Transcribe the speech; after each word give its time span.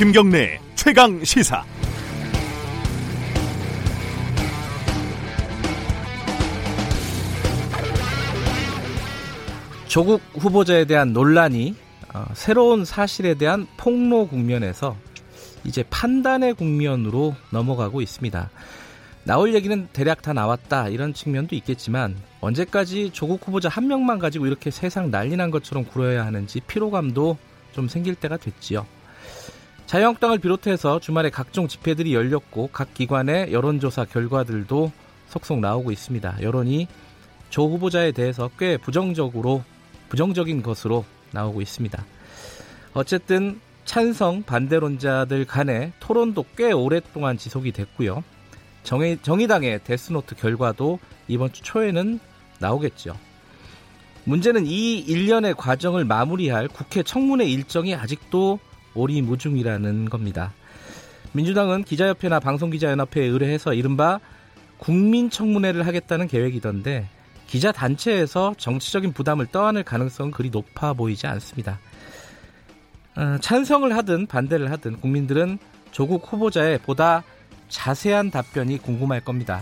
김경래 0.00 0.58
최강 0.76 1.22
시사. 1.22 1.62
조국 9.88 10.22
후보자에 10.32 10.86
대한 10.86 11.12
논란이 11.12 11.76
어, 12.14 12.24
새로운 12.32 12.86
사실에 12.86 13.34
대한 13.34 13.66
폭로 13.76 14.26
국면에서 14.26 14.96
이제 15.64 15.84
판단의 15.90 16.54
국면으로 16.54 17.34
넘어가고 17.50 18.00
있습니다. 18.00 18.48
나올 19.24 19.54
얘기는 19.54 19.86
대략 19.92 20.22
다 20.22 20.32
나왔다 20.32 20.88
이런 20.88 21.12
측면도 21.12 21.54
있겠지만 21.56 22.16
언제까지 22.40 23.10
조국 23.12 23.46
후보자 23.46 23.68
한 23.68 23.86
명만 23.86 24.18
가지고 24.18 24.46
이렇게 24.46 24.70
세상 24.70 25.10
난리 25.10 25.36
난 25.36 25.50
것처럼 25.50 25.84
굴어야 25.84 26.24
하는지 26.24 26.60
피로감도 26.60 27.36
좀 27.72 27.86
생길 27.86 28.14
때가 28.14 28.38
됐지요. 28.38 28.86
자유한국당을 29.90 30.38
비롯해서 30.38 31.00
주말에 31.00 31.30
각종 31.30 31.66
집회들이 31.66 32.14
열렸고 32.14 32.68
각 32.72 32.94
기관의 32.94 33.52
여론조사 33.52 34.04
결과들도 34.04 34.92
속속 35.26 35.58
나오고 35.58 35.90
있습니다. 35.90 36.42
여론이 36.42 36.86
조 37.48 37.68
후보자에 37.68 38.12
대해서 38.12 38.48
꽤 38.56 38.76
부정적으로 38.76 39.64
부정적인 40.08 40.62
것으로 40.62 41.04
나오고 41.32 41.60
있습니다. 41.60 42.04
어쨌든 42.94 43.60
찬성 43.84 44.44
반대론자들 44.44 45.44
간의 45.46 45.90
토론도 45.98 46.44
꽤 46.56 46.70
오랫동안 46.70 47.36
지속이 47.36 47.72
됐고요. 47.72 48.22
정의, 48.84 49.18
정의당의 49.20 49.80
데스노트 49.82 50.36
결과도 50.36 51.00
이번 51.26 51.52
주 51.52 51.64
초에는 51.64 52.20
나오겠죠. 52.60 53.16
문제는 54.22 54.66
이 54.66 55.00
일련의 55.00 55.54
과정을 55.54 56.04
마무리할 56.04 56.68
국회 56.68 57.02
청문회 57.02 57.44
일정이 57.46 57.96
아직도 57.96 58.60
오리무중이라는 58.94 60.10
겁니다. 60.10 60.52
민주당은 61.32 61.84
기자협회나 61.84 62.40
방송기자연합회에 62.40 63.24
의뢰해서 63.26 63.74
이른바 63.74 64.18
국민청문회를 64.78 65.86
하겠다는 65.86 66.26
계획이던데 66.26 67.08
기자 67.46 67.72
단체에서 67.72 68.54
정치적인 68.56 69.12
부담을 69.12 69.46
떠안을 69.46 69.82
가능성은 69.82 70.32
그리 70.32 70.50
높아 70.50 70.92
보이지 70.92 71.26
않습니다. 71.26 71.78
어, 73.16 73.38
찬성을 73.40 73.94
하든 73.96 74.26
반대를 74.26 74.70
하든 74.72 75.00
국민들은 75.00 75.58
조국 75.90 76.32
후보자의 76.32 76.78
보다 76.78 77.24
자세한 77.68 78.30
답변이 78.30 78.78
궁금할 78.78 79.20
겁니다. 79.20 79.60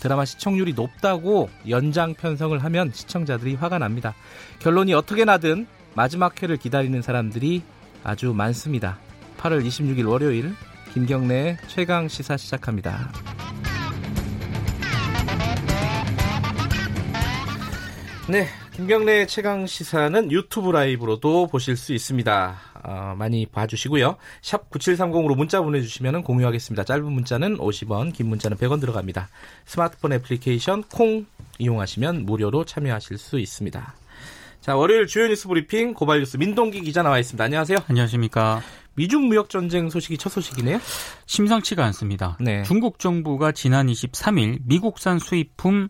드라마 0.00 0.24
시청률이 0.24 0.72
높다고 0.74 1.50
연장 1.68 2.14
편성을 2.14 2.58
하면 2.62 2.90
시청자들이 2.92 3.54
화가 3.54 3.78
납니다. 3.78 4.14
결론이 4.58 4.94
어떻게 4.94 5.24
나든 5.24 5.66
마지막 5.94 6.42
회를 6.42 6.56
기다리는 6.56 7.00
사람들이 7.02 7.62
아주 8.02 8.32
많습니다. 8.32 8.98
8월 9.38 9.64
26일 9.64 10.08
월요일 10.08 10.54
김경래의 10.92 11.58
최강 11.68 12.08
시사 12.08 12.36
시작합니다. 12.36 13.12
네, 18.28 18.46
김경래 18.72 19.26
최강 19.26 19.66
시사는 19.66 20.30
유튜브 20.30 20.70
라이브로도 20.70 21.48
보실 21.48 21.76
수 21.76 21.92
있습니다. 21.92 22.56
어, 22.82 23.14
많이 23.18 23.44
봐주시고요. 23.46 24.16
샵 24.40 24.70
9730으로 24.70 25.36
문자 25.36 25.60
보내주시면 25.60 26.22
공유하겠습니다. 26.22 26.84
짧은 26.84 27.04
문자는 27.04 27.58
50원, 27.58 28.12
긴 28.14 28.28
문자는 28.28 28.56
100원 28.56 28.80
들어갑니다. 28.80 29.28
스마트폰 29.66 30.12
애플리케이션 30.12 30.84
콩 30.84 31.26
이용하시면 31.58 32.24
무료로 32.24 32.64
참여하실 32.64 33.18
수 33.18 33.38
있습니다. 33.38 33.94
자, 34.60 34.76
월요일 34.76 35.06
주요 35.06 35.26
뉴스 35.26 35.48
브리핑 35.48 35.94
고발 35.94 36.18
뉴스 36.18 36.36
민동기 36.36 36.82
기자 36.82 37.02
나와 37.02 37.18
있습니다. 37.18 37.42
안녕하세요. 37.42 37.78
안녕하십니까. 37.88 38.60
미중 38.94 39.28
무역 39.28 39.48
전쟁 39.48 39.88
소식이 39.88 40.18
첫 40.18 40.28
소식이네요. 40.28 40.78
심상치가 41.24 41.82
않습니다. 41.86 42.36
네. 42.40 42.62
중국 42.64 42.98
정부가 42.98 43.52
지난 43.52 43.86
23일 43.86 44.58
미국산 44.66 45.18
수입품 45.18 45.88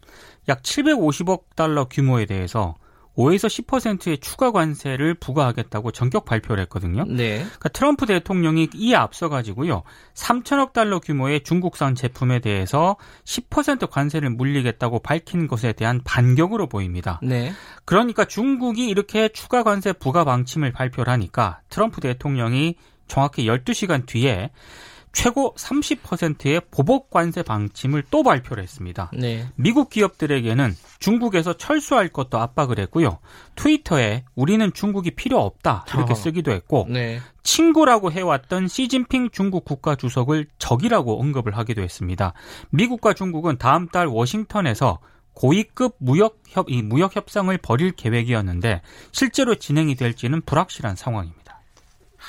약 0.48 0.62
750억 0.62 1.56
달러 1.56 1.86
규모에 1.86 2.26
대해서 2.26 2.76
5에서 3.20 3.48
10%의 3.48 4.18
추가 4.18 4.50
관세를 4.50 5.14
부과하겠다고 5.14 5.92
전격 5.92 6.24
발표를 6.24 6.62
했거든요. 6.62 7.04
네. 7.04 7.38
그러니까 7.38 7.68
트럼프 7.68 8.06
대통령이 8.06 8.70
이에 8.74 8.94
앞서 8.94 9.28
가지고요. 9.28 9.82
3천억 10.14 10.72
달러 10.72 11.00
규모의 11.00 11.42
중국산 11.42 11.94
제품에 11.94 12.38
대해서 12.40 12.96
10% 13.24 13.90
관세를 13.90 14.30
물리겠다고 14.30 15.00
밝힌 15.00 15.46
것에 15.46 15.72
대한 15.72 16.00
반격으로 16.02 16.68
보입니다. 16.68 17.20
네. 17.22 17.52
그러니까 17.84 18.24
중국이 18.24 18.88
이렇게 18.88 19.28
추가 19.28 19.62
관세 19.62 19.92
부과 19.92 20.24
방침을 20.24 20.72
발표를 20.72 21.12
하니까 21.12 21.60
트럼프 21.68 22.00
대통령이 22.00 22.76
정확히 23.06 23.44
12시간 23.46 24.06
뒤에 24.06 24.50
최고 25.12 25.54
30%의 25.56 26.62
보복 26.70 27.10
관세 27.10 27.42
방침을 27.42 28.04
또 28.10 28.22
발표를 28.22 28.62
했습니다. 28.62 29.10
네. 29.12 29.46
미국 29.56 29.90
기업들에게는 29.90 30.74
중국에서 30.98 31.54
철수할 31.54 32.08
것도 32.08 32.38
압박을 32.38 32.78
했고요. 32.78 33.18
트위터에 33.56 34.24
우리는 34.34 34.72
중국이 34.72 35.10
필요 35.12 35.40
없다 35.40 35.84
이렇게 35.94 36.12
어. 36.12 36.14
쓰기도 36.14 36.52
했고 36.52 36.86
네. 36.88 37.20
친구라고 37.42 38.12
해왔던 38.12 38.68
시진핑 38.68 39.30
중국 39.32 39.64
국가 39.64 39.96
주석을 39.96 40.46
적이라고 40.58 41.20
언급을 41.20 41.56
하기도 41.56 41.82
했습니다. 41.82 42.32
미국과 42.70 43.14
중국은 43.14 43.58
다음 43.58 43.88
달 43.88 44.06
워싱턴에서 44.06 45.00
고위급 45.34 45.96
무역 45.98 46.40
협, 46.48 46.66
이 46.68 46.82
무역 46.82 47.16
협상을 47.16 47.56
벌일 47.58 47.92
계획이었는데 47.92 48.82
실제로 49.10 49.54
진행이 49.54 49.94
될지는 49.94 50.42
불확실한 50.42 50.96
상황입니다. 50.96 51.39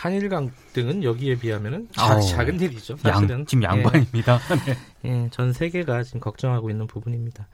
한일 0.01 0.29
강 0.29 0.49
등은 0.73 1.03
여기에 1.03 1.35
비하면은 1.35 1.87
자, 1.91 2.17
어, 2.17 2.19
작은 2.19 2.59
일이죠. 2.59 2.97
사실은. 2.97 3.29
양, 3.29 3.45
지금 3.45 3.63
양반입니다. 3.63 4.39
네. 5.03 5.13
예, 5.25 5.27
전 5.31 5.53
세계가 5.53 6.01
지금 6.01 6.19
걱정하고 6.19 6.71
있는 6.71 6.87
부분입니다. 6.87 7.47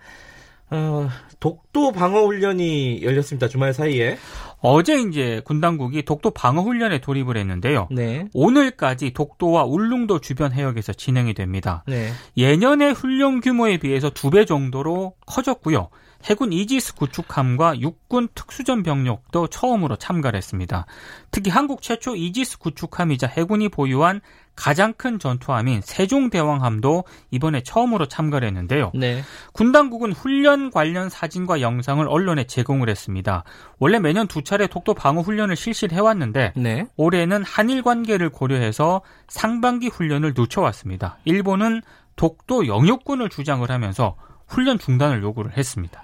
어, 0.70 1.10
독도 1.42 1.92
방어 1.92 2.26
훈련이 2.26 3.02
열렸습니다. 3.04 3.50
주말 3.50 3.74
사이에. 3.74 4.18
어제 4.60 4.98
이제 5.02 5.42
군 5.44 5.60
당국이 5.60 6.04
독도 6.04 6.32
방어 6.32 6.62
훈련에 6.62 7.00
돌입을 7.00 7.36
했는데요. 7.36 7.90
네. 7.92 8.26
오늘까지 8.34 9.12
독도와 9.12 9.66
울릉도 9.66 10.20
주변 10.22 10.54
해역에서 10.54 10.94
진행이 10.94 11.34
됩니다. 11.34 11.84
네. 11.86 12.12
예년의 12.38 12.94
훈련 12.94 13.42
규모에 13.42 13.78
비해서 13.78 14.10
두 14.10 14.30
배 14.30 14.46
정도로 14.46 15.16
커졌고요. 15.26 15.90
해군 16.28 16.52
이지스 16.52 16.96
구축함과 16.96 17.80
육군 17.80 18.28
특수전 18.36 18.84
병력도 18.84 19.48
처음으로 19.48 19.96
참가를 19.96 20.38
했습니다. 20.38 20.86
특히 21.32 21.50
한국 21.50 21.82
최초 21.82 22.16
이지스 22.16 22.60
구축함이자 22.60 23.28
해군이 23.28 23.70
보유한 23.70 24.20
가장 24.58 24.94
큰 24.94 25.20
전투함인 25.20 25.82
세종대왕함도 25.82 27.06
이번에 27.32 27.62
처음으로 27.62 28.08
참가를 28.08 28.48
했는데요. 28.48 28.92
네. 28.96 29.24
군 29.54 29.72
당국은 29.72 30.12
훈련 30.12 30.72
관련 30.72 31.10
사진과 31.10 31.62
영상을 31.62 32.06
언론에 32.10 32.46
제공을 32.46 32.90
했습니다. 32.90 33.44
원래 33.80 34.00
매년 34.00 34.28
두 34.28 34.44
차례 34.44 34.68
독도 34.68 34.96
방어 34.96 35.22
훈련을 35.22 35.56
실시를 35.56 35.96
해왔는데 35.96 36.54
네. 36.56 36.88
올해는 36.98 37.44
한일 37.44 37.84
관계를 37.84 38.30
고려해서 38.30 39.02
상반기 39.28 39.88
훈련을 39.88 40.34
늦춰왔습니다. 40.36 41.20
일본은 41.24 41.84
독도 42.16 42.66
영유권을 42.68 43.30
주장을 43.30 43.70
하면서 43.70 44.16
훈련 44.48 44.80
중단을 44.80 45.22
요구를 45.22 45.56
했습니다. 45.56 46.04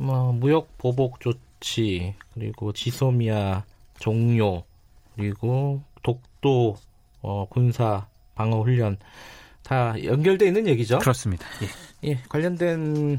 뭐 0.00 0.32
무역 0.32 0.78
보복 0.78 1.20
조치 1.20 2.14
그리고 2.32 2.72
지소미아 2.72 3.64
종료 3.98 4.64
그리고 5.14 5.82
독도 6.02 6.76
어, 7.20 7.46
군사 7.50 8.06
방어 8.34 8.62
훈련 8.62 8.96
다 9.62 9.94
연결돼 10.02 10.46
있는 10.46 10.66
얘기죠. 10.68 10.98
그렇습니다. 11.00 11.46
예. 11.62 12.10
예, 12.10 12.14
관련된 12.30 13.18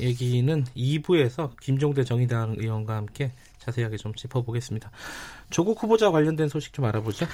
얘기는 0.00 0.64
2부에서 0.74 1.50
김종대 1.60 2.02
정의당 2.02 2.56
의원과 2.58 2.96
함께 2.96 3.32
자세하게 3.58 3.98
좀 3.98 4.14
짚어보겠습니다. 4.14 4.90
조국 5.50 5.82
후보자 5.82 6.10
관련된 6.10 6.48
소식 6.48 6.72
좀 6.72 6.84
알아보죠. 6.84 7.26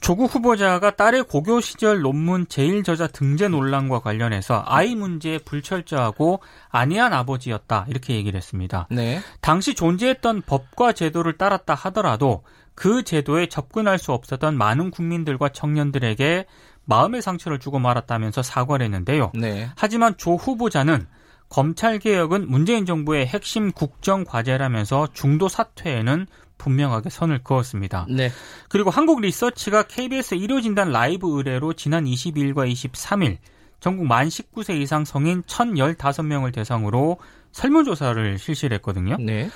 조국 0.00 0.32
후보자가 0.32 0.92
딸의 0.92 1.24
고교 1.24 1.60
시절 1.60 2.00
논문 2.00 2.46
제일 2.48 2.84
저자 2.84 3.08
등재 3.08 3.48
논란과 3.48 4.00
관련해서 4.00 4.62
아이 4.66 4.94
문제에 4.94 5.38
불철저하고 5.38 6.40
안이한 6.68 7.12
아버지였다 7.12 7.86
이렇게 7.88 8.14
얘기를 8.14 8.36
했습니다. 8.36 8.86
네. 8.90 9.20
당시 9.40 9.74
존재했던 9.74 10.42
법과 10.42 10.92
제도를 10.92 11.36
따랐다 11.36 11.74
하더라도 11.74 12.44
그 12.76 13.02
제도에 13.02 13.48
접근할 13.48 13.98
수 13.98 14.12
없었던 14.12 14.56
많은 14.56 14.92
국민들과 14.92 15.48
청년들에게 15.48 16.46
마음의 16.84 17.20
상처를 17.20 17.58
주고 17.58 17.80
말았다면서 17.80 18.42
사과를 18.42 18.84
했는데요. 18.84 19.32
네. 19.34 19.68
하지만 19.76 20.16
조 20.16 20.36
후보자는 20.36 21.06
검찰 21.48 21.98
개혁은 21.98 22.48
문재인 22.48 22.86
정부의 22.86 23.26
핵심 23.26 23.72
국정 23.72 24.24
과제라면서 24.24 25.08
중도 25.12 25.48
사퇴에는 25.48 26.26
분명하게 26.58 27.10
선을 27.10 27.42
그었습니다. 27.42 28.06
네. 28.10 28.30
그리고 28.68 28.90
한국 28.90 29.20
리서치가 29.20 29.84
KBS 29.84 30.34
의료진단 30.34 30.90
라이브 30.90 31.36
의뢰로 31.36 31.72
지난 31.72 32.04
22일과 32.04 32.70
23일 32.70 33.38
전국 33.80 34.06
만 34.06 34.28
19세 34.28 34.80
이상 34.80 35.04
성인 35.04 35.42
1,015명을 35.42 36.52
대상으로 36.52 37.18
설문조사를 37.52 38.38
실시했거든요. 38.38 39.16
네. 39.20 39.48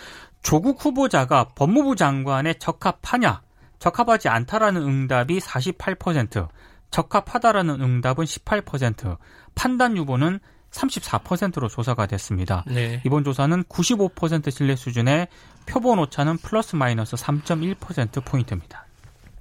조국 0.42 0.84
후보자가 0.84 1.50
법무부 1.54 1.96
장관에 1.96 2.54
적합하냐, 2.54 3.42
적합하지 3.78 4.28
않다라는 4.28 4.82
응답이 4.82 5.38
48%, 5.38 6.48
적합하다라는 6.90 7.80
응답은 7.80 8.24
18%, 8.24 9.16
판단 9.54 9.96
유보는 9.96 10.40
34%로 10.72 11.68
조사가 11.68 12.06
됐습니다. 12.06 12.64
네. 12.66 13.00
이번 13.04 13.24
조사는 13.24 13.64
95% 13.64 14.50
신뢰 14.50 14.74
수준의 14.74 15.28
표본 15.66 15.98
오차는 15.98 16.38
플러스 16.38 16.76
마이너스 16.76 17.14
3.1% 17.16 18.24
포인트입니다. 18.24 18.86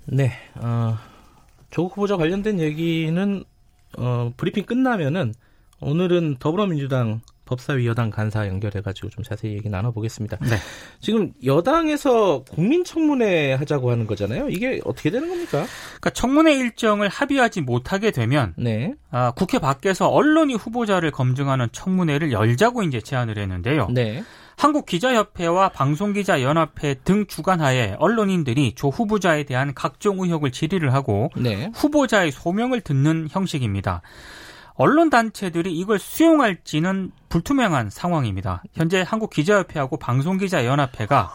네, 0.06 0.34
어, 0.56 0.98
조국 1.70 1.98
후보자 1.98 2.18
관련된 2.18 2.60
얘기는 2.60 3.44
어, 3.98 4.34
브리핑 4.38 4.66
끝나면은 4.66 5.34
오늘은 5.80 6.38
더불어민주당 6.40 7.22
법사위 7.52 7.86
여당 7.86 8.10
간사 8.10 8.48
연결해가지고 8.48 9.10
좀 9.10 9.26
자세히 9.26 9.56
얘기 9.56 9.68
나눠보겠습니다. 9.68 10.38
네. 10.38 10.56
지금 11.02 11.34
여당에서 11.44 12.46
국민청문회 12.46 13.54
하자고 13.56 13.92
하는 13.92 14.08
거잖아요. 14.08 14.48
이게 14.48 14.80
어떻게 14.86 15.12
되는 15.12 15.28
겁니까? 15.28 15.66
그러니까 15.88 16.10
청문회 16.12 16.56
일정을 16.56 17.10
합의하지 17.10 17.62
못하게 17.62 18.12
되면 18.12 18.54
네. 18.58 18.94
아, 19.10 19.32
국회 19.32 19.60
밖에서 19.60 20.08
언론이 20.08 20.54
후보자를 20.54 21.12
검증하는 21.12 21.68
청문회를 21.74 22.32
열자고 22.32 22.84
이제 22.84 23.02
제안을 23.02 23.38
했는데요. 23.38 23.90
네. 23.92 24.24
한국기자협회와 24.56 25.70
방송기자연합회 25.70 27.02
등 27.04 27.26
주관하에 27.26 27.96
언론인들이 28.00 28.76
조 28.76 28.90
후보자에 28.90 29.44
대한 29.44 29.74
각종 29.74 30.20
의혹을 30.20 30.52
질의를 30.52 30.94
하고 30.94 31.30
네. 31.36 31.70
후보자의 31.74 32.32
소명을 32.32 32.82
듣는 32.82 33.28
형식입니다. 33.30 34.02
언론 34.76 35.10
단체들이 35.10 35.76
이걸 35.78 36.00
수용할지는 36.00 37.12
불투명한 37.30 37.90
상황입니다. 37.90 38.64
현재 38.74 39.04
한국 39.06 39.30
기자협회하고 39.30 39.98
방송기자연합회가 39.98 41.32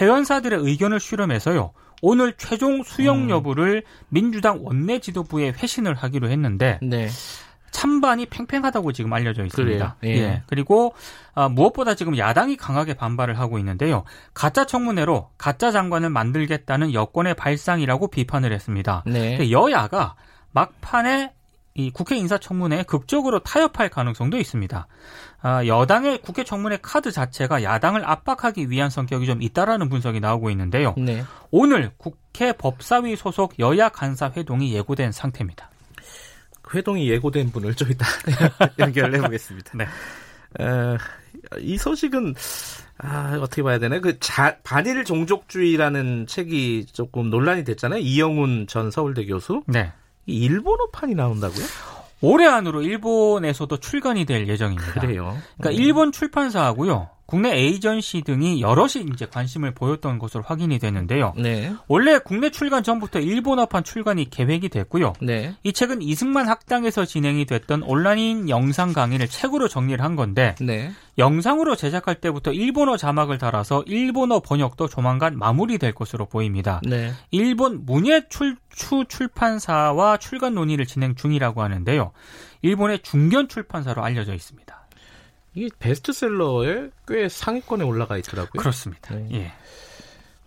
회원사들의 0.00 0.58
의견을 0.60 1.00
수렴해서요. 1.00 1.72
오늘 2.02 2.32
최종 2.36 2.82
수용 2.82 3.24
음. 3.24 3.30
여부를 3.30 3.82
민주당 4.08 4.64
원내 4.64 5.00
지도부에 5.00 5.50
회신을 5.50 5.94
하기로 5.94 6.30
했는데 6.30 6.78
네. 6.82 7.08
찬반이 7.70 8.26
팽팽하다고 8.26 8.92
지금 8.92 9.12
알려져 9.12 9.44
있습니다. 9.44 9.96
예. 10.04 10.08
예. 10.08 10.42
그리고 10.46 10.94
아, 11.34 11.48
무엇보다 11.48 11.94
지금 11.94 12.18
야당이 12.18 12.56
강하게 12.56 12.94
반발을 12.94 13.38
하고 13.38 13.58
있는데요. 13.58 14.04
가짜 14.34 14.64
청문회로 14.64 15.30
가짜 15.38 15.70
장관을 15.70 16.10
만들겠다는 16.10 16.92
여권의 16.92 17.34
발상이라고 17.34 18.08
비판을 18.08 18.52
했습니다. 18.52 19.04
네. 19.06 19.50
여야가 19.50 20.16
막판에 20.52 21.32
이 21.74 21.90
국회 21.90 22.16
인사청문회에 22.16 22.82
극적으로 22.82 23.38
타협할 23.40 23.88
가능성도 23.88 24.38
있습니다. 24.38 24.86
아, 25.42 25.66
여당의 25.66 26.20
국회 26.20 26.44
청문회 26.44 26.78
카드 26.82 27.10
자체가 27.10 27.62
야당을 27.62 28.04
압박하기 28.04 28.70
위한 28.70 28.90
성격이 28.90 29.26
좀 29.26 29.40
있다라는 29.40 29.88
분석이 29.88 30.20
나오고 30.20 30.50
있는데요. 30.50 30.94
네. 30.98 31.24
오늘 31.50 31.92
국회 31.96 32.52
법사위 32.52 33.16
소속 33.16 33.58
여야 33.58 33.88
간사 33.88 34.32
회동이 34.36 34.74
예고된 34.74 35.12
상태입니다. 35.12 35.70
회동이 36.74 37.08
예고된 37.08 37.50
분을 37.50 37.74
좀 37.74 37.90
이따 37.90 38.06
연결을 38.78 39.14
해보겠습니다. 39.16 39.72
네. 39.76 39.84
에, 40.60 40.98
이 41.60 41.78
소식은 41.78 42.34
아, 42.98 43.38
어떻게 43.40 43.62
봐야 43.62 43.78
되나? 43.78 43.98
그 44.00 44.18
자, 44.18 44.58
반일 44.62 45.04
종족주의라는 45.04 46.26
책이 46.26 46.86
조금 46.92 47.30
논란이 47.30 47.64
됐잖아요. 47.64 48.00
이영훈 48.00 48.66
전 48.66 48.90
서울대 48.90 49.24
교수. 49.24 49.62
네. 49.66 49.92
일본어판이 50.30 51.14
나온다고요? 51.14 51.64
올해 52.22 52.46
안으로 52.46 52.82
일본에서도 52.82 53.76
출간이 53.78 54.24
될 54.26 54.46
예정입니다. 54.46 55.00
그래요. 55.00 55.36
그러니까 55.58 55.70
음. 55.70 55.82
일본 55.82 56.12
출판사하고요. 56.12 57.08
국내 57.30 57.54
에이전시 57.54 58.22
등이 58.22 58.60
여럿이 58.60 59.06
이제 59.12 59.24
관심을 59.24 59.72
보였던 59.72 60.18
것으로 60.18 60.42
확인이 60.44 60.80
되는데요. 60.80 61.32
네. 61.36 61.72
원래 61.86 62.18
국내 62.18 62.50
출간 62.50 62.82
전부터 62.82 63.20
일본어판 63.20 63.84
출간이 63.84 64.28
계획이 64.28 64.68
됐고요. 64.68 65.12
네. 65.22 65.54
이 65.62 65.72
책은 65.72 66.02
이승만 66.02 66.48
학당에서 66.48 67.04
진행이 67.04 67.44
됐던 67.44 67.84
온라인 67.84 68.48
영상 68.48 68.92
강의를 68.92 69.28
책으로 69.28 69.68
정리를 69.68 70.02
한 70.04 70.16
건데 70.16 70.56
네. 70.60 70.90
영상으로 71.18 71.76
제작할 71.76 72.16
때부터 72.16 72.50
일본어 72.50 72.96
자막을 72.96 73.38
달아서 73.38 73.84
일본어 73.86 74.40
번역도 74.40 74.88
조만간 74.88 75.38
마무리될 75.38 75.92
것으로 75.92 76.26
보입니다. 76.26 76.80
네. 76.84 77.12
일본 77.30 77.86
문예 77.86 78.22
출 78.28 78.56
추 78.74 79.04
출판사와 79.08 80.16
출간 80.16 80.54
논의를 80.54 80.86
진행 80.86 81.14
중이라고 81.14 81.62
하는데요. 81.62 82.12
일본의 82.62 83.00
중견 83.02 83.48
출판사로 83.48 84.02
알려져 84.02 84.34
있습니다. 84.34 84.79
이게 85.54 85.68
베스트셀러에 85.78 86.90
꽤 87.08 87.28
상위권에 87.28 87.84
올라가 87.84 88.16
있더라고요. 88.18 88.60
그렇습니다. 88.60 89.14
네. 89.14 89.28
예. 89.32 89.52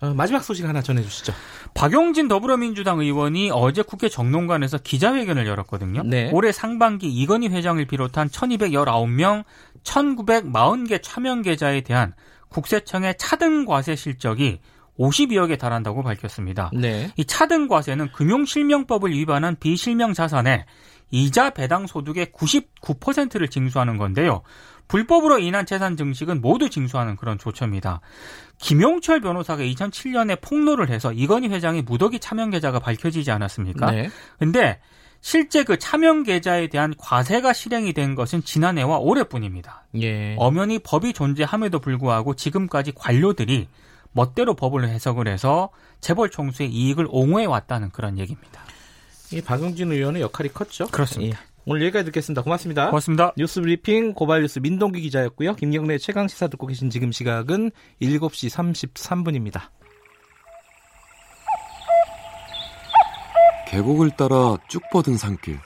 어, 0.04 0.14
마지막 0.14 0.44
소식 0.44 0.66
하나 0.66 0.82
전해주시죠. 0.82 1.34
박용진 1.74 2.28
더불어민주당 2.28 3.00
의원이 3.00 3.52
어제 3.54 3.82
국회 3.82 4.10
정론관에서 4.10 4.80
기자회견을 4.80 5.48
열었거든요. 5.48 6.04
네. 6.04 6.30
올해 6.34 6.52
상반기 6.52 7.08
이건희 7.08 7.48
회장을 7.48 7.84
비롯한 7.86 8.28
1219명 8.30 9.46
1940개 9.84 11.00
차명 11.02 11.42
계좌에 11.42 11.82
대한 11.82 12.14
국세청의 12.50 13.16
차등 13.18 13.66
과세 13.66 13.96
실적이 13.96 14.60
52억에 15.00 15.58
달한다고 15.58 16.04
밝혔습니다. 16.04 16.70
네. 16.74 17.12
이 17.16 17.26
차등 17.26 17.68
과세는 17.68 18.12
금융실명법을 18.12 19.12
위반한 19.12 19.56
비실명 19.60 20.14
자산에 20.14 20.66
이자 21.12 21.52
배당 21.52 21.88
소득의 21.88 22.28
99%를 22.28 23.48
징수하는 23.48 23.98
건데요. 23.98 24.42
불법으로 24.88 25.40
인한 25.40 25.66
재산 25.66 25.98
증식은 25.98 26.42
모두 26.42 26.70
징수하는 26.70 27.16
그런 27.16 27.38
조처입니다. 27.38 28.02
김용철 28.60 29.22
변호사가 29.22 29.64
2007년에 29.64 30.40
폭로를 30.42 30.90
해서 30.90 31.12
이건희 31.12 31.50
회장의 31.50 31.82
무더기 31.84 32.20
차명 32.20 32.52
계좌가 32.52 32.80
밝혀지지 32.80 33.32
않았습니까? 33.32 33.92
네. 33.92 34.10
근데 34.40 34.80
실제 35.22 35.64
그 35.64 35.80
차명 35.80 36.24
계좌에 36.24 36.68
대한 36.68 36.94
과세가 36.98 37.54
실행이 37.54 37.94
된 37.94 38.14
것은 38.14 38.44
지난해와 38.44 38.98
올해뿐입니다. 38.98 39.86
예. 40.02 40.36
엄연히 40.38 40.80
법이 40.80 41.14
존재함에도 41.14 41.80
불구하고 41.80 42.36
지금까지 42.36 42.92
관료들이 42.94 43.70
멋대로 44.12 44.54
법을 44.54 44.88
해석을 44.88 45.28
해서 45.28 45.70
재벌 46.02 46.30
총수의 46.30 46.70
이익을 46.70 47.08
옹호해 47.10 47.46
왔다는 47.46 47.90
그런 47.92 48.20
얘기입니다. 48.20 48.62
이 49.32 49.42
박용진 49.42 49.92
의원의 49.92 50.22
역할이 50.22 50.50
컸죠. 50.50 50.88
그렇습니다. 50.88 51.40
예. 51.40 51.53
오늘 51.66 51.82
여기까지 51.84 52.06
듣겠습니다. 52.06 52.42
고맙습니다. 52.42 52.88
고맙습니다. 52.88 53.34
뉴스 53.38 53.62
브리핑 53.62 54.14
고발뉴스 54.14 54.60
민동기 54.60 55.00
기자였고요. 55.02 55.56
김경래 55.56 55.98
최강 55.98 56.28
시사 56.28 56.48
듣고 56.48 56.68
계신 56.68 56.90
지금 56.90 57.12
시각은 57.12 57.72
7시 58.02 58.94
33분입니다. 58.94 59.70
계곡을 63.68 64.12
따라 64.18 64.58
쭉 64.68 64.82
뻗은 64.92 65.18
산길. 65.18 65.58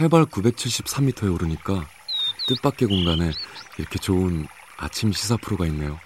해발 0.00 0.24
973m에 0.24 1.34
오르니까 1.34 1.86
뜻밖의 2.48 2.88
공간에 2.88 3.30
이렇게 3.78 3.98
좋은 3.98 4.46
아침 4.78 5.12
시사 5.12 5.36
프로가 5.36 5.66
있네요. 5.66 5.98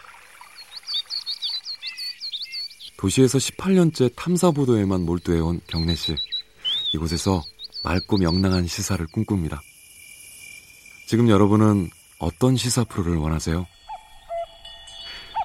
도시에서 2.97 3.39
18년째 3.39 4.13
탐사보도에만 4.17 5.03
몰두해온 5.03 5.61
경래 5.69 5.95
씨. 5.95 6.17
이곳에서 6.93 7.43
맑고 7.87 8.17
명랑한 8.17 8.67
시사를 8.67 9.07
꿈꿉니다. 9.07 9.61
지금 11.07 11.29
여러분은 11.29 11.89
어떤 12.19 12.57
시사 12.57 12.83
프로를 12.83 13.17
원하세요? 13.17 13.65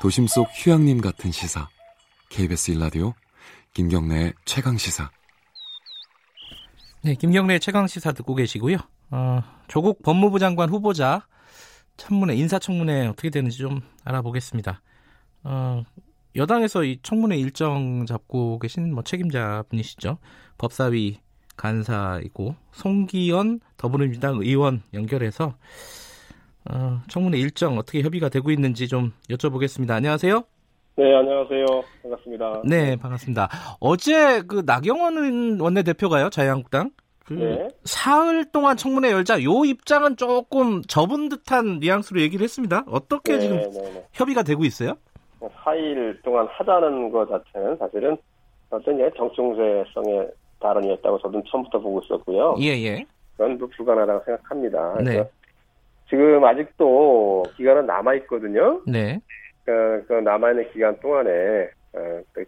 도심 0.02 0.26
속 0.26 0.48
휴양림 0.52 1.02
같은 1.02 1.32
시사. 1.32 1.70
KBS 2.30 2.72
일라디오 2.72 3.14
김경래의 3.76 4.34
최강 4.46 4.76
시사. 4.80 5.12
네, 7.04 7.14
김경래의 7.14 7.60
최강 7.60 7.86
시사 7.86 8.12
듣고 8.12 8.34
계시고요. 8.34 8.78
어, 9.12 9.44
조국 9.68 10.02
법무부 10.02 10.40
장관 10.40 10.70
후보자 10.70 11.28
청문회 11.98 12.34
인사청문회 12.36 13.06
어떻게 13.06 13.30
되는지 13.30 13.60
좀 13.60 13.82
알아보겠습니다. 14.04 14.82
어, 15.44 15.84
여당에서 16.36 16.86
이 16.86 16.98
청문회 17.04 17.38
일정 17.38 18.08
잡고 18.08 18.58
계신 18.58 18.96
뭐 18.96 19.04
책임자 19.04 19.64
분이시죠. 19.70 20.18
법사위 20.58 21.20
간사이고 21.62 22.56
송기현 22.72 23.60
더불어민주당 23.78 24.38
의원 24.42 24.82
연결해서 24.96 25.54
어, 26.70 27.00
청문회 27.08 27.38
일정 27.38 27.78
어떻게 27.78 28.02
협의가 28.02 28.30
되고 28.30 28.50
있는지 28.50 28.88
좀 28.88 29.12
여쭤보겠습니다. 29.30 29.92
안녕하세요. 29.92 30.44
네, 30.98 31.16
안녕하세요. 31.16 31.66
반갑습니다. 32.02 32.62
네, 32.66 32.96
반갑습니다. 32.96 33.50
어제 33.80 34.42
그 34.42 34.64
나경원 34.66 35.60
원내대표가요, 35.60 36.30
자유한국당. 36.30 36.92
그 37.26 37.34
네. 37.34 37.68
사흘 37.86 38.46
동안 38.52 38.76
청문회 38.76 39.12
열자 39.12 39.44
요 39.44 39.64
입장은 39.64 40.18
조금 40.18 40.82
접은 40.82 41.30
듯한 41.30 41.80
뉘앙스로 41.80 42.22
얘기를 42.22 42.44
했습니다. 42.44 42.84
어떻게 42.88 43.34
네, 43.34 43.40
지금 43.40 43.58
네, 43.58 43.70
네. 43.70 44.06
협의가 44.14 44.44
되고 44.44 44.66
있어요? 44.66 44.96
4일 45.40 46.22
동안 46.24 46.48
하자는 46.50 47.12
것 47.12 47.28
자체는 47.28 47.78
사실은 47.78 48.18
어떤 48.70 48.98
정충세성의 49.16 50.30
발언이었다고 50.62 51.20
저도 51.20 51.44
처음부터 51.50 51.80
보고 51.80 52.02
있었고요. 52.02 52.56
예, 52.60 52.68
예. 52.84 53.06
그건 53.36 53.58
뭐 53.58 53.68
불가능하다고 53.76 54.24
생각합니다. 54.24 54.98
네. 55.04 55.30
지금 56.10 56.44
아직도 56.44 57.44
기간은 57.58 57.86
남아있거든요. 57.86 58.82
네. 58.88 59.20
그, 59.66 60.04
그 60.08 60.14
남아있는 60.14 60.72
기간 60.72 61.00
동안에 61.00 61.70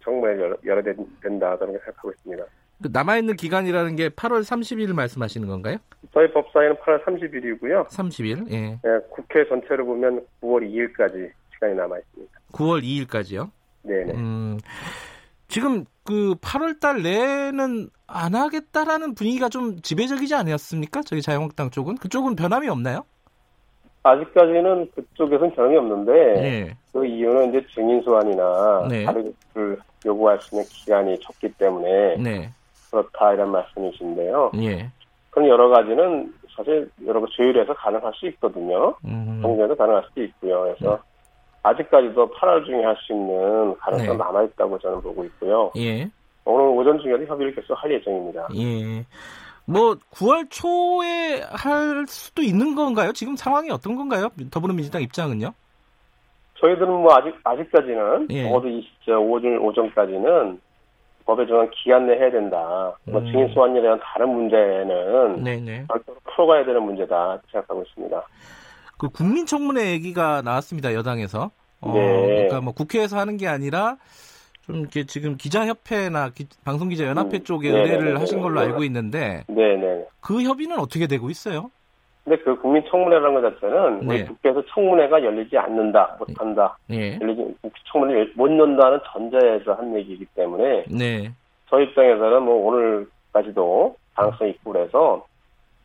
청문회 0.03 0.39
열어, 0.39 0.57
열어야 0.65 0.95
된다 1.21 1.57
저는 1.57 1.73
생각하고 1.73 2.11
있습니다. 2.11 2.43
그 2.81 2.89
남아있는 2.91 3.35
기간이라는 3.35 3.95
게 3.95 4.09
8월 4.09 4.41
30일 4.41 4.93
말씀하시는 4.93 5.47
건가요? 5.47 5.77
저희 6.13 6.31
법사위는 6.33 6.75
8월 6.75 7.03
30일이고요. 7.05 7.87
30일, 7.87 8.51
예. 8.51 8.59
네, 8.71 8.99
국회 9.09 9.47
전체로 9.47 9.85
보면 9.85 10.25
9월 10.41 10.69
2일까지 10.69 11.31
시간이 11.53 11.75
남아 11.75 11.97
있습니다. 11.97 12.39
9월 12.51 12.83
2일까지요? 12.83 13.49
네네. 13.83 14.13
음, 14.13 14.57
지금 15.53 15.85
그 16.03 16.33
8월 16.41 16.79
달 16.79 17.03
내에는 17.03 17.87
안 18.07 18.33
하겠다라는 18.33 19.13
분위기가 19.13 19.49
좀 19.49 19.79
지배적이지 19.83 20.33
않았습니까? 20.33 21.03
저희 21.03 21.21
자유한국당 21.21 21.69
쪽은? 21.69 21.97
그쪽은 21.97 22.35
변함이 22.35 22.67
없나요? 22.69 23.03
아직까지는 24.01 24.89
그쪽에서는 24.95 25.53
변함이 25.53 25.77
없는데 25.77 26.11
네. 26.41 26.77
그 26.91 27.05
이유는 27.05 27.49
이제 27.49 27.67
증인 27.71 28.01
소환이나 28.01 28.87
네. 28.89 29.05
다르를 29.05 29.77
요구할 30.03 30.41
수 30.41 30.55
있는 30.55 30.65
기간이 30.67 31.19
적기 31.19 31.47
때문에 31.53 32.17
네. 32.17 32.49
그렇다 32.89 33.33
이런 33.33 33.51
말씀이신데요. 33.51 34.53
예. 34.55 34.89
그런 35.29 35.47
여러 35.47 35.69
가지는 35.69 36.33
사실 36.57 36.89
여러 37.05 37.21
가 37.21 37.27
조율해서 37.29 37.75
가능할 37.75 38.11
수 38.15 38.25
있거든요. 38.29 38.95
음. 39.05 39.37
정부에서 39.43 39.75
가능할 39.75 40.03
수도 40.07 40.23
있고요. 40.23 40.61
그래서 40.63 40.95
네. 40.95 41.12
아직까지도 41.63 42.29
8월 42.31 42.65
중에 42.65 42.83
할 42.83 42.95
수 43.07 43.13
있는 43.13 43.75
가능성 43.79 44.17
네. 44.17 44.23
남아 44.23 44.43
있다고 44.43 44.77
저는 44.79 45.01
보고 45.01 45.23
있고요. 45.25 45.71
예. 45.77 46.07
오늘 46.45 46.65
오전 46.77 46.99
중에도 46.99 47.25
협의를 47.25 47.55
계속 47.55 47.73
할 47.75 47.91
예정입니다. 47.91 48.47
예. 48.55 49.05
뭐 49.65 49.95
9월 50.11 50.47
초에 50.49 51.41
할 51.49 52.05
수도 52.07 52.41
있는 52.41 52.75
건가요? 52.75 53.13
지금 53.13 53.35
상황이 53.37 53.71
어떤 53.71 53.95
건가요? 53.95 54.27
더불어민주당 54.51 55.01
입장은요? 55.01 55.53
저희들은 56.59 56.89
뭐 56.89 57.13
아직 57.15 57.33
아직까지는 57.43 58.27
예. 58.31 58.43
적어도 58.43 58.67
이 58.67 58.81
시점 58.81 59.29
오전 59.31 59.57
오전까지는 59.57 60.59
법에 61.25 61.45
정한 61.47 61.69
기간 61.71 62.05
내에 62.07 62.17
해야 62.19 62.31
된다. 62.31 62.57
뭐 63.05 63.19
음. 63.19 63.23
뭐 63.23 63.31
증인 63.31 63.47
소환에 63.53 63.81
대한 63.81 63.97
다른 64.01 64.29
문제는 64.29 65.43
네네. 65.43 65.85
별도로 65.87 66.17
풀어가야 66.25 66.65
되는 66.65 66.83
문제다 66.83 67.39
생각하고 67.51 67.83
있습니다. 67.83 68.21
그 69.03 69.09
국민청문회 69.09 69.91
얘기가 69.91 70.41
나왔습니다 70.43 70.93
여당에서. 70.93 71.51
어, 71.81 71.93
네. 71.93 72.25
그러니까 72.25 72.61
뭐 72.61 72.73
국회에서 72.73 73.19
하는 73.19 73.35
게 73.35 73.49
아니라 73.49 73.97
좀 74.61 74.77
이렇게 74.77 75.05
지금 75.05 75.35
기자협회나 75.35 76.29
기, 76.29 76.47
방송기자연합회 76.63 77.39
음, 77.39 77.43
쪽에 77.43 77.69
네네네. 77.69 77.95
의뢰를 77.95 78.21
하신 78.21 78.39
걸로 78.39 78.61
알고 78.61 78.85
있는데 78.85 79.43
네네. 79.47 80.05
그 80.21 80.41
협의는 80.41 80.79
어떻게 80.79 81.07
되고 81.07 81.29
있어요? 81.29 81.69
근데 82.23 82.41
그 82.43 82.55
국민청문회라는 82.61 83.41
것 83.41 83.59
자체는 83.59 84.07
네. 84.07 84.23
국회에서 84.23 84.63
청문회가 84.73 85.21
열리지 85.21 85.57
않는다, 85.57 86.15
못한다, 86.17 86.77
네. 86.87 87.19
열리지 87.21 87.55
청문회 87.91 88.31
못 88.35 88.47
연다는 88.57 89.01
전제에서 89.11 89.73
한 89.73 89.93
얘기이기 89.97 90.25
때문에 90.27 90.85
네. 90.87 91.29
저희 91.69 91.83
입장에서는 91.83 92.43
뭐 92.43 92.67
오늘까지도 92.67 93.97
가능성이 94.15 94.51
있고 94.51 94.71
그래서 94.71 95.25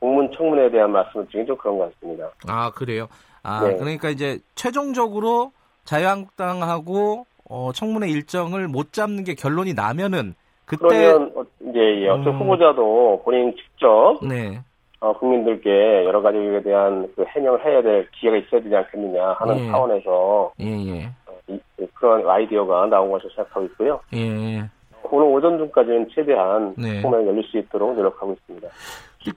공문 0.01 0.31
청문회에 0.33 0.71
대한 0.71 0.93
말씀을 0.93 1.27
드리긴 1.27 1.47
좀 1.47 1.57
그런 1.57 1.79
것 1.79 1.93
같습니다. 1.95 2.31
아 2.47 2.71
그래요? 2.71 3.09
아 3.43 3.67
네. 3.67 3.77
그러니까 3.77 4.11
이제 4.11 4.39
최종적으로 4.55 5.53
자유한국당하고 5.85 7.27
어, 7.49 7.73
청문회 7.73 8.09
일정을 8.09 8.69
못 8.69 8.93
잡는 8.93 9.25
게 9.25 9.35
결론이 9.35 9.75
나면은 9.75 10.35
그때 10.67 10.87
그러면 10.87 11.33
어, 11.35 11.45
예, 11.75 12.03
예. 12.03 12.09
어떤 12.09 12.29
음... 12.29 12.41
후보자도 12.41 13.23
본인 13.25 13.55
직접 13.57 14.19
네. 14.23 14.61
어, 15.01 15.13
국민들께 15.17 16.05
여러 16.05 16.21
가지 16.21 16.37
에 16.39 16.63
대한 16.63 17.11
그 17.17 17.25
해명을 17.25 17.65
해야 17.65 17.81
될 17.83 18.09
기회가 18.11 18.37
있어야 18.37 18.61
되지 18.61 18.75
않겠느냐 18.75 19.33
하는 19.39 19.59
예. 19.59 19.71
차원에서 19.71 20.53
예, 20.61 20.67
예. 20.67 21.05
어, 21.27 21.39
이, 21.49 21.59
그런 21.95 22.29
아이디어가 22.29 22.87
나온 22.87 23.11
것으로 23.11 23.31
생각하고 23.31 23.67
있고요. 23.67 24.01
예. 24.15 24.69
오늘 25.11 25.27
오전 25.27 25.57
중까지는 25.57 26.09
최대한 26.15 26.75
네. 26.77 27.01
청문회 27.01 27.27
열릴 27.27 27.43
수 27.45 27.57
있도록 27.59 27.95
노력하고 27.95 28.33
있습니다. 28.33 28.69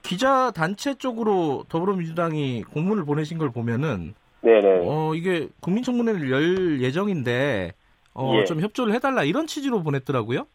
기자 0.02 0.50
단체 0.52 0.94
쪽으로 0.94 1.64
더불어민주당이 1.68 2.62
공문을 2.64 3.04
보내신 3.04 3.38
걸 3.38 3.50
보면은 3.50 4.14
네네. 4.42 4.84
어 4.86 5.14
이게 5.14 5.48
국민청문회를 5.60 6.30
열 6.30 6.80
예정인데 6.80 7.72
어, 8.14 8.36
예. 8.38 8.44
좀 8.44 8.60
협조를 8.60 8.94
해달라 8.94 9.24
이런 9.24 9.46
취지로 9.46 9.82
보냈더라고요. 9.82 10.46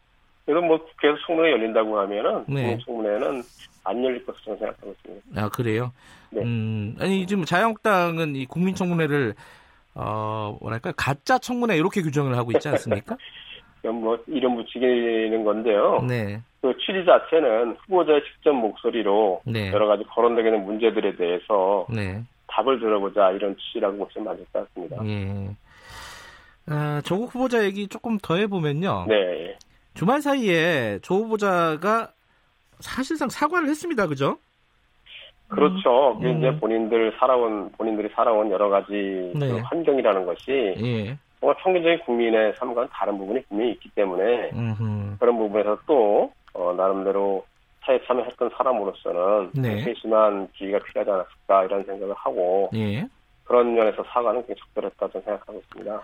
그래서 0.46 0.66
뭐 0.66 0.78
국회에서 0.78 1.18
청문회 1.26 1.50
열린다고 1.52 1.98
하면은 1.98 2.44
네. 2.48 2.78
청문회는 2.84 3.42
안 3.84 4.04
열릴 4.04 4.24
것으로 4.24 4.56
생각하고 4.56 4.92
있습니다. 4.92 5.42
아 5.42 5.48
그래요? 5.48 5.92
네. 6.30 6.42
음, 6.42 6.96
아니 7.00 7.26
지금 7.26 7.44
자유한국당은 7.44 8.36
이 8.36 8.46
국민청문회를 8.46 9.34
어 9.94 10.56
뭐랄까 10.60 10.92
가짜 10.92 11.38
청문회 11.38 11.76
이렇게 11.76 12.02
규정을 12.02 12.36
하고 12.36 12.52
있지 12.52 12.68
않습니까? 12.68 13.16
뭐 13.84 14.18
이름 14.26 14.56
붙이기는 14.56 15.44
건데요. 15.44 16.04
네. 16.08 16.40
그 16.60 16.76
취지 16.78 17.04
자체는 17.04 17.76
후보자의 17.80 18.22
직접 18.24 18.52
목소리로 18.52 19.42
네. 19.44 19.70
여러 19.72 19.86
가지 19.86 20.04
거론되는 20.04 20.64
문제들에 20.64 21.16
대해서 21.16 21.86
네. 21.88 22.22
답을 22.48 22.80
들어보자 22.80 23.30
이런 23.30 23.56
취지라고 23.56 23.98
보시면 23.98 24.26
맞을 24.26 24.44
것 24.52 24.66
같습니다. 24.66 24.96
예. 25.06 25.56
아, 26.66 27.00
조국 27.04 27.34
후보자 27.34 27.64
얘기 27.64 27.86
조금 27.88 28.18
더 28.20 28.36
해보면요. 28.36 29.06
네. 29.08 29.56
주말 29.94 30.20
사이에 30.20 30.98
조 31.02 31.16
후보자가 31.16 32.12
사실상 32.80 33.28
사과를 33.28 33.68
했습니다. 33.68 34.06
그죠? 34.06 34.38
그렇죠. 35.48 36.18
음. 36.22 36.38
이제 36.38 36.56
본인들 36.58 37.16
살아온, 37.18 37.70
본인들이 37.72 38.10
살아온 38.14 38.50
여러 38.50 38.68
가지 38.68 39.32
네. 39.34 39.48
그 39.48 39.56
환경이라는 39.64 40.26
것이 40.26 40.74
예. 40.82 41.18
뭔가 41.40 41.60
평균적인 41.62 42.00
국민의 42.00 42.54
삶과는 42.56 42.88
다른 42.92 43.18
부분이 43.18 43.42
분명히 43.44 43.72
있기 43.72 43.90
때문에 43.90 44.50
음흠. 44.52 45.16
그런 45.18 45.36
부분에서 45.38 45.78
또 45.86 46.32
어, 46.54 46.72
나름대로 46.76 47.44
사회 47.84 48.00
참여했던 48.06 48.50
사람으로서는 48.56 49.50
네. 49.54 49.82
세심한 49.82 50.48
지위가 50.56 50.78
필요하지 50.80 51.10
않았을까 51.10 51.64
이런 51.64 51.84
생각을 51.84 52.14
하고 52.16 52.70
예. 52.74 53.06
그런 53.44 53.74
면에서 53.74 54.04
사과는 54.12 54.44
굉장히 54.46 54.60
적절했다 54.60 55.06
고 55.06 55.20
생각하고 55.20 55.58
있습니다. 55.58 56.02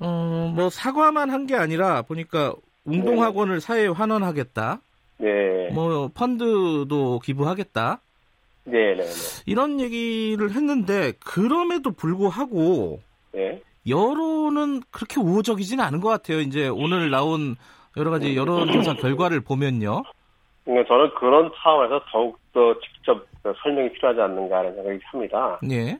어, 0.00 0.52
뭐 0.54 0.68
사과만 0.68 1.30
한 1.30 1.46
게 1.46 1.54
아니라 1.56 2.02
보니까 2.02 2.54
운동학원을 2.84 3.54
네. 3.54 3.60
사회에 3.60 3.86
환원하겠다. 3.86 4.80
네. 5.18 5.70
뭐 5.72 6.08
펀드도 6.12 7.20
기부하겠다. 7.20 8.00
네, 8.64 8.94
네, 8.94 9.02
네. 9.02 9.42
이런 9.46 9.80
얘기를 9.80 10.50
했는데 10.50 11.12
그럼에도 11.24 11.92
불구하고 11.92 13.00
네. 13.32 13.62
여론은 13.88 14.82
그렇게 14.90 15.20
우호적이지는 15.20 15.82
않은 15.84 16.00
것 16.00 16.08
같아요. 16.08 16.40
이제 16.40 16.68
오늘 16.68 17.10
나온 17.10 17.56
여러 17.96 18.10
가지 18.10 18.36
여론조사 18.36 18.94
결과를 18.94 19.40
보면요. 19.40 20.02
네, 20.64 20.84
저는 20.86 21.14
그런 21.14 21.50
차원에서 21.56 22.04
더욱더 22.10 22.78
직접 22.80 23.26
설명이 23.62 23.92
필요하지 23.92 24.20
않는가 24.20 24.58
하는 24.58 24.74
생각이 24.74 24.98
듭니다. 25.10 25.58
네. 25.62 25.98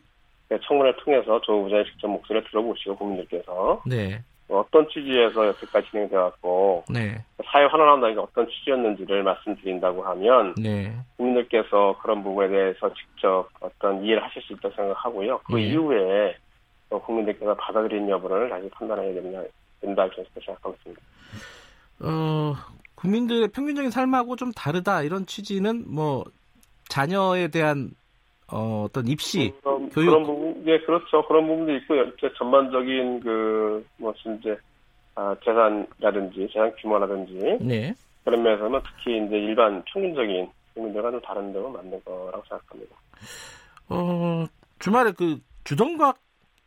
네, 0.48 0.58
청문회를 0.66 1.00
통해서 1.02 1.40
조 1.40 1.54
후보자의 1.54 1.84
직접 1.86 2.08
목소리를 2.08 2.48
들어보시고 2.48 2.96
국민들께서 2.96 3.82
네. 3.86 4.22
어떤 4.48 4.86
취지에서 4.88 5.46
여태까지 5.48 5.90
진행되었고 5.90 6.84
네. 6.90 7.24
사회 7.50 7.64
환원한다는 7.64 8.14
게 8.14 8.20
어떤 8.20 8.46
취지였는지를 8.48 9.22
말씀드린다고 9.22 10.02
하면 10.02 10.54
네. 10.56 10.94
국민들께서 11.16 11.96
그런 12.02 12.22
부분에 12.22 12.48
대해서 12.48 12.92
직접 12.94 13.48
어떤 13.60 14.04
이해를 14.04 14.22
하실 14.22 14.42
수 14.42 14.52
있다고 14.52 14.74
생각하고요. 14.74 15.40
그 15.44 15.56
네. 15.56 15.68
이후에 15.68 16.36
국민들께서 17.00 17.54
받아들인 17.54 18.08
여부를 18.08 18.48
다시 18.48 18.68
판단해야 18.70 19.14
된다, 19.14 19.42
된다 19.80 20.04
이렇게 20.06 20.24
생각하고 20.34 20.74
있습니다. 20.78 21.02
어, 22.00 22.54
국민들의 22.94 23.48
평균적인 23.48 23.90
삶하고 23.90 24.36
좀 24.36 24.52
다르다 24.52 25.02
이런 25.02 25.26
취지는 25.26 25.84
뭐 25.86 26.24
자녀에 26.88 27.48
대한 27.48 27.90
어, 28.52 28.84
어떤 28.86 29.06
입시, 29.06 29.52
그런, 29.62 29.88
교육 29.90 30.10
그런 30.10 30.24
부분, 30.24 30.62
예, 30.66 30.78
그렇죠. 30.80 31.26
그런 31.26 31.46
부분도 31.46 31.74
있고요. 31.76 32.02
이제 32.04 32.30
전반적인 32.36 33.20
그 33.20 33.86
무슨 33.96 34.38
이제 34.38 34.56
아, 35.14 35.34
재산이라든지 35.42 36.48
재산 36.52 36.74
규모라든지 36.76 37.58
네. 37.60 37.94
그런 38.24 38.42
면에서는 38.42 38.80
특히 38.84 39.24
이제 39.24 39.36
일반 39.36 39.82
평균적인 39.84 40.48
국민들과 40.74 41.10
좀 41.10 41.20
다른 41.22 41.52
점은 41.52 41.72
맞는 41.72 42.02
거라고 42.04 42.42
생각합니다. 42.48 42.96
어, 43.88 44.46
주말에 44.78 45.12
그 45.12 45.38
주동각 45.64 46.18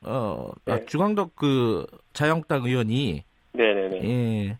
어, 0.06 0.50
아, 0.52 0.60
네. 0.66 0.74
아, 0.74 0.86
주광덕 0.86 1.36
그 1.36 1.86
자영당 2.14 2.64
의원이 2.66 3.24
네네네. 3.54 4.04
예. 4.04 4.58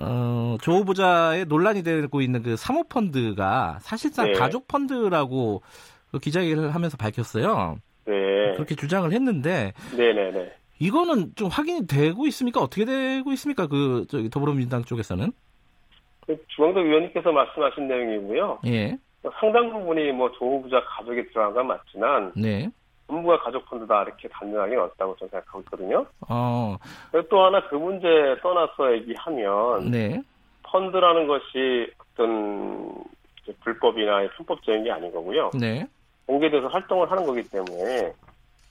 어, 0.00 0.56
조 0.60 0.72
후보자의 0.72 1.44
논란이 1.46 1.82
되고 1.82 2.20
있는 2.20 2.42
그 2.42 2.56
사모펀드가 2.56 3.78
사실상 3.80 4.26
네. 4.26 4.32
가족 4.32 4.66
펀드라고 4.66 5.62
그 6.10 6.18
기자회견을 6.18 6.74
하면서 6.74 6.96
밝혔어요. 6.96 7.76
네. 8.06 8.12
그렇게 8.54 8.74
주장을 8.74 9.10
했는데. 9.12 9.72
네네네. 9.96 10.52
이거는 10.78 11.32
좀 11.36 11.48
확인이 11.48 11.86
되고 11.86 12.26
있습니까? 12.26 12.60
어떻게 12.60 12.84
되고 12.84 13.30
있습니까? 13.32 13.66
그 13.66 14.06
저기 14.08 14.28
더불어민주당 14.30 14.82
쪽에서는? 14.82 15.30
그 16.26 16.44
중앙당 16.48 16.84
의원님께서 16.84 17.30
말씀하신 17.30 17.86
내용이고요. 17.86 18.60
예. 18.66 18.98
상당 19.38 19.70
부분이 19.70 20.10
뭐 20.12 20.32
조후부자 20.32 20.82
가족에 20.84 21.28
들어간 21.28 21.54
건 21.54 21.66
맞지만, 21.68 22.32
네. 22.34 22.70
전부가 23.06 23.38
가족 23.40 23.64
펀드다 23.66 24.02
이렇게 24.04 24.28
단정하게 24.28 24.76
어다고 24.76 25.16
저는 25.16 25.30
생각하고 25.30 25.60
있거든요. 25.60 26.06
어. 26.28 26.76
또 27.28 27.44
하나 27.44 27.66
그 27.68 27.74
문제 27.74 28.08
떠나서 28.42 28.92
얘기하면 28.94 29.90
네. 29.90 30.22
펀드라는 30.62 31.26
것이 31.26 31.92
어떤 31.98 33.04
불법이나 33.60 34.28
편법적인 34.36 34.84
게 34.84 34.90
아닌 34.90 35.12
거고요. 35.12 35.50
네. 35.58 35.86
공개돼서 36.26 36.68
활동을 36.68 37.10
하는 37.10 37.26
거기 37.26 37.42
때문에 37.42 38.12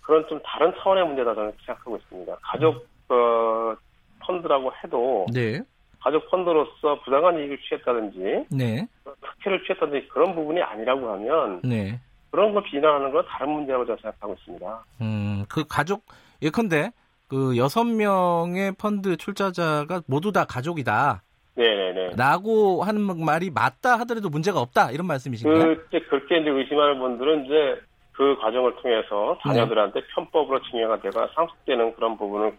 그런 0.01 0.27
좀 0.27 0.39
다른 0.43 0.73
차원의 0.79 1.05
문제다 1.05 1.35
저는 1.35 1.51
생각하고 1.65 1.97
있습니다. 1.97 2.35
가족 2.41 2.87
어, 3.09 3.75
펀드라고 4.21 4.71
해도 4.83 5.25
네. 5.33 5.61
가족 5.99 6.29
펀드로서 6.31 6.99
부당한 7.03 7.37
이익을 7.37 7.59
취했다든지 7.59 8.45
네. 8.49 8.87
특혜를 9.03 9.63
취했다든지 9.65 10.07
그런 10.07 10.33
부분이 10.33 10.61
아니라고 10.61 11.11
하면 11.11 11.61
네. 11.63 11.99
그런 12.31 12.53
걸 12.53 12.63
비난하는 12.63 13.11
건 13.11 13.25
다른 13.27 13.51
문제라고 13.51 13.85
저는 13.85 13.99
생각하고 14.01 14.33
있습니다. 14.33 14.85
음, 15.01 15.45
그 15.49 15.65
가족 15.67 16.05
예컨대 16.41 16.91
그 17.27 17.57
여섯 17.57 17.83
명의 17.83 18.71
펀드 18.73 19.17
출자자가 19.17 20.01
모두 20.07 20.31
다 20.31 20.45
가족이다. 20.45 21.23
네네네. 21.55 22.11
라고 22.15 22.83
하는 22.83 23.01
말이 23.23 23.49
맞다 23.49 23.99
하더라도 23.99 24.29
문제가 24.29 24.59
없다 24.61 24.91
이런 24.91 25.05
말씀이신가요? 25.07 25.75
그, 25.91 25.99
그렇게 26.09 26.39
이제 26.39 26.49
의심하는 26.49 26.99
분들은 26.99 27.45
이제 27.45 27.81
그 28.13 28.37
과정을 28.39 28.75
통해서 28.77 29.37
자녀들한테 29.43 29.99
네. 29.99 30.07
편법으로 30.15 30.61
증여가 30.69 30.99
되가 31.01 31.29
상속되는 31.35 31.95
그런 31.95 32.17
부분을 32.17 32.53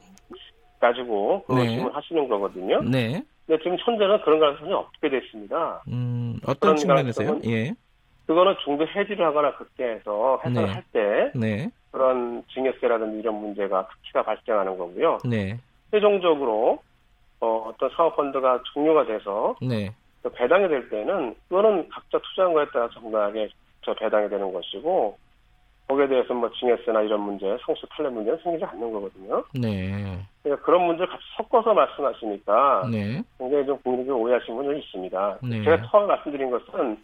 가지고 0.80 1.44
그 1.46 1.54
네. 1.54 1.62
의심을 1.62 1.94
하시는 1.94 2.28
거거든요. 2.28 2.82
네. 2.82 3.22
근데 3.46 3.62
지금 3.62 3.76
현재는 3.78 4.20
그런 4.22 4.40
가능성이 4.40 4.72
없게 4.72 5.08
됐습니다. 5.08 5.82
음, 5.88 6.38
어떤 6.46 6.76
측면에서요? 6.76 7.40
예. 7.46 7.74
그거는 8.32 8.54
중도 8.64 8.86
해지를 8.86 9.26
하거나 9.26 9.54
그렇게 9.56 9.84
해서 9.84 10.40
해산을 10.42 10.66
네. 10.66 10.72
할때 10.72 11.32
네. 11.34 11.70
그런 11.90 12.42
증여세라든지 12.54 13.18
이런 13.18 13.34
문제가 13.34 13.86
특히가 13.88 14.22
발생하는 14.22 14.78
거고요. 14.78 15.18
네. 15.24 15.58
최종적으로 15.90 16.78
어, 17.40 17.46
어떤 17.68 17.90
사업 17.90 18.16
펀드가 18.16 18.62
종료가 18.72 19.04
돼서 19.04 19.54
네. 19.60 19.90
그 20.22 20.30
배당이 20.30 20.66
될 20.68 20.88
때는 20.88 21.34
그거는 21.48 21.90
각자 21.90 22.18
투자한 22.18 22.54
거에 22.54 22.64
따라 22.72 22.88
정당하게 22.94 23.50
저 23.82 23.92
배당이 23.92 24.30
되는 24.30 24.50
것이고 24.50 25.18
거기에 25.88 26.08
대해서 26.08 26.32
뭐 26.32 26.50
증여세나 26.52 27.02
이런 27.02 27.20
문제, 27.20 27.58
성수 27.66 27.86
탈례 27.90 28.08
문제는 28.08 28.38
생기지 28.42 28.64
않는 28.64 28.92
거거든요. 28.92 29.44
네. 29.52 30.18
그러니까 30.42 30.64
그런 30.64 30.86
문제를 30.86 31.08
같이 31.08 31.22
섞어서 31.36 31.74
말씀하시니까 31.74 32.88
네. 32.90 33.22
굉장히 33.36 33.66
좀 33.66 33.78
국민들이 33.82 34.14
오해하시는 34.14 34.56
분이 34.56 34.80
있습니다. 34.80 35.38
네. 35.42 35.64
제가 35.64 35.82
처음 35.90 36.06
말씀드린 36.06 36.50
것은 36.50 36.96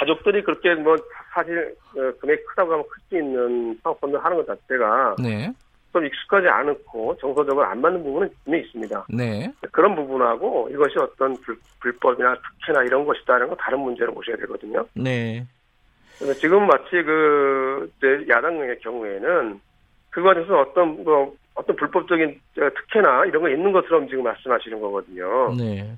가족들이 0.00 0.42
그렇게 0.42 0.74
뭐 0.74 0.96
사실 1.34 1.74
어, 1.94 2.10
금액이 2.20 2.42
크다고 2.44 2.72
하면 2.72 2.84
클 2.88 3.00
수 3.08 3.16
있는 3.18 3.78
사업펀드 3.82 4.16
하는 4.16 4.36
것 4.38 4.46
자체가 4.46 5.16
네. 5.22 5.52
좀 5.92 6.06
익숙하지 6.06 6.48
않고 6.48 7.16
정서적으로 7.20 7.66
안 7.66 7.80
맞는 7.80 8.02
부분은 8.02 8.30
분명히 8.44 8.64
있습니다. 8.64 9.06
네. 9.10 9.52
그런 9.72 9.94
부분하고 9.96 10.68
이것이 10.70 10.98
어떤 10.98 11.34
불, 11.40 11.58
불법이나 11.80 12.36
특혜나 12.60 12.84
이런 12.84 13.04
것이다라는 13.04 13.48
건 13.48 13.56
다른 13.58 13.80
문제로 13.80 14.14
보셔야 14.14 14.36
되거든요. 14.36 14.86
네. 14.94 15.44
지금 16.38 16.66
마치 16.66 17.02
그 17.02 17.90
야당의 18.28 18.78
경우에는 18.80 19.60
그것에서 20.10 20.60
어떤 20.60 21.02
뭐 21.02 21.34
어떤 21.54 21.76
불법적인 21.76 22.40
특혜나 22.54 23.26
이런 23.26 23.42
거 23.42 23.50
있는 23.50 23.72
것처럼 23.72 24.08
지금 24.08 24.22
말씀하시는 24.24 24.80
거거든요. 24.80 25.54
네. 25.56 25.92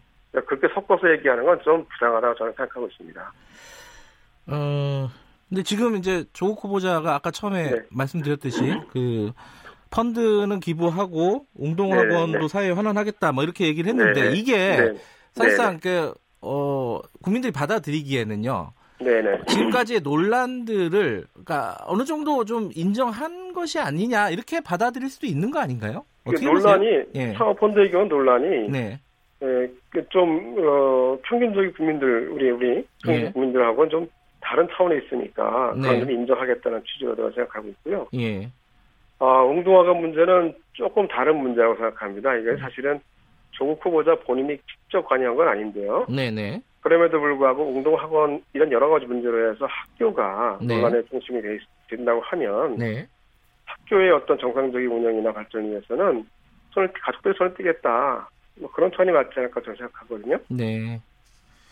그렇게 0.47 0.66
섞어서 0.75 1.11
얘기하는 1.12 1.44
건 1.44 1.61
좀 1.62 1.85
부당하다고 1.92 2.35
저는 2.37 2.52
생각하고 2.54 2.87
있습니다. 2.87 3.32
어, 4.46 5.08
근데 5.49 5.62
지금 5.62 5.96
이제 5.96 6.25
조국 6.32 6.64
후보자가 6.64 7.14
아까 7.14 7.30
처음에 7.30 7.70
네. 7.70 7.82
말씀드렸듯이 7.90 8.75
그 8.90 9.32
펀드는 9.90 10.61
기부하고 10.61 11.46
웅동학원도 11.54 12.38
네, 12.38 12.38
네. 12.38 12.49
사회에 12.49 12.70
환원하겠다 12.70 13.33
뭐 13.33 13.44
이렇게 13.44 13.66
얘기를 13.66 13.90
했는데 13.90 14.31
네. 14.31 14.37
이게 14.37 14.57
네. 14.57 14.92
사실상 15.33 15.78
그 15.78 16.14
어, 16.40 17.00
국민들이 17.22 17.52
받아들이기에는요. 17.52 18.72
네네. 19.00 19.42
지금까지의 19.48 20.00
논란들을 20.00 21.26
그러니까 21.33 21.76
어느 21.87 22.05
정도 22.05 22.44
좀 22.44 22.70
인정한 22.74 23.52
것이 23.52 23.78
아니냐 23.78 24.31
이렇게 24.31 24.61
받아들일 24.61 25.09
수도 25.09 25.26
있는 25.26 25.50
거 25.50 25.59
아닌가요? 25.59 26.05
어떻게 26.24 26.46
논란이 26.46 26.87
예. 27.14 27.33
사업펀드의 27.33 27.90
경우 27.90 28.07
논란이 28.07 28.70
네. 28.70 29.00
예, 29.42 29.70
그좀 29.90 30.57
어, 30.59 31.18
평균적인 31.24 31.72
국민들 31.74 32.28
우리 32.31 32.50
우리 32.50 32.85
예. 33.09 33.31
국민들하고는 33.33 33.90
좀 33.90 34.09
다른 34.42 34.68
차원에 34.72 34.98
있으니까 34.98 35.72
네. 35.76 35.83
그건 35.83 36.00
좀 36.00 36.11
인정하겠다는 36.11 36.83
취지로 36.85 37.14
생각하고 37.31 37.68
있고요. 37.68 38.09
예. 38.14 38.50
아, 39.18 39.42
웅동화가 39.42 39.94
문제는 39.94 40.55
조금 40.72 41.07
다른 41.09 41.37
문제라고 41.37 41.76
생각합니다. 41.76 42.35
이게 42.35 42.57
사실은 42.57 43.00
조국 43.52 43.85
후보자 43.85 44.16
본인이 44.16 44.59
직접 44.66 45.07
관여한 45.07 45.37
건 45.37 45.48
아닌데요. 45.48 46.07
네네. 46.09 46.61
그럼에도 46.81 47.20
불구하고 47.20 47.62
웅동학원 47.62 48.42
이런 48.52 48.72
여러 48.72 48.88
가지 48.88 49.07
문제로 49.07 49.50
해서 49.50 49.66
학교가 49.66 50.59
네. 50.62 50.74
논란의 50.74 51.07
중심이 51.09 51.40
된다고 51.88 52.20
하면 52.22 52.76
네. 52.76 53.07
학교의 53.64 54.11
어떤 54.11 54.37
정상적인 54.38 54.88
운영이나 54.88 55.33
발전을 55.33 55.70
위해서는 55.70 56.26
손을 56.70 56.92
가족들이 56.92 57.35
손을 57.38 57.55
떼겠다. 57.55 58.28
뭐 58.57 58.70
그런 58.72 58.90
차원이 58.90 59.12
맞지 59.12 59.31
않을까 59.37 59.61
저는 59.61 59.76
생각하거든요. 59.76 60.38
네. 60.48 61.00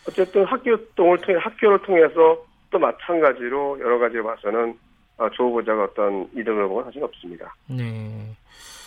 어쨌든 0.07 0.45
학교 0.45 0.77
동을 0.95 1.17
통해 1.19 1.37
학교를 1.37 1.79
통해서 1.79 2.43
또 2.71 2.79
마찬가지로 2.79 3.79
여러 3.79 3.99
가지로 3.99 4.23
봐서는 4.23 4.77
어, 5.17 5.29
조 5.31 5.49
후보자가 5.49 5.83
어떤 5.83 6.27
이득을 6.33 6.67
보건 6.67 6.85
사실 6.85 7.03
없습니다. 7.03 7.53
네. 7.67 8.35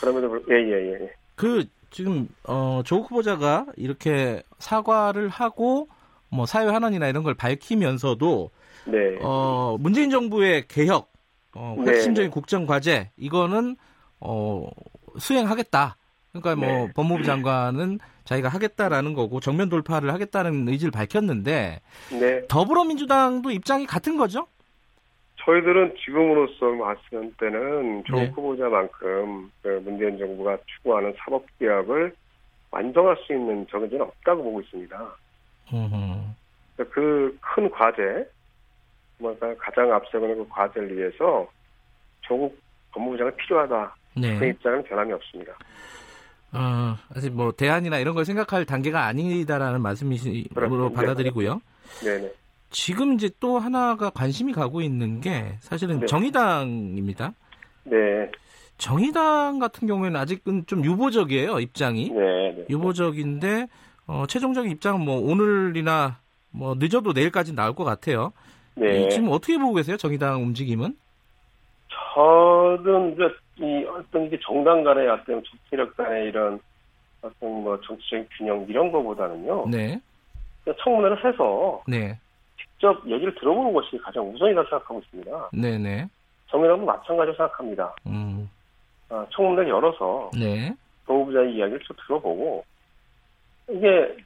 그럼에도 0.01 0.29
불 0.29 0.45
예예예. 0.51 0.73
예, 0.73 0.93
예, 0.93 1.05
예. 1.05 1.13
그 1.37 1.65
지금 1.91 2.29
어, 2.49 2.83
조 2.85 2.97
후보자가 2.97 3.67
이렇게 3.77 4.43
사과를 4.59 5.29
하고 5.29 5.89
뭐 6.29 6.47
사회 6.47 6.67
환원이나 6.67 7.07
이런 7.07 7.23
걸 7.23 7.35
밝히면서도 7.35 8.51
네. 8.87 9.19
어, 9.23 9.77
문재인 9.79 10.11
정부의 10.11 10.67
개혁, 10.67 11.13
어, 11.55 11.77
네. 11.85 11.93
핵심적인 11.93 12.31
네. 12.31 12.35
국정 12.35 12.67
과제 12.67 13.11
이거는 13.17 13.77
어, 14.19 14.69
수행하겠다. 15.19 15.97
그러니까 16.41 16.57
뭐 16.57 16.87
네. 16.87 16.93
법무부 16.95 17.23
장관은 17.23 18.01
자기가 18.25 18.49
하겠다라는 18.49 19.15
거고 19.15 19.39
정면 19.41 19.69
돌파를 19.69 20.13
하겠다는 20.13 20.69
의지를 20.69 20.91
밝혔는데 20.91 21.81
네. 22.19 22.47
더불어민주당도 22.49 23.51
입장이 23.51 23.87
같은 23.87 24.17
거죠? 24.17 24.49
저희들은 25.37 25.95
지금으로서 26.05 26.77
봤을 26.79 27.33
때는 27.39 28.05
조 28.05 28.17
네. 28.17 28.27
후보자만큼 28.29 29.51
그 29.63 29.83
문재인 29.85 30.19
정부가 30.19 30.57
추구하는 30.67 31.15
사법 31.19 31.47
개혁을 31.59 32.15
완성할 32.71 33.17
수 33.27 33.33
있는 33.33 33.67
적은 33.71 34.01
없다고 34.01 34.43
보고 34.43 34.61
있습니다. 34.61 35.17
그 36.91 37.39
큰 37.41 37.71
과제, 37.71 38.29
뭔가 39.19 39.55
가장 39.59 39.93
앞서가는 39.93 40.37
그 40.39 40.49
과제를 40.49 40.97
위해서 40.97 41.47
조국 42.23 42.59
법무부 42.91 43.17
장이 43.17 43.31
필요하다. 43.37 43.95
네. 44.17 44.39
그 44.39 44.47
입장은 44.47 44.83
변함이 44.83 45.13
없습니다. 45.13 45.53
어, 46.55 46.97
아직 47.15 47.33
뭐 47.33 47.53
대안이나 47.53 47.99
이런 47.99 48.15
걸 48.15 48.25
생각할 48.25 48.65
단계가 48.65 49.07
아니다라는 49.07 49.83
말씀이시로 49.83 50.93
받아들이고요. 50.93 51.61
네네. 52.03 52.31
지금 52.71 53.15
이제 53.15 53.31
또 53.41 53.59
하나가 53.59 54.11
관심이 54.11 54.53
가고 54.53 54.81
있는 54.81 55.21
게 55.21 55.57
사실은 55.61 56.01
네. 56.01 56.07
정의당입니다. 56.07 57.33
네. 57.85 58.31
정의당 58.79 59.59
같은 59.59 59.87
경우에는 59.87 60.19
아직은 60.19 60.67
좀 60.67 60.85
유보적이에요 60.85 61.61
입장이. 61.61 62.11
네. 62.11 62.53
네. 62.57 62.65
유보적인데 62.71 63.69
어, 64.07 64.25
최종적인 64.29 64.71
입장은 64.73 65.01
뭐 65.01 65.21
오늘이나 65.21 66.19
뭐 66.51 66.75
늦어도 66.77 67.13
내일까지 67.13 67.55
나올 67.55 67.75
것 67.75 67.85
같아요. 67.85 68.33
네. 68.77 69.09
지금 69.09 69.29
어떻게 69.31 69.59
보고 69.59 69.75
계세요 69.75 69.97
정의당 69.97 70.43
움직임은? 70.43 70.97
저는 72.15 73.13
이제 73.13 73.23
이 73.61 73.85
어떤 73.85 74.29
게 74.29 74.39
정당 74.41 74.83
간의 74.83 75.09
어떤 75.09 75.43
정치력 75.45 75.97
간의 75.97 76.29
이런 76.29 76.61
어떤 77.23 77.51
뭐 77.63 77.81
정치적인 77.81 78.29
균형 78.37 78.67
이런 78.69 78.91
거보다는요. 78.91 79.67
네. 79.71 80.01
청문회를 80.83 81.25
해서 81.25 81.83
네. 81.87 82.19
직접 82.59 83.07
얘기를 83.07 83.35
들어보는 83.35 83.73
것이 83.73 83.99
가장 83.99 84.29
우선이라고 84.31 84.69
생각하고 84.69 85.01
있습니다. 85.01 85.51
네네. 85.53 85.79
네. 85.79 86.09
정의당도 86.49 86.85
마찬가지로 86.85 87.37
생각합니다. 87.37 87.95
음. 88.07 88.51
아, 89.09 89.27
청문회를 89.31 89.71
열어서 89.71 90.31
네. 90.39 90.75
노후부자의 91.07 91.55
이야기를 91.55 91.81
쭉 91.81 91.97
들어보고 92.07 92.65
이게 93.71 94.17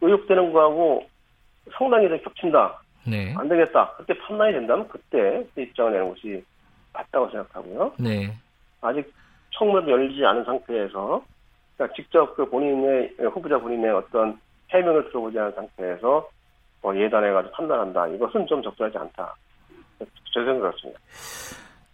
의혹되는 0.00 0.52
거하고 0.52 1.06
좀 1.76 1.90
겹친다. 2.22 2.80
네. 3.06 3.34
안 3.36 3.48
되겠다. 3.48 3.92
그때 3.96 4.14
판단이 4.18 4.52
된다면 4.52 4.88
그때 4.88 5.44
그 5.54 5.60
입장을 5.62 5.92
내는 5.92 6.08
것이 6.10 6.44
맞다고 6.94 7.28
생각하고요. 7.30 7.92
네. 7.98 8.32
아직 8.80 9.12
청문회도 9.50 9.90
열리지 9.90 10.24
않은 10.24 10.44
상태에서 10.44 11.22
그러니까 11.76 11.94
직접 11.96 12.34
그 12.36 12.48
본인의 12.48 13.16
후보자 13.32 13.58
본인의 13.58 13.90
어떤 13.90 14.38
해명을 14.70 15.08
들어보지 15.08 15.38
않은 15.38 15.52
상태에서 15.52 16.28
뭐 16.82 16.96
예단해가지고 16.96 17.54
판단한다. 17.54 18.08
이것은 18.08 18.46
좀 18.46 18.62
적절하지 18.62 18.98
않다. 18.98 19.34
제 19.98 20.44
생각 20.44 20.60
그렇습니다. 20.60 21.00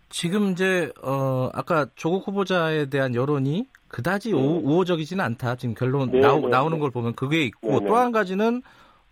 지금 0.08 0.50
이제 0.50 0.90
어 1.02 1.48
아까 1.54 1.86
조국 1.94 2.26
후보자에 2.26 2.86
대한 2.86 3.14
여론이 3.14 3.68
그다지 3.88 4.32
네. 4.32 4.38
우호적이지는 4.38 5.24
않다. 5.24 5.56
지금 5.56 5.74
결론 5.74 6.10
네, 6.10 6.20
나오, 6.20 6.40
네, 6.40 6.48
나오는 6.48 6.76
네. 6.76 6.80
걸 6.80 6.90
보면 6.90 7.14
그게 7.14 7.42
있고 7.44 7.70
네, 7.70 7.78
네. 7.80 7.86
또한 7.86 8.12
가지는 8.12 8.62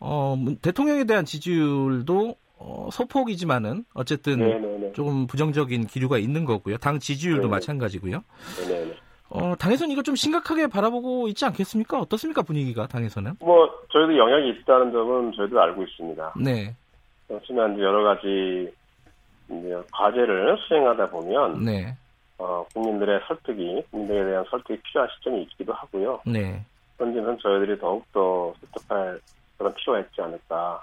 어 0.01 0.37
대통령에 0.62 1.05
대한 1.05 1.24
지지율도 1.24 2.35
어, 2.59 2.88
소폭이지만은 2.92 3.85
어쨌든 3.94 4.92
조금 4.92 5.27
부정적인 5.27 5.87
기류가 5.87 6.18
있는 6.18 6.44
거고요. 6.44 6.77
당 6.79 6.99
지지율도 6.99 7.49
마찬가지고요. 7.49 8.23
어, 9.31 9.55
당에서는 9.59 9.92
이거 9.92 10.03
좀 10.03 10.16
심각하게 10.16 10.68
바라보고 10.68 11.29
있지 11.29 11.44
않겠습니까? 11.44 12.01
어떻습니까 12.01 12.42
분위기가 12.42 12.87
당에서는? 12.87 13.35
뭐 13.40 13.68
저희도 13.92 14.16
영향이 14.16 14.51
있다는 14.51 14.90
점은 14.90 15.33
저희도 15.33 15.61
알고 15.61 15.83
있습니다. 15.83 16.35
네. 16.42 16.75
그렇지만 17.27 17.79
여러 17.79 18.03
가지 18.03 18.73
이제 19.51 19.83
과제를 19.92 20.57
수행하다 20.66 21.11
보면 21.11 21.64
네. 21.64 21.94
어, 22.38 22.64
국민들의 22.73 23.21
설득이 23.27 23.83
국민들에 23.90 24.31
대한 24.31 24.44
설득이 24.51 24.81
필요한 24.83 25.11
시점이 25.16 25.42
있기도 25.42 25.75
하고요. 25.75 26.21
네. 26.25 26.64
그런 26.97 27.14
점은 27.14 27.38
저희들이 27.42 27.79
더욱더 27.79 28.55
설득할 28.61 29.21
그런 29.59 29.75
필요가 29.75 30.01
있지 30.01 30.21
않을까 30.23 30.83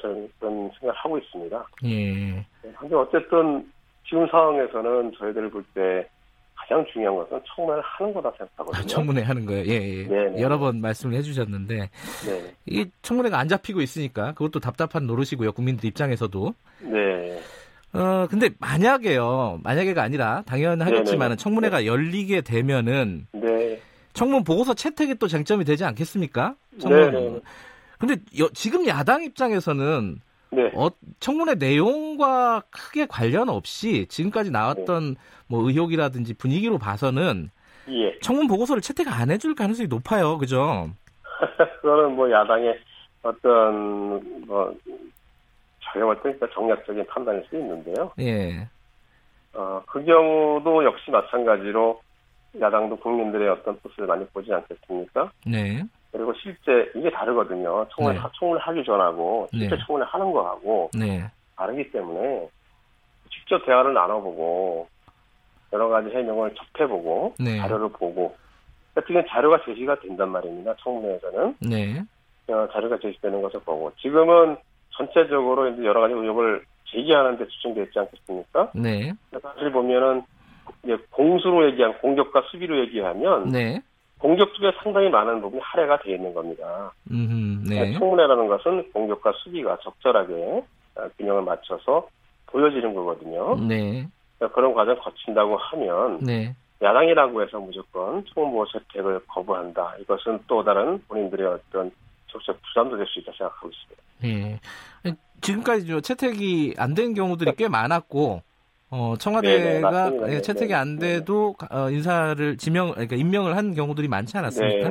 그런, 0.00 0.28
그런 0.38 0.70
생각을 0.78 0.94
하고 0.94 1.18
있습니다. 1.18 1.66
예. 1.84 2.46
근데 2.78 2.94
어쨌든 2.94 3.70
지금 4.06 4.26
상황에서는 4.28 5.12
저희들을 5.18 5.50
볼때 5.50 6.08
가장 6.70 6.84
중요한 6.92 7.16
것은 7.16 7.40
청문회를 7.54 7.82
하는 7.84 8.14
거다 8.14 8.30
생각하거든요. 8.36 8.80
아, 8.80 8.86
청문회 8.86 9.22
하는 9.22 9.46
거예요. 9.46 9.64
예, 9.66 9.74
예. 9.74 10.06
네네. 10.06 10.30
네. 10.36 10.42
여러 10.42 10.58
번 10.58 10.80
말씀을 10.80 11.16
해주셨는데 11.16 11.76
네. 11.78 12.54
이 12.66 12.86
청문회가 13.02 13.38
안 13.38 13.48
잡히고 13.48 13.80
있으니까 13.80 14.32
그것도 14.32 14.60
답답한 14.60 15.06
노릇이고요. 15.06 15.52
국민들 15.52 15.86
입장에서도. 15.88 16.54
네. 16.82 17.40
어, 17.92 18.28
근데 18.30 18.50
만약에요. 18.60 19.60
만약에가 19.64 20.00
아니라 20.02 20.42
당연하겠지만 20.46 21.36
청문회가 21.36 21.86
열리게 21.86 22.42
되면은 22.42 23.26
네. 23.32 23.80
청문 24.12 24.44
보고서 24.44 24.74
채택이 24.74 25.16
또 25.16 25.26
쟁점이 25.26 25.64
되지 25.64 25.84
않겠습니까? 25.84 26.54
청문. 26.78 27.42
네. 28.00 28.06
근데 28.06 28.22
여, 28.38 28.48
지금 28.52 28.86
야당 28.86 29.22
입장에서는 29.22 30.20
네. 30.52 30.72
어, 30.74 30.88
청문회 31.20 31.54
내용과 31.54 32.62
크게 32.70 33.06
관련 33.06 33.48
없이 33.48 34.06
지금까지 34.08 34.50
나왔던 34.50 35.14
네. 35.14 35.20
뭐 35.46 35.66
의혹이라든지 35.66 36.34
분위기로 36.34 36.78
봐서는 36.78 37.50
예. 37.88 38.18
청문 38.20 38.46
보고서를 38.46 38.82
채택 38.82 39.08
안 39.08 39.30
해줄 39.30 39.54
가능성이 39.54 39.88
높아요. 39.88 40.38
그죠? 40.38 40.90
그거는 41.80 42.16
뭐 42.16 42.30
야당의 42.30 42.78
어떤 43.22 44.46
뭐 44.46 44.74
자영할 45.82 46.22
때니까 46.22 46.48
정략적인 46.52 47.06
판단일 47.06 47.44
수 47.48 47.56
있는데요. 47.56 48.12
예. 48.20 48.68
어, 49.54 49.82
그 49.86 50.04
경우도 50.04 50.84
역시 50.84 51.10
마찬가지로 51.10 52.00
야당도 52.60 52.96
국민들의 52.96 53.48
어떤 53.48 53.78
뜻을 53.80 54.06
많이 54.06 54.26
보지 54.28 54.52
않겠습니까? 54.52 55.30
네. 55.46 55.82
그리고 56.12 56.32
실제 56.34 56.90
이게 56.94 57.10
다르거든요. 57.10 57.86
청문 57.94 58.14
네. 58.14 58.20
청문을 58.38 58.60
하기 58.60 58.84
전하고 58.84 59.48
실제 59.52 59.76
네. 59.76 59.82
청문을 59.86 60.06
하는 60.06 60.32
거하고 60.32 60.90
네. 60.92 61.24
다르기 61.56 61.90
때문에 61.92 62.48
직접 63.30 63.64
대화를 63.64 63.94
나눠보고 63.94 64.88
여러 65.72 65.88
가지 65.88 66.10
해명을 66.10 66.54
접해보고 66.54 67.34
네. 67.38 67.58
자료를 67.58 67.90
보고 67.90 68.34
어떻게 68.96 69.24
자료가 69.26 69.64
제시가 69.64 70.00
된단 70.00 70.30
말입니다. 70.30 70.74
청문회에서는 70.82 71.56
네. 71.60 72.02
어, 72.48 72.68
자료가 72.72 72.98
제시되는 72.98 73.40
것을 73.40 73.60
보고 73.60 73.92
지금은 74.00 74.56
전체적으로 74.90 75.68
이제 75.68 75.84
여러 75.84 76.00
가지 76.00 76.14
의혹을 76.14 76.64
제기하는 76.86 77.38
데 77.38 77.46
집중되어 77.46 77.84
있지 77.84 77.98
않겠습니까? 78.00 78.72
네. 78.74 79.12
사실 79.40 79.70
보면은 79.70 80.22
이제 80.82 80.96
공수로 81.10 81.66
얘기한 81.66 81.98
공격과 81.98 82.42
수비로 82.50 82.80
얘기하면 82.80 83.50
네. 83.50 83.80
공격 84.20 84.52
쪽에 84.54 84.70
상당히 84.82 85.08
많은 85.08 85.40
부분이 85.40 85.60
할애가 85.62 85.98
되어 86.00 86.14
있는 86.14 86.32
겁니다. 86.34 86.92
음흠, 87.10 87.68
네. 87.68 87.76
그러니까 87.76 87.98
청문회라는 87.98 88.48
것은 88.48 88.92
공격과 88.92 89.32
수비가 89.42 89.78
적절하게 89.82 90.62
균형을 91.18 91.42
맞춰서 91.42 92.06
보여지는 92.46 92.94
거거든요. 92.94 93.56
네. 93.56 94.06
그러니까 94.38 94.54
그런 94.54 94.74
과정 94.74 94.94
을 94.94 95.00
거친다고 95.00 95.56
하면 95.56 96.18
네. 96.18 96.54
야당이라고 96.82 97.42
해서 97.42 97.58
무조건 97.58 98.24
청문보 98.34 98.66
채택을 98.66 99.20
거부한다. 99.26 99.96
이것은 100.00 100.40
또 100.46 100.62
다른 100.64 101.02
본인들의 101.08 101.46
어떤 101.46 101.90
적극적 102.28 102.58
부담도 102.62 102.96
될 102.96 103.06
수 103.06 103.18
있다 103.20 103.32
생각하고 103.36 103.68
있습니다. 103.68 104.02
예. 104.24 104.60
지금까지 105.40 106.02
채택이 106.02 106.74
안 106.78 106.94
된 106.94 107.14
경우들이 107.14 107.52
꽤 107.56 107.68
많았고 107.68 108.42
어, 108.92 109.14
청와대가 109.16 110.10
네네, 110.10 110.34
예, 110.34 110.40
채택이 110.40 110.74
안 110.74 110.98
돼도 110.98 111.54
어, 111.70 111.90
인사를 111.90 112.56
지명, 112.56 112.90
그러니까 112.90 113.14
임명을 113.14 113.56
한 113.56 113.72
경우들이 113.74 114.08
많지 114.08 114.36
않았습니까? 114.36 114.88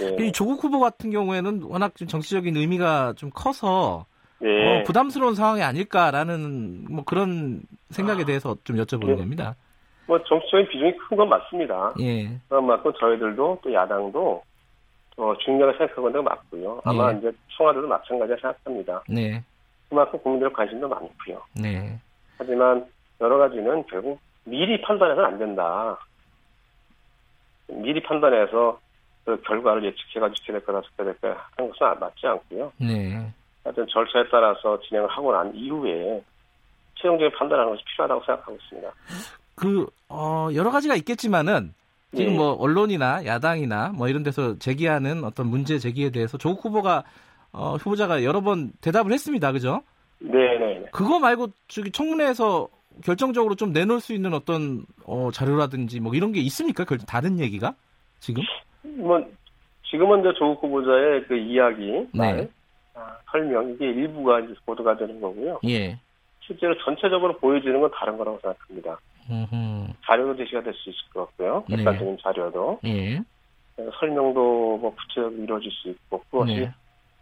네, 0.00 0.16
네. 0.16 0.32
조국 0.32 0.64
후보 0.64 0.80
같은 0.80 1.10
경우에는 1.10 1.62
워낙 1.64 1.94
좀 1.94 2.08
정치적인 2.08 2.56
의미가 2.56 3.12
좀 3.16 3.30
커서 3.34 4.06
네. 4.38 4.48
어, 4.80 4.82
부담스러운 4.84 5.34
상황이 5.34 5.62
아닐까라는 5.62 6.86
뭐 6.90 7.04
그런 7.04 7.60
생각에 7.90 8.24
대해서 8.24 8.56
좀 8.64 8.76
여쭤보는 8.76 9.08
네. 9.08 9.16
겁니다. 9.16 9.54
뭐 10.06 10.18
정치적인 10.24 10.68
비중이 10.68 10.96
큰 10.96 11.16
건 11.16 11.28
맞습니다. 11.28 11.92
예. 12.00 12.30
그런 12.48 12.66
만큼 12.66 12.90
저희들도 12.98 13.58
또 13.62 13.72
야당도 13.72 14.42
어, 15.18 15.34
중요하게 15.44 15.76
생각하고 15.76 16.08
있는 16.08 16.24
건 16.24 16.24
맞고요. 16.24 16.80
아마 16.84 17.12
네. 17.12 17.18
이제 17.18 17.32
청와대도 17.56 17.86
마찬가지라 17.86 18.38
생각합니다. 18.40 19.02
네. 19.10 19.44
그만큼 19.90 20.18
국민들 20.22 20.50
관심도 20.50 20.88
많고요. 20.88 21.38
네. 21.60 21.98
하지만 22.38 22.86
여러 23.22 23.38
가지는 23.38 23.84
결국 23.86 24.20
미리 24.44 24.80
판단해서는 24.82 25.24
안 25.24 25.38
된다. 25.38 25.96
미리 27.68 28.02
판단해서 28.02 28.78
그 29.24 29.40
결과를 29.42 29.84
예측해가지고 29.84 30.60
거다, 30.66 30.82
저렇게 30.82 31.04
될 31.04 31.20
거다 31.20 31.48
하는 31.56 31.70
것은 31.70 32.00
맞지 32.00 32.26
않고요. 32.26 32.72
네. 32.78 33.32
하여튼 33.62 33.86
절차에 33.86 34.24
따라서 34.30 34.78
진행을 34.80 35.08
하고 35.08 35.32
난 35.32 35.54
이후에 35.54 36.22
최종적인 36.96 37.38
판단하는 37.38 37.70
것이 37.70 37.84
필요하다고 37.84 38.24
생각하고 38.24 38.58
있습니다. 38.60 38.90
그, 39.54 39.86
어, 40.08 40.48
여러 40.54 40.70
가지가 40.70 40.96
있겠지만은 40.96 41.72
지금 42.14 42.32
네. 42.32 42.36
뭐 42.36 42.52
언론이나 42.54 43.24
야당이나 43.24 43.90
뭐 43.90 44.08
이런 44.08 44.24
데서 44.24 44.58
제기하는 44.58 45.22
어떤 45.22 45.46
문제 45.46 45.78
제기에 45.78 46.10
대해서 46.10 46.36
조국 46.36 46.64
후보가 46.64 47.04
어, 47.52 47.76
후보자가 47.76 48.24
여러 48.24 48.40
번 48.40 48.72
대답을 48.80 49.12
했습니다. 49.12 49.52
그죠? 49.52 49.82
네, 50.18 50.58
네. 50.58 50.78
네. 50.80 50.86
그거 50.90 51.20
말고 51.20 51.48
저기 51.68 51.90
청문회에서 51.92 52.68
결정적으로 53.04 53.54
좀 53.54 53.72
내놓을 53.72 54.00
수 54.00 54.12
있는 54.12 54.34
어떤 54.34 54.84
어, 55.04 55.30
자료라든지 55.32 56.00
뭐 56.00 56.14
이런 56.14 56.32
게 56.32 56.40
있습니까? 56.40 56.84
다른 57.06 57.38
얘기가 57.38 57.74
지금? 58.20 58.42
뭐 58.82 59.24
지금은 59.90 60.20
이제 60.20 60.32
조국 60.38 60.62
후보자의 60.64 61.24
그 61.26 61.36
이야기, 61.36 61.86
네. 61.90 62.06
말, 62.12 62.48
아, 62.94 63.16
설명 63.30 63.70
이게 63.72 63.86
일부가 63.86 64.40
이제 64.40 64.54
보도가 64.66 64.96
되는 64.96 65.20
거고요. 65.20 65.60
예. 65.68 65.98
실제로 66.40 66.76
전체적으로 66.84 67.36
보여지는 67.38 67.80
건 67.80 67.90
다른 67.94 68.16
거라고 68.18 68.38
생각합니다. 68.40 68.98
음흠. 69.30 69.92
자료도 70.04 70.36
제시가 70.36 70.62
될 70.62 70.74
수 70.74 70.90
있을 70.90 70.98
것 71.14 71.26
같고요. 71.26 71.64
네. 71.68 71.76
객관적인 71.76 72.16
네. 72.16 72.22
자료도. 72.22 72.80
예. 72.84 73.20
설명도 73.98 74.78
뭐 74.78 74.94
구체적으로 74.94 75.32
이루어질 75.42 75.70
수 75.70 75.88
있고 75.90 76.22
그것이 76.30 76.54
네. 76.54 76.70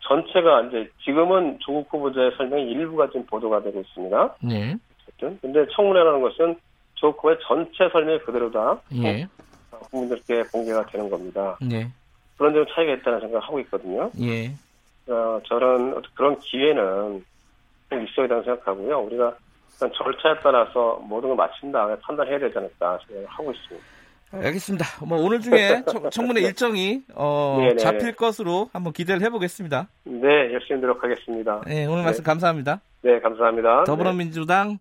전체가 0.00 0.62
이제 0.62 0.90
지금은 1.04 1.58
조국 1.60 1.92
후보자의 1.92 2.32
설명이 2.36 2.70
일부가 2.72 3.06
지금 3.08 3.24
보도가 3.26 3.62
되고 3.62 3.80
있습니다. 3.80 4.36
네. 4.42 4.76
어쨌든 5.10 5.38
근데 5.40 5.66
청문회라는 5.74 6.22
것은 6.22 6.56
후보의 7.00 7.38
전체 7.46 7.88
설명이 7.90 8.20
그대로 8.20 8.50
다 8.50 8.80
예. 8.94 9.26
어, 9.70 9.78
국민들께 9.90 10.44
공개가 10.52 10.84
되는 10.86 11.08
겁니다. 11.08 11.56
네. 11.60 11.90
그런 12.36 12.54
점 12.54 12.64
차이가 12.74 12.94
있다는 12.94 13.20
생각을 13.20 13.42
하고 13.42 13.60
있거든요. 13.60 14.10
예. 14.20 14.52
어, 15.06 15.40
저는 15.46 16.00
그런 16.14 16.38
기회는 16.38 17.24
꼭 17.88 17.96
있어야 17.96 18.28
된다고 18.28 18.42
생각하고요. 18.44 18.98
우리가 19.00 19.36
절차에 19.78 20.34
따라서 20.42 21.02
모든 21.06 21.30
걸 21.30 21.36
마친 21.36 21.72
다음에 21.72 21.96
판단해야 22.00 22.38
되지 22.38 22.58
않을까 22.58 22.98
생각을 23.06 23.26
하고 23.28 23.52
있습니다. 23.52 23.86
알겠습니다. 24.32 24.84
뭐 25.06 25.18
오늘 25.18 25.40
중에 25.40 25.82
청문회 26.12 26.40
일정이 26.42 27.02
어, 27.14 27.58
잡힐 27.78 28.14
것으로 28.14 28.70
한번 28.72 28.92
기대를 28.92 29.22
해보겠습니다. 29.22 29.88
네, 30.04 30.52
열심히 30.52 30.80
노력하겠습니다. 30.80 31.62
네, 31.66 31.86
오늘 31.86 32.04
말씀 32.04 32.22
네. 32.22 32.26
감사합니다. 32.26 32.80
네, 33.02 33.18
감사합니다. 33.20 33.84
더불어민주당 33.84 34.78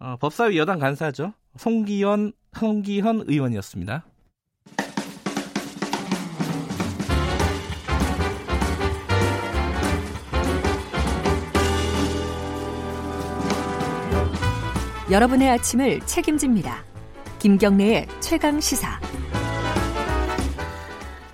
어, 0.00 0.16
법사위 0.16 0.56
여당 0.56 0.78
간사죠. 0.78 1.34
송기현 1.58 2.32
송기현 2.54 3.24
의원이었습니다. 3.26 4.06
여러분의 15.10 15.50
아침을 15.50 16.00
책임집니다. 16.06 16.84
김경래의 17.40 18.06
최강 18.20 18.60
시사. 18.60 18.98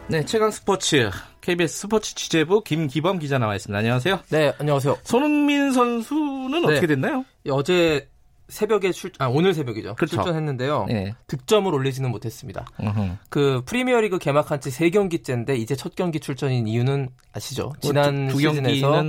네, 0.08 0.24
최강 0.24 0.50
스포츠 0.50 1.10
KBS 1.40 1.80
스포츠 1.80 2.14
취재부 2.14 2.64
김기범 2.64 3.18
기자 3.18 3.38
나와 3.38 3.54
있습니다. 3.54 3.78
안녕하세요. 3.78 4.20
네, 4.30 4.52
안녕하세요. 4.58 4.98
손흥민 5.04 5.72
선수는 5.72 6.62
네. 6.62 6.66
어떻게 6.68 6.86
됐나요? 6.86 7.24
어제 7.50 8.08
새벽에 8.48 8.92
출, 8.92 9.10
아 9.18 9.26
오늘 9.26 9.54
새벽이죠. 9.54 9.94
그렇죠. 9.96 10.16
출전했는데요. 10.16 10.86
네. 10.88 11.14
득점을 11.26 11.72
올리지는 11.72 12.10
못했습니다. 12.10 12.64
으흠. 12.80 13.18
그 13.28 13.62
프리미어리그 13.66 14.18
개막한 14.18 14.60
지 14.60 14.70
3경기째인데 14.70 15.58
이제 15.58 15.74
첫 15.74 15.96
경기 15.96 16.20
출전인 16.20 16.66
이유는 16.68 17.08
아시죠? 17.32 17.64
뭐 17.64 17.74
지난 17.80 18.28
두, 18.28 18.34
두 18.34 18.40
시즌에서 18.40 19.04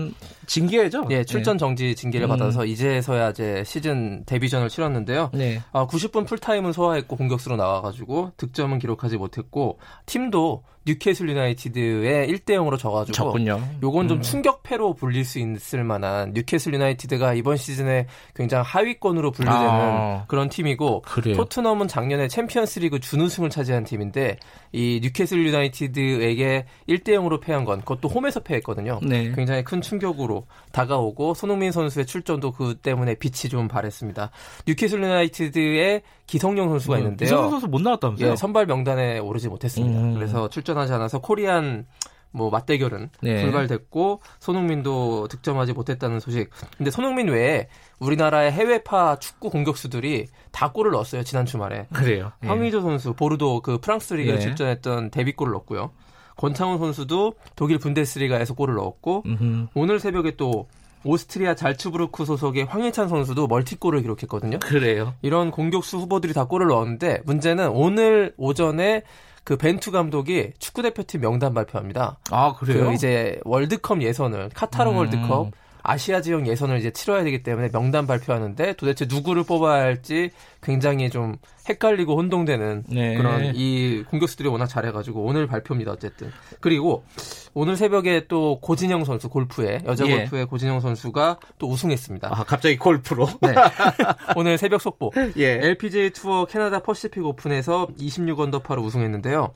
징계죠. 0.48 1.08
예, 1.12 1.24
출전 1.24 1.58
정지 1.58 1.96
징계를 1.96 2.28
음. 2.28 2.30
받아서 2.30 2.66
이제서야 2.66 3.30
이제 3.30 3.64
시즌 3.66 4.24
데뷔전을 4.26 4.70
치렀는데요. 4.70 5.32
네. 5.34 5.62
아, 5.72 5.86
90분 5.86 6.26
풀타임은 6.26 6.74
소화했고 6.74 7.16
공격수로 7.16 7.56
나와가지고 7.56 8.32
득점은 8.38 8.80
기록하지 8.80 9.18
못했고 9.18 9.80
팀도 10.06 10.64
뉴캐슬 10.88 11.30
유나이티드에 11.30 12.28
1대 12.28 12.52
0으로 12.52 12.80
져가지고 12.80 13.14
졌군요. 13.14 13.62
요건 13.84 14.08
좀 14.08 14.20
음. 14.20 14.22
충격패로 14.22 14.94
불릴 14.94 15.26
수 15.26 15.40
있을 15.40 15.84
만한 15.84 16.32
뉴캐슬 16.34 16.74
유나이티드가 16.74 17.34
이번 17.34 17.58
시즌에 17.58 18.08
굉장히 18.36 18.64
하위권으로 18.66 19.27
분류되는 19.32 19.70
아, 19.70 20.26
그런 20.28 20.50
팀이고 20.50 21.02
그래요. 21.02 21.36
토트넘은 21.36 21.88
작년에 21.88 22.28
챔피언스리그 22.28 23.00
준우승을 23.00 23.50
차지한 23.50 23.84
팀인데 23.84 24.38
이 24.72 25.00
뉴캐슬 25.02 25.46
유나이티드에게 25.46 26.66
1대 26.90 27.10
0으로 27.10 27.42
패한 27.42 27.66
건 27.66 27.80
그것도 27.80 28.08
홈에서 28.08 28.40
패했거든요. 28.42 29.00
네. 29.04 29.32
굉장히 29.34 29.64
큰 29.64 29.82
충격으로 29.82 30.46
다가오고 30.72 31.34
손흥민 31.34 31.72
선수의 31.72 32.06
출전도 32.06 32.52
그 32.52 32.76
때문에 32.76 33.16
빛이 33.16 33.50
좀 33.50 33.68
바랬습니다. 33.68 34.32
뉴캐슬 34.68 35.02
유나이티드의 35.02 36.02
기성용 36.26 36.70
선수가 36.70 36.96
음, 36.96 37.00
있는데요. 37.00 37.26
기성용 37.28 37.52
선수 37.52 37.68
못 37.68 37.82
나왔다면서요? 37.82 38.32
예, 38.32 38.36
선발 38.36 38.66
명단에 38.66 39.20
오르지 39.20 39.48
못했습니다. 39.48 40.00
음. 40.00 40.14
그래서 40.14 40.50
출전하지 40.50 40.94
않아서 40.94 41.20
Korean 41.20 41.86
뭐 42.32 42.50
맞대결은 42.50 43.10
네. 43.22 43.44
불발됐고 43.44 44.22
손흥민도 44.40 45.28
득점하지 45.30 45.74
못했다는 45.74 46.20
소식. 46.20 46.50
근데 46.78 46.92
손흥민 46.92 47.30
외에 47.30 47.68
우리나라의 48.00 48.52
해외파 48.52 49.18
축구 49.20 49.50
공격수들이 49.50 50.28
다 50.52 50.72
골을 50.72 50.92
넣었어요 50.92 51.24
지난 51.24 51.46
주말에. 51.46 51.88
그래요. 51.94 52.32
예. 52.44 52.48
황의조 52.48 52.82
선수 52.82 53.14
보르도 53.14 53.62
그 53.62 53.80
프랑스 53.80 54.14
리그에 54.14 54.36
예. 54.36 54.40
출전했던 54.40 55.12
데뷔골을 55.12 55.54
넣었고요. 55.54 55.92
권창훈 56.38 56.78
선수도 56.78 57.34
독일 57.56 57.80
분데스리가에서 57.80 58.54
골을 58.54 58.76
넣었고 58.76 59.24
음흠. 59.26 59.68
오늘 59.74 60.00
새벽에 60.00 60.36
또 60.36 60.68
오스트리아 61.04 61.56
잘츠부르크 61.56 62.26
소속의 62.26 62.66
황희찬 62.66 63.08
선수도 63.08 63.48
멀티골을 63.48 64.02
기록했거든요. 64.02 64.60
그래요. 64.60 65.14
이런 65.22 65.52
공격수 65.52 65.98
후보들이 65.98 66.34
다 66.34 66.46
골을 66.46 66.68
넣었는데 66.68 67.22
문제는 67.26 67.70
오늘 67.70 68.34
오전에 68.38 69.04
그 69.48 69.56
벤투 69.56 69.94
감독이 69.94 70.52
축구 70.60 70.82
대표팀 70.82 71.22
명단 71.22 71.54
발표합니다. 71.54 72.18
아 72.32 72.54
그래요? 72.56 72.88
그 72.88 72.94
이제 72.94 73.40
월드컵 73.46 74.02
예선을 74.02 74.50
카타르 74.54 74.90
음. 74.90 74.98
월드컵 74.98 75.52
아시아 75.88 76.22
지역 76.22 76.48
예선을 76.48 76.80
이제 76.80 76.92
치러야 76.92 77.24
되기 77.24 77.44
때문에 77.44 77.70
명단 77.72 78.06
발표하는데 78.06 78.74
도대체 78.74 79.06
누구를 79.08 79.44
뽑아야 79.44 79.82
할지 79.82 80.32
굉장히 80.62 81.10
좀 81.10 81.38
헷갈리고 81.70 82.18
혼동되는 82.18 82.84
네. 82.90 83.16
그런 83.16 83.54
이 83.56 84.04
공격수들이 84.10 84.50
워낙 84.50 84.68
잘해가지고 84.68 85.24
오늘 85.24 85.48
발표입니다 85.48 85.92
어쨌든 85.92 86.30
그리고 86.60 87.06
오늘 87.54 87.78
새벽에 87.78 88.28
또 88.28 88.60
고진영 88.60 89.06
선수 89.06 89.30
골프에 89.30 89.80
여자 89.86 90.06
예. 90.08 90.18
골프의 90.18 90.46
고진영 90.48 90.82
선수가 90.82 91.40
또 91.58 91.70
우승했습니다. 91.70 92.30
아 92.32 92.44
갑자기 92.44 92.78
골프로? 92.78 93.28
네. 93.42 93.56
오늘 94.36 94.58
새벽 94.58 94.82
속보. 94.82 95.14
예. 95.38 95.60
LPGA 95.64 96.10
투어 96.12 96.46
캐나다 96.46 96.80
퍼시픽 96.80 97.26
오픈에서 97.26 97.88
26언더파로 97.98 98.84
우승했는데요. 98.84 99.54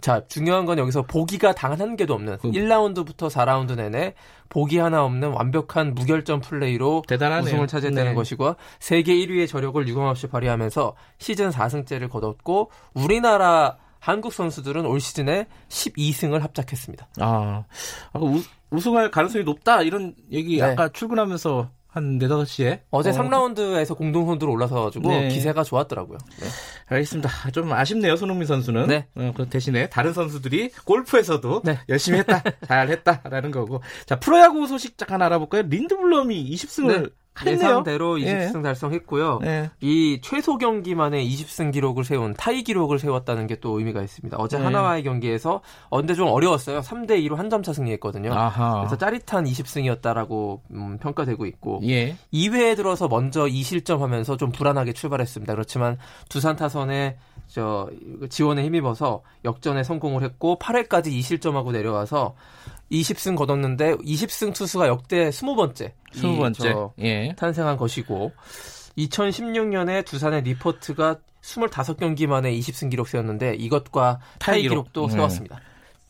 자, 0.00 0.22
중요한 0.26 0.64
건 0.64 0.78
여기서 0.78 1.02
보기가 1.02 1.54
단한 1.54 1.96
개도 1.96 2.14
없는 2.14 2.38
그... 2.38 2.50
1라운드부터 2.50 3.30
4라운드 3.30 3.76
내내 3.76 4.14
보기 4.48 4.78
하나 4.78 5.04
없는 5.04 5.30
완벽한 5.30 5.94
무결점 5.94 6.40
플레이로 6.40 7.02
대단하네요. 7.08 7.46
우승을 7.46 7.66
차지했다는 7.66 8.10
네. 8.10 8.14
것이고 8.14 8.56
세계 8.78 9.14
1위의 9.14 9.48
저력을 9.48 9.86
유감없이 9.88 10.28
발휘하면서 10.28 10.94
시즌 11.18 11.50
4승째를 11.50 12.10
거뒀고 12.10 12.70
우리나라 12.94 13.78
한국 13.98 14.34
선수들은 14.34 14.84
올 14.84 15.00
시즌에 15.00 15.46
12승을 15.68 16.40
합작했습니다. 16.40 17.08
아, 17.20 17.64
우, 18.14 18.42
우승할 18.70 19.10
가능성이 19.10 19.44
높다 19.44 19.80
이런 19.82 20.14
얘기 20.30 20.58
네. 20.58 20.62
아까 20.62 20.90
출근하면서 20.90 21.70
한 21.94 22.18
4, 22.18 22.26
5시에. 22.26 22.80
어제 22.90 23.10
어, 23.10 23.12
3라운드에서 23.12 23.96
공동 23.96 24.26
선두로 24.26 24.50
올라서가지고 24.50 25.08
네. 25.08 25.28
기세가 25.28 25.62
좋았더라고요. 25.62 26.18
네. 26.40 26.46
알겠습니다. 26.86 27.30
좀 27.52 27.72
아쉽네요, 27.72 28.16
손흥민 28.16 28.48
선수는. 28.48 28.88
네. 28.88 29.06
어, 29.14 29.32
그 29.36 29.48
대신에 29.48 29.88
다른 29.88 30.12
선수들이 30.12 30.70
골프에서도 30.84 31.62
네. 31.64 31.78
열심히 31.88 32.18
했다, 32.18 32.42
잘 32.66 32.88
했다라는 32.88 33.52
거고. 33.52 33.80
자, 34.06 34.18
프로야구 34.18 34.66
소식 34.66 34.98
잠깐 34.98 35.22
알아볼까요? 35.22 35.62
린드블럼이 35.68 36.50
20승을 36.50 37.12
예상대로 37.44 38.16
20승 38.16 38.58
예. 38.58 38.62
달성했고요. 38.62 39.40
예. 39.44 39.70
이 39.80 40.20
최소 40.22 40.56
경기 40.56 40.94
만에 40.94 41.24
20승 41.24 41.72
기록을 41.72 42.04
세운 42.04 42.32
타이 42.34 42.62
기록을 42.62 42.98
세웠다는 42.98 43.46
게 43.48 43.54
또 43.60 43.78
의미가 43.78 44.02
있습니다. 44.02 44.36
어제 44.38 44.58
예. 44.58 44.62
하나와의 44.62 45.02
경기에서 45.04 45.60
어, 45.88 45.96
근데 45.98 46.14
좀 46.14 46.28
어려웠어요. 46.28 46.80
3대 46.80 47.10
2로 47.26 47.36
한 47.36 47.48
점 47.50 47.62
차 47.62 47.72
승리했거든요. 47.72 48.32
아하. 48.32 48.78
그래서 48.80 48.96
짜릿한 48.98 49.44
20승이었다라고 49.44 50.60
음, 50.72 50.98
평가되고 50.98 51.46
있고 51.46 51.80
예. 51.84 52.16
2회에 52.32 52.76
들어서 52.76 53.08
먼저 53.08 53.44
2실점하면서 53.46 54.38
좀 54.38 54.50
불안하게 54.52 54.92
출발했습니다. 54.92 55.54
그렇지만 55.54 55.98
두산 56.28 56.56
타선에 56.56 57.16
저 57.48 57.88
지원에 58.30 58.64
힘입어서 58.64 59.22
역전에 59.44 59.82
성공을 59.84 60.22
했고 60.22 60.58
8회까지 60.58 61.06
2실점하고 61.08 61.72
내려와서 61.72 62.34
20승 63.00 63.36
거뒀는데 63.36 63.96
20승 63.96 64.54
투수가 64.54 64.88
역대 64.88 65.30
20번째 65.30 65.92
20번째 66.12 66.92
예. 66.98 67.34
탄생한 67.36 67.76
것이고 67.76 68.32
2016년에 68.98 70.04
두산의 70.04 70.42
리포트가 70.42 71.18
25경기 71.42 72.26
만에 72.26 72.52
20승 72.52 72.90
기록 72.90 73.08
세웠는데 73.08 73.54
이것과 73.56 74.20
타이 74.38 74.62
기록도 74.62 75.08
네. 75.08 75.12
세웠습니다. 75.14 75.60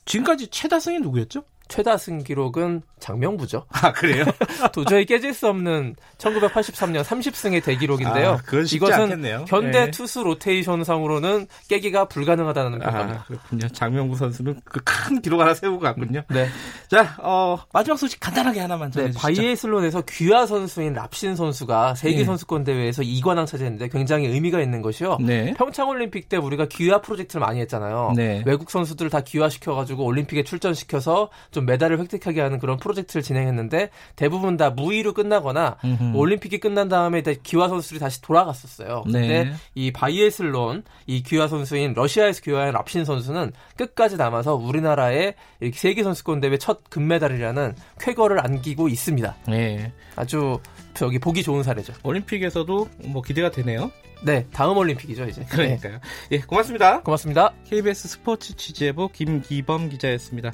지금까지 0.04 0.48
최다승이 0.48 1.00
누구였죠? 1.00 1.44
최다승 1.68 2.24
기록은 2.24 2.82
장명부죠. 3.00 3.66
아 3.70 3.92
그래요? 3.92 4.24
도저히 4.72 5.04
깨질 5.04 5.34
수 5.34 5.48
없는 5.48 5.96
1983년 6.18 7.02
30승의 7.02 7.62
대기록인데요. 7.64 8.30
아, 8.30 8.36
그건 8.38 8.64
쉽지 8.64 8.76
이것은 8.76 9.02
않겠네요. 9.02 9.44
현대 9.48 9.86
네. 9.86 9.90
투수 9.90 10.22
로테이션상으로는 10.22 11.46
깨기가 11.68 12.08
불가능하다는 12.08 12.82
아, 12.82 12.84
평가입니다. 12.84 13.20
아, 13.20 13.24
그렇군요. 13.24 13.68
장명부 13.68 14.16
선수는 14.16 14.60
그 14.64 14.80
큰 15.04 15.20
기록 15.20 15.40
하나 15.40 15.52
세우고 15.54 15.80
갔군요. 15.80 16.22
네. 16.30 16.48
자, 16.88 17.14
어, 17.18 17.58
마지막 17.72 17.96
소식 17.98 18.20
간단하게 18.20 18.60
하나만 18.60 18.90
네, 18.90 18.94
전해주시죠. 19.12 19.28
네, 19.28 19.34
바이애슬론에서 19.34 20.02
귀화 20.08 20.46
선수인 20.46 20.94
랍신 20.94 21.36
선수가 21.36 21.94
세계 21.96 22.24
선수권 22.24 22.64
대회에서 22.64 23.02
2관왕 23.02 23.46
차지했는데 23.46 23.88
굉장히 23.88 24.26
의미가 24.26 24.60
있는 24.60 24.80
것이요. 24.82 25.18
네. 25.20 25.52
평창 25.58 25.88
올림픽 25.88 26.28
때 26.28 26.36
우리가 26.36 26.66
귀화 26.70 27.00
프로젝트를 27.00 27.40
많이 27.44 27.60
했잖아요. 27.60 28.12
네. 28.16 28.42
외국 28.46 28.70
선수들을 28.70 29.10
다 29.10 29.20
귀화시켜가지고 29.20 30.04
올림픽에 30.04 30.42
출전시켜서 30.44 31.28
좀 31.54 31.64
메달을 31.64 31.98
획득하게 32.00 32.40
하는 32.40 32.58
그런 32.58 32.76
프로젝트를 32.76 33.22
진행했는데 33.22 33.90
대부분 34.16 34.56
다 34.56 34.70
무위로 34.70 35.14
끝나거나 35.14 35.76
음흠. 35.84 36.16
올림픽이 36.16 36.58
끝난 36.58 36.88
다음에 36.88 37.22
귀화 37.42 37.68
선수들이 37.68 38.00
다시 38.00 38.20
돌아갔었어요. 38.20 39.02
근데 39.04 39.44
네. 39.44 39.52
이 39.74 39.92
바이애슬론 39.92 40.82
이 41.06 41.22
귀화 41.22 41.48
선수인 41.48 41.94
러시아에서 41.94 42.42
귀화한 42.42 42.72
랍신 42.72 43.04
선수는 43.04 43.52
끝까지 43.76 44.16
남아서 44.16 44.56
우리나라의 44.56 45.34
세계 45.72 46.02
선수권 46.02 46.40
대회 46.40 46.58
첫 46.58 46.90
금메달이라는 46.90 47.74
쾌거를 48.00 48.44
안기고 48.44 48.88
있습니다. 48.88 49.36
네. 49.48 49.92
아주 50.16 50.58
저기 50.94 51.18
보기 51.18 51.42
좋은 51.42 51.62
사례죠. 51.62 51.92
올림픽에서도 52.02 52.88
뭐 53.06 53.22
기대가 53.22 53.50
되네요. 53.50 53.90
네, 54.22 54.46
다음 54.52 54.76
올림픽이죠, 54.78 55.24
이제. 55.26 55.44
그러니까요. 55.44 55.98
예, 56.30 56.38
고맙습니다. 56.38 57.02
고맙습니다. 57.02 57.52
KBS 57.68 58.08
스포츠 58.08 58.56
취재부 58.56 59.10
김기범 59.12 59.90
기자였습니다. 59.90 60.50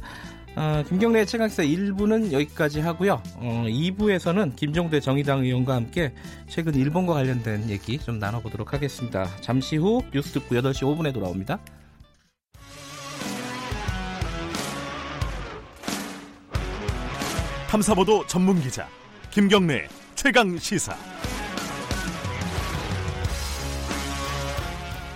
어, 0.56 0.82
김경래 0.88 1.24
최강시사 1.24 1.62
1부는 1.62 2.32
여기까지 2.32 2.80
하고요. 2.80 3.22
어, 3.36 3.64
2부에서는 3.68 4.56
김종대 4.56 5.00
정의당 5.00 5.44
의원과 5.44 5.74
함께 5.74 6.12
최근 6.48 6.74
일본과 6.74 7.14
관련된 7.14 7.70
얘기 7.70 7.98
좀 7.98 8.18
나눠보도록 8.18 8.72
하겠습니다. 8.72 9.28
잠시 9.40 9.76
후 9.76 10.02
뉴스 10.12 10.32
듣고 10.32 10.56
8시 10.56 10.82
5분에 10.82 11.14
돌아옵니다. 11.14 11.58
탐사보도 17.68 18.26
전문 18.26 18.60
기자 18.60 18.88
김경래 19.30 19.86
최강 20.16 20.58
시사. 20.58 20.96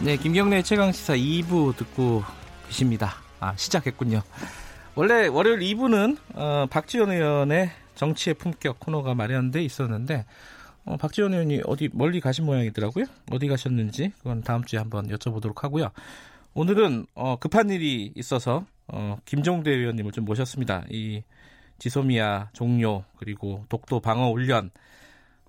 네, 0.00 0.16
김경래 0.16 0.62
최강 0.62 0.92
시사 0.92 1.14
2부 1.16 1.76
듣고 1.76 2.22
계십니다. 2.68 3.16
아, 3.40 3.54
시작했군요. 3.56 4.22
원래 4.96 5.26
월요일 5.26 5.58
2부는 5.58 6.16
어, 6.34 6.66
박지원 6.70 7.10
의원의 7.10 7.70
정치의 7.96 8.34
품격 8.34 8.78
코너가 8.78 9.14
마련돼 9.14 9.62
있었는데 9.64 10.24
어, 10.84 10.96
박지원 10.96 11.32
의원이 11.32 11.62
어디 11.64 11.90
멀리 11.92 12.20
가신 12.20 12.44
모양이더라고요. 12.44 13.06
어디 13.32 13.48
가셨는지 13.48 14.12
그건 14.18 14.42
다음 14.42 14.62
주에 14.64 14.78
한번 14.78 15.08
여쭤보도록 15.08 15.62
하고요. 15.62 15.90
오늘은 16.54 17.06
어, 17.14 17.36
급한 17.40 17.70
일이 17.70 18.12
있어서 18.14 18.66
어, 18.86 19.18
김종대 19.24 19.70
의원님을 19.72 20.12
좀 20.12 20.24
모셨습니다. 20.24 20.84
이 20.90 21.22
지소미아 21.78 22.50
종료 22.52 23.02
그리고 23.16 23.64
독도 23.68 23.98
방어 23.98 24.30
훈련 24.30 24.70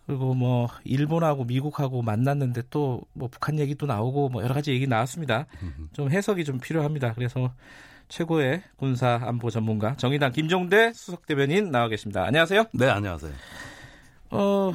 그리고 0.08 0.34
뭐 0.34 0.70
일본하고 0.84 1.44
미국하고 1.46 2.02
만났는데 2.02 2.64
또 2.72 3.02
뭐 3.14 3.28
북한 3.30 3.60
얘기도 3.60 3.86
나오고 3.86 4.30
뭐 4.30 4.44
여러 4.44 4.54
가지 4.56 4.72
얘기 4.72 4.88
나왔습니다. 4.88 5.46
좀 5.94 6.10
해석이 6.10 6.44
좀 6.46 6.60
필요합니다. 6.60 7.14
그래서 7.14 7.54
최고의 8.08 8.64
군사 8.78 9.20
안보 9.24 9.50
전문가 9.50 9.96
정의당 9.96 10.32
김종대 10.32 10.94
수석 10.94 11.26
대변인 11.26 11.72
나와 11.72 11.88
계십니다. 11.88 12.24
안녕하세요. 12.26 12.66
네, 12.74 12.88
안녕하세요. 12.90 13.32
어 14.32 14.74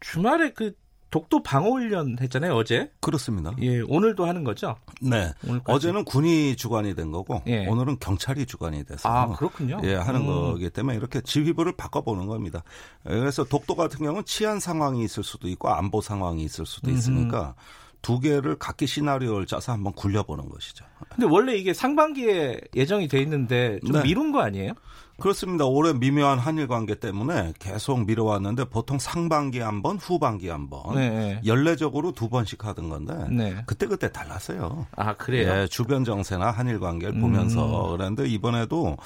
주말에 0.00 0.52
그 0.52 0.72
독도 1.10 1.44
방어 1.44 1.70
훈련 1.70 2.16
했잖아요 2.20 2.54
어제. 2.56 2.90
그렇습니다. 3.00 3.52
예, 3.60 3.80
오늘도 3.80 4.24
하는 4.26 4.42
거죠? 4.42 4.74
네. 5.00 5.32
오늘까지. 5.46 5.72
어제는 5.72 6.04
군이 6.04 6.56
주관이 6.56 6.96
된 6.96 7.12
거고 7.12 7.40
예. 7.46 7.66
오늘은 7.66 7.98
경찰이 8.00 8.46
주관이 8.46 8.84
돼서 8.84 9.08
아 9.08 9.32
그렇군요. 9.36 9.80
예, 9.84 9.94
하는 9.94 10.22
음. 10.22 10.26
거기 10.26 10.70
때문에 10.70 10.96
이렇게 10.96 11.20
지휘부를 11.20 11.76
바꿔보는 11.76 12.26
겁니다. 12.26 12.64
그래서 13.04 13.44
독도 13.44 13.76
같은 13.76 14.00
경우는 14.00 14.24
치안 14.24 14.58
상황이 14.58 15.04
있을 15.04 15.22
수도 15.22 15.48
있고 15.48 15.68
안보 15.68 16.00
상황이 16.00 16.42
있을 16.42 16.66
수도 16.66 16.90
있으니까. 16.90 17.54
음. 17.56 17.83
두 18.04 18.20
개를 18.20 18.56
각기 18.58 18.86
시나리오를 18.86 19.46
짜서 19.46 19.72
한번 19.72 19.94
굴려보는 19.94 20.50
것이죠. 20.50 20.84
근데 21.08 21.26
원래 21.26 21.56
이게 21.56 21.72
상반기에 21.72 22.60
예정이 22.76 23.08
돼 23.08 23.20
있는데 23.22 23.80
좀 23.86 23.92
네. 23.96 24.02
미룬 24.02 24.30
거 24.30 24.42
아니에요? 24.42 24.72
그렇습니다. 25.18 25.64
올해 25.64 25.92
미묘한 25.92 26.38
한일 26.40 26.66
관계 26.66 26.96
때문에 26.96 27.52
계속 27.60 28.04
미뤄왔는데 28.04 28.64
보통 28.64 28.98
상반기 28.98 29.60
한 29.60 29.80
번, 29.80 29.96
후반기 29.96 30.48
한 30.48 30.68
번, 30.68 30.96
네. 30.96 31.40
연례적으로 31.46 32.12
두 32.12 32.28
번씩 32.28 32.64
하던 32.64 32.88
건데 32.90 33.14
네. 33.30 33.62
그때 33.64 33.86
그때 33.86 34.10
달랐어요. 34.12 34.86
아 34.96 35.14
그래요? 35.14 35.62
예, 35.62 35.66
주변 35.68 36.04
정세나 36.04 36.50
한일 36.50 36.80
관계를 36.80 37.14
음. 37.14 37.20
보면서 37.22 37.90
그런데 37.96 38.26
이번에도 38.28 38.96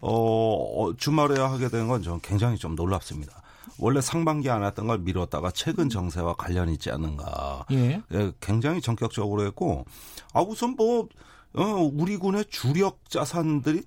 어, 0.00 0.82
어 0.82 0.94
주말에 0.96 1.38
하게 1.40 1.68
된 1.68 1.88
건 1.88 2.00
좀 2.02 2.20
굉장히 2.22 2.56
좀 2.56 2.74
놀랍습니다. 2.76 3.42
원래 3.78 4.00
상반기 4.00 4.50
안 4.50 4.64
했던 4.64 4.86
걸 4.86 4.98
미뤘다가 4.98 5.50
최근 5.50 5.88
정세와 5.88 6.34
관련이 6.34 6.74
있지 6.74 6.90
않는가. 6.90 7.66
예. 7.72 8.02
예 8.12 8.32
굉장히 8.40 8.80
전격적으로 8.80 9.44
했고, 9.46 9.84
아, 10.32 10.40
우선 10.40 10.76
뭐, 10.76 11.08
어, 11.54 11.90
우리 11.92 12.16
군의 12.16 12.44
주력 12.46 13.08
자산들이 13.08 13.82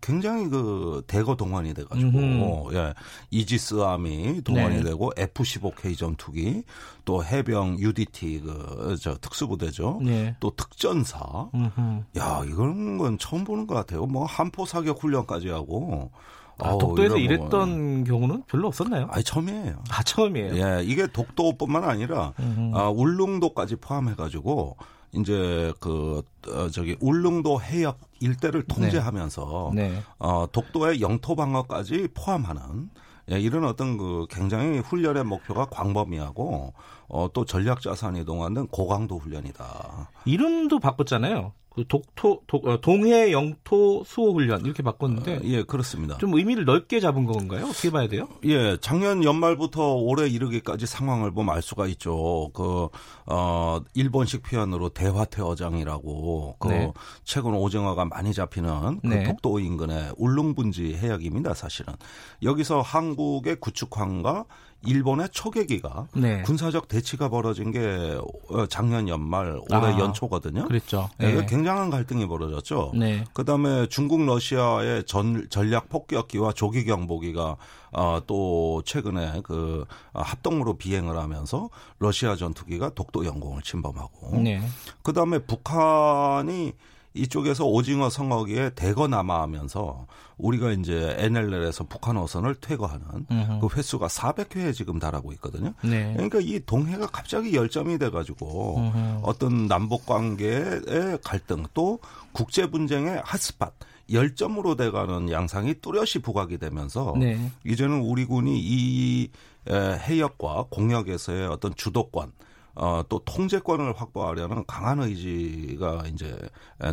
굉장히 0.00 0.48
그 0.48 1.02
대거 1.06 1.36
동원이 1.36 1.74
돼가지고 1.74 2.18
어, 2.18 2.68
예 2.74 2.92
이지스 3.30 3.76
함이 3.76 4.42
동원이 4.42 4.76
네. 4.76 4.82
되고 4.84 5.10
F-15K 5.16 5.96
전투기 5.96 6.64
또 7.04 7.24
해병 7.24 7.78
UDT 7.78 8.40
그 8.40 8.98
저 9.00 9.16
특수부대죠 9.16 10.00
네. 10.02 10.36
또 10.38 10.54
특전사 10.54 11.48
음흠. 11.54 12.04
야 12.18 12.42
이런 12.46 12.98
건 12.98 13.18
처음 13.18 13.44
보는 13.44 13.66
것 13.66 13.74
같아요 13.74 14.06
뭐 14.06 14.26
한포 14.26 14.66
사격 14.66 15.02
훈련까지 15.02 15.48
하고 15.48 16.10
아, 16.58 16.78
독도에서 16.78 17.18
이랬던 17.18 18.04
경우는 18.04 18.44
별로 18.46 18.68
없었나요? 18.68 19.08
아니 19.10 19.22
처음이에요. 19.22 19.76
아 19.90 20.02
처음이에요. 20.02 20.56
예, 20.56 20.82
이게 20.84 21.06
독도뿐만 21.06 21.84
아니라 21.84 22.32
아, 22.72 22.88
울릉도까지 22.88 23.76
포함해가지고 23.76 24.76
이제 25.12 25.72
그 25.80 26.22
어, 26.48 26.68
저기 26.70 26.96
울릉도 27.00 27.60
해역 27.60 27.98
일대를 28.20 28.64
네. 28.66 28.74
통제하면서 28.74 29.72
네. 29.74 29.90
네. 29.90 30.02
어, 30.18 30.46
독도의 30.50 31.00
영토 31.00 31.34
방어까지 31.34 32.08
포함하는 32.14 32.90
예, 33.30 33.40
이런 33.40 33.64
어떤 33.64 33.96
그 33.96 34.26
굉장히 34.30 34.78
훈련의 34.78 35.24
목표가 35.24 35.66
광범위하고 35.66 36.72
어, 37.08 37.28
또 37.32 37.44
전략 37.44 37.80
자산 37.80 38.16
이 38.16 38.24
동원된 38.24 38.68
고강도 38.68 39.18
훈련이다. 39.18 40.10
이름도 40.24 40.78
바꿨잖아요. 40.78 41.52
그 41.76 41.86
독토 41.86 42.40
독, 42.46 42.66
어, 42.66 42.80
동해 42.80 43.30
영토 43.32 44.02
수호 44.04 44.32
훈련 44.32 44.64
이렇게 44.64 44.82
바꿨는데 44.82 45.36
어, 45.36 45.40
예 45.44 45.62
그렇습니다. 45.62 46.16
좀 46.16 46.34
의미를 46.34 46.64
넓게 46.64 47.00
잡은 47.00 47.26
건가요? 47.26 47.66
어떻게 47.66 47.90
봐야 47.90 48.08
돼요? 48.08 48.28
예 48.44 48.78
작년 48.80 49.22
연말부터 49.22 49.94
올해 49.94 50.26
이르기까지 50.26 50.86
상황을 50.86 51.32
보면 51.32 51.54
알 51.54 51.62
수가 51.62 51.86
있죠. 51.86 52.50
그 52.54 52.88
어 53.28 53.80
일본식 53.94 54.44
표현으로 54.44 54.90
대화태어장이라고 54.90 56.56
그 56.60 56.68
네. 56.68 56.92
최근 57.24 57.54
오징어가 57.54 58.04
많이 58.04 58.32
잡히는 58.32 59.00
그 59.00 59.06
네. 59.06 59.24
독도 59.24 59.58
인근의 59.58 60.12
울릉분지 60.16 60.94
해역입니다. 60.94 61.54
사실은 61.54 61.94
여기서 62.42 62.82
한국의 62.82 63.56
구축함과 63.56 64.44
일본의 64.86 65.28
초계기가 65.30 66.08
네. 66.14 66.42
군사적 66.42 66.88
대치가 66.88 67.28
벌어진 67.28 67.70
게 67.72 68.18
어, 68.50 68.66
작년 68.66 69.08
연말 69.08 69.58
올해 69.70 69.94
아, 69.94 69.98
연초거든요. 69.98 70.66
그렇죠. 70.66 71.08
네. 71.18 71.34
네. 71.34 71.46
굉장한 71.46 71.90
갈등이 71.90 72.26
벌어졌죠. 72.26 72.92
네. 72.94 73.24
그다음에 73.34 73.86
중국 73.88 74.24
러시아의 74.24 75.04
전, 75.04 75.46
전략 75.50 75.88
폭격기와 75.88 76.52
조기 76.52 76.84
경보기가 76.84 77.56
어, 77.92 78.20
또 78.26 78.82
최근에 78.84 79.40
그 79.44 79.84
합동으로 80.12 80.76
비행을 80.76 81.16
하면서 81.16 81.70
러시아 81.98 82.36
전투기가 82.36 82.90
독도 82.90 83.24
영공을 83.24 83.62
침범하고 83.62 84.38
네. 84.40 84.62
그다음에 85.02 85.38
북한이 85.40 86.72
이쪽에서 87.16 87.64
오징어 87.64 88.10
성어기에 88.10 88.70
대거 88.74 89.08
남아하면서 89.08 90.06
우리가 90.38 90.72
이제 90.72 91.14
NLL에서 91.18 91.84
북한 91.84 92.16
어선을 92.16 92.56
퇴거하는 92.56 93.26
으흠. 93.30 93.60
그 93.60 93.68
횟수가 93.74 94.06
400회에 94.06 94.74
지금 94.74 94.98
달하고 94.98 95.32
있거든요. 95.34 95.72
네. 95.82 96.12
그러니까 96.14 96.40
이 96.40 96.60
동해가 96.64 97.06
갑자기 97.06 97.54
열점이 97.54 97.98
돼가지고 97.98 98.78
으흠. 98.78 99.20
어떤 99.22 99.66
남북 99.66 100.06
관계의 100.06 101.18
갈등 101.24 101.64
또 101.72 102.00
국제 102.32 102.68
분쟁의 102.70 103.22
핫스팟 103.24 103.70
열점으로 104.12 104.76
돼가는 104.76 105.30
양상이 105.30 105.74
뚜렷이 105.80 106.20
부각이 106.20 106.58
되면서 106.58 107.14
네. 107.18 107.50
이제는 107.64 108.00
우리 108.00 108.24
군이 108.24 108.58
이 108.58 109.30
해역과 109.68 110.66
공역에서의 110.70 111.48
어떤 111.48 111.74
주도권 111.74 112.32
어, 112.76 113.02
또 113.08 113.18
통제권을 113.24 113.94
확보하려는 113.96 114.64
강한 114.66 115.00
의지가 115.00 116.04
이제 116.12 116.36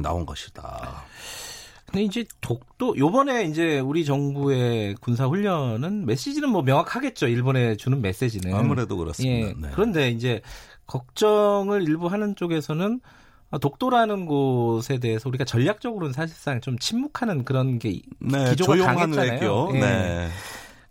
나온 0.02 0.26
것이다. 0.26 1.04
근데 1.86 2.04
이제 2.06 2.26
독도 2.42 2.98
요번에 2.98 3.44
이제 3.44 3.80
우리 3.80 4.04
정부의 4.04 4.96
군사 4.96 5.28
훈련은 5.28 6.06
메시지는 6.08 6.50
뭐 6.50 6.64
명확하겠죠. 6.64 7.28
일본에 7.28 7.76
주는 7.76 8.02
메시지는 8.02 8.56
아무래도 8.56 8.98
그렇습니다. 8.98 9.50
예. 9.50 9.54
네. 9.56 9.70
그런데 9.74 10.10
이제 10.10 10.42
걱정을 10.88 11.84
일부 11.84 12.08
하는 12.08 12.36
쪽에서는 12.36 13.00
독도라는 13.62 14.26
곳에 14.26 14.98
대해서 14.98 15.30
우리가 15.30 15.46
전략적으로는 15.46 16.14
사실상 16.14 16.62
좀 16.62 16.80
침묵하는 16.80 17.46
그런 17.46 17.78
게 17.78 18.02
네, 18.20 18.50
기조가 18.52 18.78
강했잖아요. 18.78 19.70
예. 19.76 19.80
네. 19.80 20.30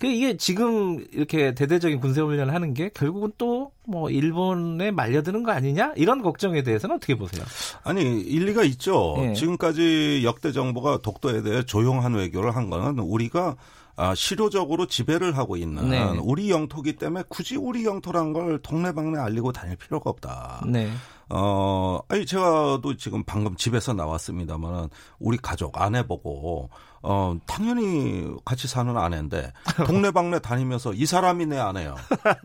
그 0.03 0.09
이게 0.09 0.37
지금 0.37 1.05
이렇게 1.13 1.55
대대적인 1.55 2.01
군사 2.01 2.23
훈련을 2.23 2.53
하는 2.53 2.75
게 2.75 2.91
결국은 2.93 3.33
또 3.39 3.71
뭐 3.87 4.11
일본에 4.11 4.91
말려드는 4.91 5.43
거 5.43 5.53
아니냐 5.53 5.95
이런 5.97 6.23
걱정에 6.23 6.63
대해서는 6.63 6.97
어떻게 6.97 7.17
보세요? 7.17 7.45
아니 7.83 8.21
일리가 8.21 8.63
있죠. 8.65 9.15
네. 9.19 9.33
지금까지 9.35 10.23
역대 10.25 10.53
정부가 10.53 10.99
독도에 10.99 11.43
대해 11.43 11.65
조용한 11.65 12.15
외교를 12.15 12.55
한 12.55 12.71
거는 12.71 13.01
우리가 13.01 13.57
아, 13.95 14.15
실효적으로 14.15 14.87
지배를 14.87 15.37
하고 15.37 15.57
있는 15.57 15.91
네. 15.91 16.03
우리 16.23 16.51
영토기 16.51 16.95
때문에 16.95 17.25
굳이 17.29 17.57
우리 17.57 17.85
영토란 17.85 18.33
걸 18.33 18.59
동네방네 18.63 19.19
알리고 19.19 19.53
다닐 19.53 19.77
필요가 19.77 20.09
없다. 20.09 20.65
네. 20.67 20.91
어, 21.29 22.01
아니 22.09 22.25
제가도 22.25 22.97
지금 22.97 23.23
방금 23.25 23.55
집에서 23.57 23.93
나왔습니다만 23.93 24.89
우리 25.19 25.37
가족 25.37 25.81
아내 25.81 26.07
보고 26.07 26.71
어, 27.03 27.37
당연히 27.47 28.29
같이 28.45 28.69
사는 28.69 28.97
아내인데 28.97 29.53
동네방네 29.87 30.39
다니면서 30.39 30.93
이 30.93 31.05
사람이 31.07 31.47
내 31.47 31.59
아내요. 31.59 31.97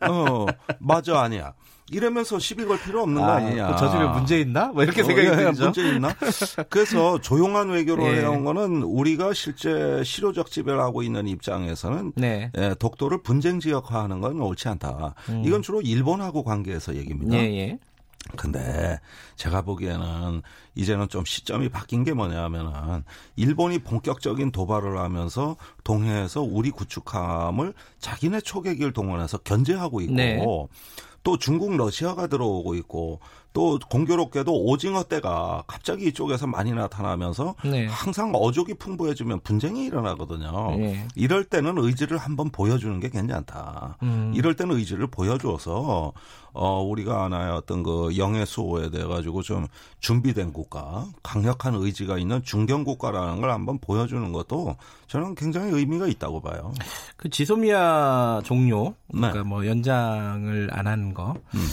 어, 0.07 0.45
맞아 0.79 1.21
아니야. 1.21 1.53
이러면서 1.89 2.37
시비 2.37 2.65
걸 2.65 2.77
필요 2.81 3.03
없는 3.03 3.21
거 3.21 3.27
아, 3.27 3.35
아니냐. 3.35 3.77
저 3.77 3.89
집에 3.89 4.03
문제 4.03 4.41
있나? 4.41 4.67
뭐 4.67 4.83
이렇게 4.83 5.01
어, 5.01 5.05
생각이 5.05 5.27
어, 5.29 5.35
들죠. 5.37 5.63
문제 5.63 5.87
있나? 5.87 6.13
그래서 6.69 7.21
조용한 7.21 7.69
외교를 7.69 8.03
예. 8.03 8.21
해온 8.21 8.43
거는 8.43 8.83
우리가 8.83 9.33
실제 9.33 10.03
실효적 10.03 10.51
지배를 10.51 10.81
하고 10.81 11.01
있는 11.01 11.27
입장에서는 11.27 12.13
네. 12.15 12.51
예, 12.57 12.75
독도를 12.77 13.23
분쟁 13.23 13.61
지역화하는 13.61 14.19
건 14.19 14.41
옳지 14.41 14.67
않다. 14.67 15.13
음. 15.29 15.43
이건 15.45 15.61
주로 15.61 15.81
일본하고 15.81 16.43
관계에서 16.43 16.95
얘기입니다. 16.95 17.37
예, 17.37 17.43
예. 17.57 17.79
근데 18.35 18.99
제가 19.35 19.61
보기에는 19.61 20.41
이제는 20.75 21.09
좀 21.09 21.25
시점이 21.25 21.69
바뀐 21.69 22.03
게 22.03 22.13
뭐냐면은 22.13 23.03
일본이 23.35 23.79
본격적인 23.79 24.51
도발을 24.51 24.97
하면서 24.97 25.55
동해에서 25.83 26.41
우리 26.41 26.71
구축함을 26.71 27.73
자기네 27.99 28.41
초계기를 28.41 28.93
동원해서 28.93 29.37
견제하고 29.39 30.01
있고 30.01 30.13
네. 30.13 30.43
또 31.23 31.37
중국 31.37 31.75
러시아가 31.75 32.27
들어오고 32.27 32.75
있고 32.75 33.19
또 33.57 33.79
공교롭게도 33.89 34.53
오징어 34.53 35.01
떼가 35.01 35.63
갑자기 35.65 36.09
이쪽에서 36.09 36.45
많이 36.45 36.73
나타나면서 36.73 37.55
네. 37.65 37.87
항상 37.87 38.31
어족이 38.35 38.75
풍부해지면 38.75 39.39
분쟁이 39.39 39.85
일어나거든요. 39.85 40.75
네. 40.77 41.07
이럴 41.15 41.43
때는 41.43 41.79
의지를 41.79 42.19
한번 42.19 42.51
보여주는 42.51 42.99
게 42.99 43.09
괜찮다. 43.09 43.97
음. 44.03 44.31
이럴 44.35 44.55
때는 44.55 44.75
의지를 44.75 45.07
보여줘서 45.07 46.13
어 46.53 46.81
우리가 46.83 47.23
하나의 47.23 47.51
어떤 47.51 47.81
그 47.81 48.15
영해 48.17 48.45
수호에 48.45 48.91
대해 48.91 49.05
가지고 49.05 49.41
좀 49.41 49.65
준비된 50.01 50.53
국가, 50.53 51.07
강력한 51.23 51.73
의지가 51.73 52.19
있는 52.19 52.43
중견 52.43 52.83
국가라는 52.83 53.41
걸 53.41 53.49
한번 53.49 53.79
보여주는 53.79 54.31
것도 54.31 54.75
저는 55.07 55.33
굉장히 55.33 55.71
의미가 55.71 56.05
있다고 56.05 56.41
봐요. 56.41 56.75
그 57.15 57.27
지소미아 57.27 58.41
종료 58.43 58.93
그러니까 59.11 59.39
네. 59.41 59.49
뭐 59.49 59.65
연장을 59.65 60.69
안 60.71 60.85
하는 60.85 61.15
거. 61.15 61.35
음. 61.55 61.67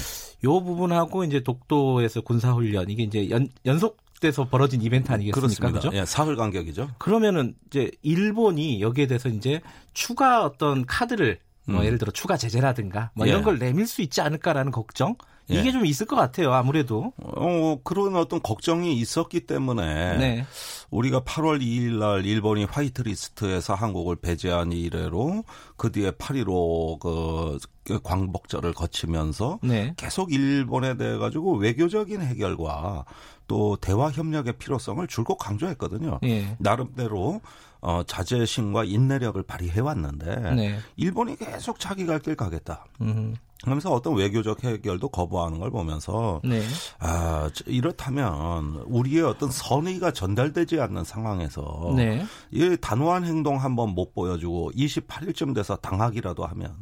요 0.45 0.63
부분하고 0.63 1.25
이제 1.25 1.41
독도에서 1.41 2.21
군사훈련 2.21 2.89
이게 2.91 3.03
이제 3.03 3.29
연, 3.31 3.49
연속돼서 3.67 4.49
벌어진 4.49 4.81
이벤트 4.83 5.11
아니겠습니까? 5.11 5.71
그렇죠? 5.71 5.91
예, 5.93 6.05
사흘 6.05 6.37
간격이죠. 6.37 6.91
그러면은 6.99 7.55
이제 7.67 7.91
일본이 8.03 8.81
여기에 8.81 9.09
대해서 9.09 9.29
이제 9.29 9.61
추가 9.93 10.45
어떤 10.45 10.87
카드를 10.87 11.39
뭐 11.67 11.81
음. 11.81 11.85
예를 11.87 11.99
들어 11.99 12.13
추가 12.13 12.37
제재라든가 12.37 13.11
뭐 13.15 13.27
이런 13.27 13.41
예. 13.41 13.45
걸 13.45 13.59
내밀 13.59 13.87
수 13.87 14.03
있지 14.03 14.21
않을까라는 14.21 14.73
걱정 14.73 15.17
예. 15.51 15.61
이게 15.61 15.73
좀 15.73 15.85
있을 15.85 16.07
것 16.07 16.17
같아요. 16.17 16.53
아무래도. 16.53 17.13
어, 17.23 17.79
그런 17.85 18.17
어떤 18.17 18.41
걱정이 18.41 18.95
있었기 18.95 19.41
때문에 19.41 20.17
네. 20.17 20.47
우리가 20.91 21.21
8월 21.21 21.61
2일 21.61 21.99
날 21.99 22.25
일본이 22.25 22.65
화이트 22.65 23.03
리스트에서 23.03 23.75
한국을 23.75 24.17
배제한 24.17 24.73
이래로 24.73 25.45
그 25.77 25.93
뒤에 25.93 26.13
8.15 26.13 26.99
그, 26.99 27.59
그 27.85 28.01
광복절을 28.03 28.73
거치면서 28.73 29.59
네. 29.63 29.93
계속 29.97 30.33
일본에 30.33 30.97
대해 30.97 31.19
가지고 31.19 31.57
외교적인 31.57 32.23
해결과 32.23 33.05
또 33.47 33.77
대화 33.77 34.11
협력의 34.11 34.55
필요성을 34.55 35.07
줄곧 35.09 35.37
강조했거든요. 35.37 36.21
예. 36.25 36.57
나름대로 36.59 37.43
어, 37.85 38.03
자제심과 38.03 38.85
인내력을 38.85 39.41
발휘해 39.43 39.81
왔는데 39.81 40.55
네. 40.55 40.79
일본이 40.97 41.37
계속 41.37 41.79
자기 41.79 42.07
갈 42.07 42.19
길 42.25 42.35
가겠다. 42.35 42.87
음. 43.03 43.37
그러면서 43.63 43.91
어떤 43.93 44.15
외교적 44.15 44.65
해결도 44.65 45.09
거부하는 45.09 45.59
걸 45.59 45.71
보면서 45.71 46.41
네. 46.45 46.63
아 46.99 47.51
이렇다면 47.67 48.83
우리의 48.87 49.23
어떤 49.25 49.51
선의가 49.51 50.13
전달되지 50.13 50.81
않는 50.81 51.05
상황에서 51.05 51.93
네. 51.97 52.25
이 52.51 52.77
단호한 52.81 53.25
행동 53.25 53.61
한번 53.63 53.91
못 53.91 54.15
보여주고 54.15 54.73
28일쯤 54.73 55.55
돼서 55.55 55.77
당하기라도 55.77 56.45
하면 56.47 56.75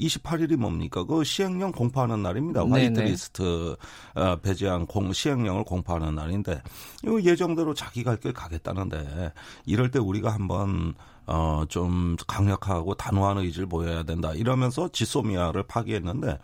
28일이 0.00 0.56
뭡니까? 0.56 1.04
그 1.04 1.22
시행령 1.24 1.72
공포하는 1.72 2.22
날입니다. 2.22 2.62
화이트리스트 2.70 3.76
어, 4.14 4.36
배제한 4.36 4.86
공 4.86 5.12
시행령을 5.12 5.64
공포하는 5.64 6.14
날인데 6.14 6.62
이거 7.04 7.20
예정대로 7.22 7.74
자기 7.74 8.02
갈 8.04 8.20
길 8.20 8.32
가겠다는데 8.34 9.32
이럴 9.64 9.90
때 9.90 9.98
우리가 9.98 10.30
한번 10.30 10.94
어, 11.26 11.64
좀 11.68 12.16
강력하고 12.26 12.94
단호한 12.94 13.38
의지를 13.38 13.66
보여야 13.68 14.02
된다. 14.02 14.32
이러면서 14.34 14.88
지소미아를 14.92 15.62
파기했는데 15.62 16.38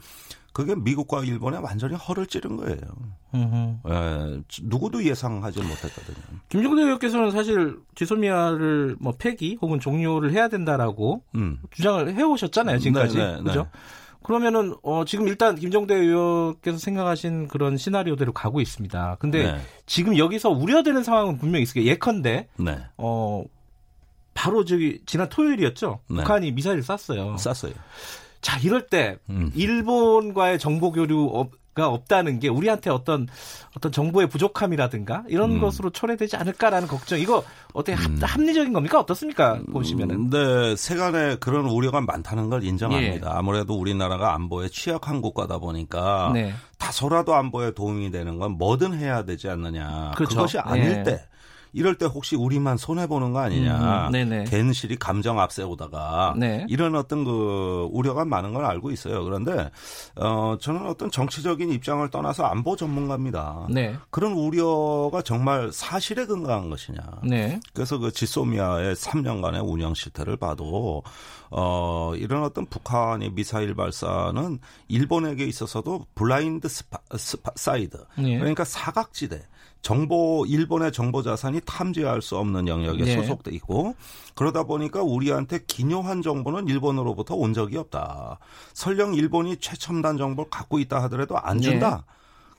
그게 0.57 0.75
미국과 0.75 1.23
일본에 1.23 1.59
완전히 1.59 1.97
허를 1.97 2.27
찌른 2.27 2.57
거예요. 2.57 2.79
예, 3.91 4.41
누구도 4.63 5.05
예상하지 5.05 5.61
못했거든요. 5.61 6.17
김종대 6.49 6.81
의원께서는 6.81 7.31
사실 7.31 7.77
지소미아를 7.95 8.97
뭐 8.99 9.13
폐기 9.19 9.59
혹은 9.61 9.81
종료를 9.81 10.33
해야 10.33 10.49
된다라고 10.49 11.23
음. 11.35 11.59
주장을 11.73 12.11
해오셨잖아요, 12.15 12.79
지금까지. 12.79 13.19
네네, 13.19 13.37
네, 13.37 13.43
그죠? 13.43 13.65
네. 13.65 13.69
그러면은 14.23 14.75
어 14.83 15.05
지금 15.05 15.29
일단 15.29 15.57
김종대 15.57 15.95
의원께서 15.95 16.79
생각하신 16.79 17.49
그런 17.49 17.77
시나리오대로 17.77 18.33
가고 18.33 18.63
있습니다. 18.63 19.19
근데 19.21 19.53
네. 19.53 19.61
지금 19.85 20.17
여기서 20.17 20.49
우려되는 20.49 21.05
상황은 21.05 21.37
분명히 21.37 21.65
있을 21.65 21.75
거예요. 21.75 21.91
예컨대 21.91 22.49
네. 22.57 22.79
어 22.97 23.45
바로 24.33 24.65
저기 24.65 25.03
지난 25.05 25.29
토요일이었죠. 25.29 26.01
네. 26.09 26.17
북한이 26.17 26.53
미사일을 26.53 26.83
쐈어요. 26.83 27.37
쐈어요. 27.37 27.75
자, 28.47 28.61
이럴 28.61 28.87
때 28.87 29.19
음. 29.29 29.51
일본과의 29.57 30.61
정보 30.61 30.93
교류 30.93 31.49
가 31.75 31.89
없다는 31.89 32.39
게 32.39 32.49
우리한테 32.49 32.89
어떤 32.91 33.27
어떤 33.77 33.91
정보의 33.93 34.29
부족함이라든가 34.29 35.25
이런 35.27 35.57
음. 35.57 35.61
것으로 35.61 35.91
초래되지 35.91 36.37
않을까라는 36.37 36.87
걱정. 36.87 37.19
이거 37.19 37.43
어떻게 37.75 37.99
음. 37.99 38.19
합리적인 38.23 38.73
겁니까? 38.73 39.01
어떻습니까? 39.01 39.61
보시면은. 39.73 40.31
네, 40.31 40.77
세간에 40.77 41.37
그런 41.37 41.67
우려가 41.67 42.01
많다는 42.01 42.49
걸 42.49 42.63
인정합니다. 42.63 43.27
예. 43.27 43.31
아무래도 43.31 43.75
우리나라가 43.75 44.33
안보에 44.35 44.69
취약한 44.69 45.21
국가다 45.21 45.59
보니까 45.59 46.31
네. 46.33 46.55
다소라도 46.79 47.35
안보에 47.35 47.73
도움이 47.75 48.13
되는 48.13 48.39
건 48.39 48.53
뭐든 48.53 48.95
해야 48.95 49.25
되지 49.25 49.51
않느냐. 49.51 50.13
그렇죠. 50.15 50.37
그것이 50.37 50.59
아닐 50.61 50.99
예. 50.99 51.03
때 51.03 51.27
이럴 51.77 51.95
때 51.97 52.07
혹시 52.07 52.37
우리만 52.37 52.79
손해 52.79 53.07
보는 53.07 53.35
거 53.35 53.41
아니냐. 53.41 54.07
음, 54.07 54.11
괜시리 54.45 54.97
감정 54.97 55.39
앞세우다가 55.39 56.35
네. 56.39 56.65
이런 56.71 56.95
어떤 56.97 57.23
그 57.23 57.87
우려가 57.93 58.25
많은 58.25 58.55
걸 58.55 58.65
알고 58.65 58.91
있어요. 58.93 59.23
그런데 59.23 59.71
어 60.15 60.57
저는 60.59 60.87
어떤 60.87 61.11
정치적인 61.11 61.71
입장을 61.71 62.09
떠나서 62.09 62.45
안보 62.45 62.77
전문가입니다. 62.77 63.67
네. 63.69 63.95
그런 64.09 64.33
우려가 64.33 65.21
정말 65.21 65.71
사실에 65.71 66.25
근거한 66.25 66.71
것이냐. 66.71 66.99
네. 67.25 67.61
그래서 67.75 67.99
그 67.99 68.11
지소미아의 68.11 68.95
3년간의 68.95 69.71
운영 69.71 69.93
실태를 69.93 70.39
봐도 70.39 71.03
어, 71.51 72.15
이런 72.17 72.43
어떤 72.43 72.65
북한의 72.65 73.33
미사일 73.33 73.75
발사는 73.75 74.59
일본에게 74.89 75.45
있어서도 75.45 76.07
blind 76.15 76.69
spo, 76.69 76.99
spot 77.19 77.53
side. 77.55 77.99
네. 78.19 78.39
그러니까 78.39 78.65
사각지대. 78.65 79.43
정보 79.87 80.45
일본의 80.49 80.91
정보 80.91 81.23
자산이 81.23 81.61
탐지할 81.65 82.21
수 82.21 82.37
없는 82.39 82.67
영역에 82.67 83.05
네. 83.05 83.15
소속돼 83.15 83.53
있고 83.53 83.95
그러다 84.35 84.65
보니까 84.65 85.01
우리한테 85.01 85.61
기묘한 85.65 86.23
정보는 86.23 86.67
일본으로부터 86.67 87.37
온 87.37 87.55
적이 87.55 87.77
없다. 87.77 88.41
설령 88.75 89.15
일본이 89.15 89.59
최첨단 89.59 90.17
정보를 90.17 90.51
갖고 90.51 90.81
있다 90.81 91.01
하더라도 91.05 91.39
안 91.39 91.61
준다. 91.61 92.05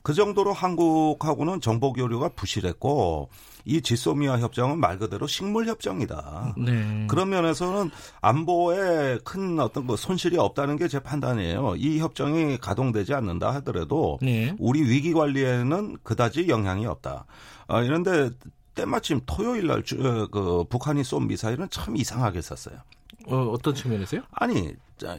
네. 0.08 0.12
그 0.12 0.14
정도로 0.14 0.54
한국하고는 0.54 1.60
정보 1.60 1.92
교류가 1.92 2.30
부실했고 2.30 3.28
이 3.66 3.82
지소미아 3.82 4.38
협정은 4.38 4.80
말 4.80 4.98
그대로 4.98 5.26
식물 5.26 5.66
협정이다. 5.66 6.54
네. 6.56 7.06
그런 7.08 7.28
면에서는 7.28 7.90
안보에 8.22 9.18
큰 9.22 9.60
어떤 9.60 9.86
그 9.86 9.96
손실이 9.96 10.38
없다는 10.38 10.76
게 10.78 10.88
제 10.88 10.98
판단이에요. 11.00 11.74
이 11.76 11.98
협정이 11.98 12.56
가동되지 12.56 13.12
않는다 13.12 13.50
하더라도 13.56 14.18
네. 14.22 14.56
우리 14.58 14.80
위기 14.80 15.12
관리에는 15.12 15.98
그다지 16.02 16.48
영향이 16.48 16.86
없다. 16.86 17.26
아, 17.66 17.82
이런데 17.82 18.30
때마침 18.74 19.20
토요일 19.26 19.66
날 19.66 19.82
그 20.30 20.64
북한이 20.70 21.04
쏜 21.04 21.26
미사일은 21.26 21.68
참 21.70 21.94
이상하게 21.96 22.40
쐈어요. 22.40 22.78
어, 23.26 23.36
어떤 23.52 23.74
측면에서요? 23.74 24.22
아니, 24.30 24.72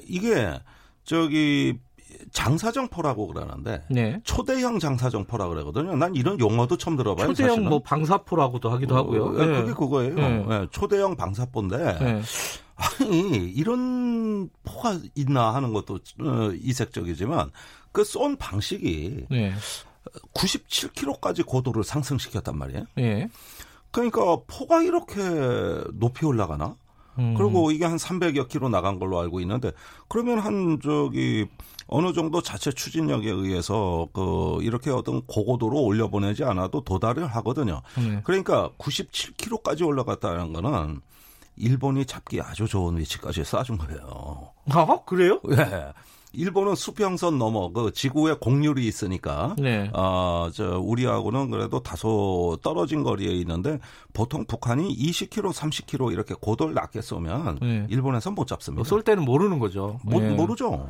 이게 0.08 0.60
저기 1.04 1.78
장사정포라고 2.32 3.28
그러는데 3.28 3.84
네. 3.90 4.20
초대형 4.24 4.80
장사정포라 4.80 5.48
그러거든요. 5.48 5.96
난 5.96 6.16
이런 6.16 6.40
용어도 6.40 6.78
처음 6.78 6.96
들어봐요. 6.98 7.28
초대형 7.28 7.50
사실은. 7.50 7.70
뭐 7.70 7.80
방사포라고도 7.82 8.70
하기도 8.70 8.96
어, 8.96 8.98
하고요. 8.98 9.32
네. 9.34 9.46
그게 9.62 9.74
그거예요. 9.74 10.16
네. 10.16 10.46
네. 10.48 10.68
초대형 10.72 11.16
방사포인데 11.16 11.78
네. 12.00 12.22
아니 12.76 13.30
이런 13.52 14.50
포가 14.64 14.98
있나 15.16 15.54
하는 15.54 15.74
것도 15.74 16.00
어, 16.22 16.52
이색적이지만 16.62 17.52
그 17.92 18.04
쏜 18.04 18.36
방식이 18.38 19.26
97km까지 20.34 21.46
고도를 21.46 21.84
상승시켰단 21.84 22.58
말이에요. 22.58 22.86
그러니까 23.92 24.22
포가 24.48 24.84
이렇게 24.84 25.20
높이 25.94 26.26
올라가나? 26.26 26.76
음. 27.18 27.34
그리고 27.36 27.72
이게 27.72 27.86
한 27.86 27.98
300여 27.98 28.48
킬로 28.48 28.70
나간 28.70 29.00
걸로 29.00 29.20
알고 29.20 29.40
있는데 29.42 29.72
그러면 30.08 30.40
한 30.40 30.80
저기 30.82 31.48
어느 31.92 32.14
정도 32.14 32.42
자체 32.42 32.72
추진력에 32.72 33.30
의해서 33.30 34.08
그 34.14 34.60
이렇게 34.62 34.92
어떤 34.92 35.26
고고도로 35.26 35.82
올려보내지 35.82 36.44
않아도 36.44 36.82
도달을 36.84 37.28
하거든요. 37.28 37.82
네. 37.98 38.22
그러니까 38.24 38.70
97km까지 38.78 39.86
올라갔다는 39.86 40.54
거는 40.54 41.02
일본이 41.58 42.06
잡기 42.06 42.40
아주 42.42 42.68
좋은 42.68 42.98
위치까지 42.98 43.42
쏴준 43.42 43.78
거예요. 43.80 44.52
아, 44.70 45.00
그래요? 45.06 45.40
네. 45.44 45.92
일본은 46.32 46.76
수평선 46.76 47.40
넘어 47.40 47.72
그 47.72 47.92
지구에 47.92 48.36
공률이 48.40 48.86
있으니까 48.86 49.56
네. 49.58 49.90
어저 49.94 50.80
우리하고는 50.80 51.50
그래도 51.50 51.80
다소 51.80 52.58
떨어진 52.62 53.02
거리에 53.04 53.32
있는데 53.38 53.80
보통 54.14 54.46
북한이 54.46 54.96
20km, 54.96 55.52
30km 55.52 56.12
이렇게 56.12 56.36
고도를 56.40 56.76
낮게 56.76 57.02
쏘면 57.02 57.60
네. 57.62 57.88
일본에서 57.90 58.30
못 58.30 58.46
잡습니다. 58.46 58.88
쏠 58.88 59.02
때는 59.02 59.26
모르는 59.26 59.58
거죠. 59.58 60.00
못, 60.04 60.20
네. 60.20 60.30
모르죠. 60.30 60.88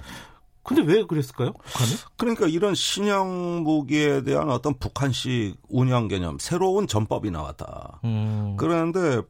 근데 0.63 0.81
왜 0.81 1.03
그랬을까요? 1.05 1.53
북한이? 1.53 1.91
그러니까 2.17 2.47
이런 2.47 2.75
신형 2.75 3.63
무기에 3.63 4.23
대한 4.23 4.49
어떤 4.49 4.77
북한식 4.77 5.55
운영 5.67 6.07
개념, 6.07 6.37
새로운 6.39 6.87
전법이 6.87 7.31
나왔다. 7.31 8.01
음. 8.03 8.55
그런데 8.57 9.21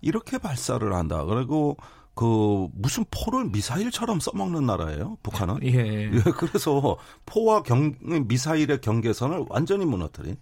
이렇게 0.00 0.38
발사를 0.38 0.92
한다. 0.92 1.24
그리고 1.24 1.76
그 2.14 2.68
무슨 2.74 3.04
포를 3.10 3.46
미사일처럼 3.46 4.20
써먹는 4.20 4.66
나라예요. 4.66 5.16
북한은. 5.22 5.60
예. 5.62 6.10
예 6.12 6.20
그래서 6.36 6.98
포와 7.24 7.62
경 7.62 7.94
미사일의 8.02 8.80
경계선을 8.80 9.46
완전히 9.48 9.86
무너뜨린 9.86 10.36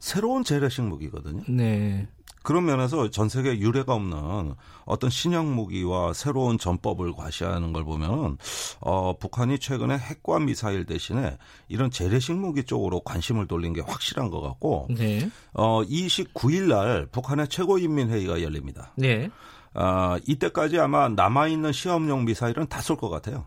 새로운 0.00 0.42
재래식 0.42 0.82
무기거든요. 0.82 1.44
네. 1.48 2.08
그런 2.42 2.64
면에서 2.64 3.10
전 3.10 3.28
세계 3.28 3.58
유례가 3.58 3.94
없는 3.94 4.54
어떤 4.84 5.10
신형 5.10 5.54
무기와 5.54 6.12
새로운 6.12 6.58
전법을 6.58 7.12
과시하는 7.12 7.72
걸 7.72 7.84
보면 7.84 8.38
어 8.80 9.16
북한이 9.18 9.58
최근에 9.58 9.96
핵과 9.96 10.40
미사일 10.40 10.84
대신에 10.86 11.38
이런 11.68 11.90
재래식 11.90 12.32
무기 12.34 12.64
쪽으로 12.64 13.00
관심을 13.00 13.46
돌린 13.46 13.72
게 13.72 13.80
확실한 13.80 14.30
것 14.30 14.40
같고 14.40 14.88
네. 14.96 15.30
어 15.52 15.82
29일 15.82 16.68
날 16.68 17.06
북한의 17.12 17.48
최고인민회의가 17.48 18.42
열립니다. 18.42 18.92
네. 18.96 19.30
어, 19.74 20.16
이때까지 20.26 20.78
아마 20.78 21.08
남아 21.08 21.48
있는 21.48 21.72
시험용 21.72 22.26
미사일은 22.26 22.66
다 22.68 22.80
쏠 22.82 22.96
것 22.98 23.08
같아요. 23.08 23.46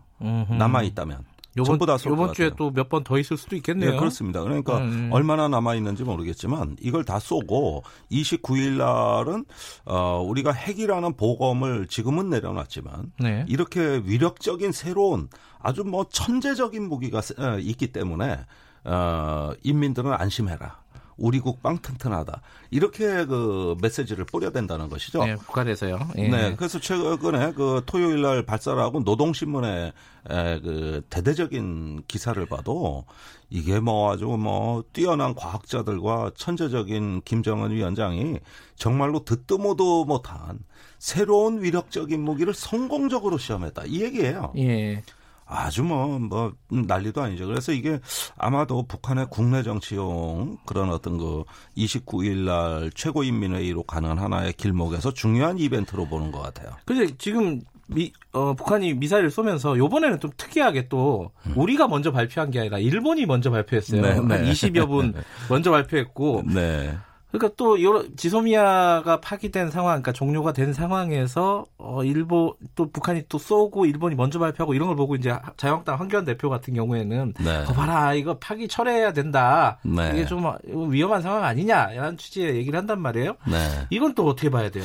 남아 0.58 0.82
있다면. 0.82 1.24
요번, 1.56 1.64
전부 1.66 1.86
다쏠 1.86 2.12
요번 2.12 2.32
주에 2.34 2.50
또 2.56 2.70
몇 2.70 2.88
번 2.88 3.02
더 3.04 3.18
있을 3.18 3.36
수도 3.36 3.56
있겠네요. 3.56 3.92
네, 3.92 3.96
그렇습니다. 3.98 4.42
그러니까 4.42 4.78
음. 4.78 5.08
얼마나 5.12 5.48
남아 5.48 5.74
있는지 5.74 6.04
모르겠지만 6.04 6.76
이걸 6.80 7.04
다 7.04 7.18
쏘고 7.18 7.82
29일 8.10 8.76
날은 8.78 9.44
어 9.84 10.22
우리가 10.26 10.52
핵이라는 10.52 11.14
보검을 11.16 11.86
지금은 11.88 12.30
내려놨지만 12.30 13.12
네. 13.20 13.44
이렇게 13.48 14.02
위력적인 14.04 14.72
새로운 14.72 15.28
아주 15.60 15.84
뭐 15.84 16.06
천재적인 16.10 16.88
무기가 16.88 17.18
어, 17.38 17.58
있기 17.58 17.88
때문에 17.92 18.38
어 18.84 19.50
인민들은 19.62 20.12
안심해라. 20.12 20.85
우리 21.16 21.40
국방 21.40 21.78
튼튼하다. 21.78 22.42
이렇게 22.70 23.24
그 23.24 23.76
메시지를 23.80 24.24
뿌려야 24.26 24.50
된다는 24.50 24.88
것이죠. 24.88 25.24
네, 25.24 25.36
북한에서요. 25.36 25.98
예. 26.18 26.28
네, 26.28 26.54
그래서 26.56 26.78
최근에 26.78 27.52
그 27.52 27.82
토요일 27.86 28.20
날 28.22 28.44
발사하고 28.44 29.00
노동신문에 29.00 29.92
그 30.28 31.02
대대적인 31.08 32.02
기사를 32.06 32.44
봐도 32.46 33.04
이게 33.48 33.80
뭐 33.80 34.12
아주 34.12 34.26
뭐 34.26 34.84
뛰어난 34.92 35.34
과학자들과 35.34 36.32
천재적인 36.36 37.22
김정은 37.24 37.70
위원장이 37.70 38.40
정말로 38.74 39.24
듣도 39.24 39.56
모도 39.56 40.04
못한 40.04 40.58
새로운 40.98 41.62
위력적인 41.62 42.20
무기를 42.20 42.52
성공적으로 42.52 43.38
시험했다. 43.38 43.84
이 43.86 44.02
얘기예요. 44.02 44.52
예. 44.58 45.02
아주 45.46 45.84
뭐, 45.84 46.18
뭐, 46.18 46.52
난리도 46.68 47.22
아니죠. 47.22 47.46
그래서 47.46 47.72
이게 47.72 48.00
아마도 48.36 48.82
북한의 48.82 49.28
국내 49.30 49.62
정치용 49.62 50.58
그런 50.66 50.90
어떤 50.90 51.18
그 51.18 51.44
29일 51.76 52.44
날 52.44 52.90
최고인민회의로 52.94 53.84
가는 53.84 54.18
하나의 54.18 54.54
길목에서 54.54 55.12
중요한 55.12 55.58
이벤트로 55.58 56.06
보는 56.06 56.32
것 56.32 56.42
같아요. 56.42 56.70
근데 56.84 57.16
지금 57.16 57.60
미, 57.88 58.12
어, 58.32 58.54
북한이 58.54 58.94
미사일을 58.94 59.30
쏘면서 59.30 59.78
요번에는 59.78 60.18
좀 60.18 60.32
특이하게 60.36 60.88
또 60.88 61.30
음. 61.46 61.52
우리가 61.56 61.86
먼저 61.86 62.10
발표한 62.10 62.50
게 62.50 62.58
아니라 62.58 62.78
일본이 62.78 63.26
먼저 63.26 63.50
발표했어요. 63.50 64.02
네, 64.02 64.14
네. 64.14 64.16
한 64.16 64.44
20여 64.44 64.88
분 64.88 65.14
먼저 65.48 65.70
발표했고. 65.70 66.42
네. 66.52 66.96
그러니까 67.38 67.54
또 67.56 67.82
여러 67.82 68.04
지소미아가 68.16 69.20
파기된 69.20 69.70
상황, 69.70 70.02
그러니까 70.02 70.12
종료가 70.12 70.52
된 70.52 70.72
상황에서 70.72 71.64
어 71.78 72.04
일본 72.04 72.52
또 72.74 72.90
북한이 72.90 73.24
또 73.28 73.38
쏘고 73.38 73.86
일본이 73.86 74.14
먼저 74.14 74.38
발표하고 74.38 74.74
이런 74.74 74.88
걸 74.88 74.96
보고 74.96 75.14
이제 75.16 75.34
자유한국당 75.56 75.98
황교안 75.98 76.24
대표 76.24 76.48
같은 76.48 76.74
경우에는 76.74 77.34
네. 77.38 77.56
어 77.68 77.72
봐라 77.72 78.14
이거 78.14 78.38
파기 78.38 78.68
철회해야 78.68 79.12
된다. 79.12 79.78
네. 79.82 80.10
이게 80.14 80.26
좀 80.26 80.44
위험한 80.66 81.22
상황 81.22 81.44
아니냐라는 81.44 82.16
취지의 82.16 82.56
얘기를 82.56 82.78
한단 82.78 83.00
말이에요. 83.00 83.36
네. 83.46 83.86
이건 83.90 84.14
또 84.14 84.26
어떻게 84.26 84.50
봐야 84.50 84.70
돼요? 84.70 84.84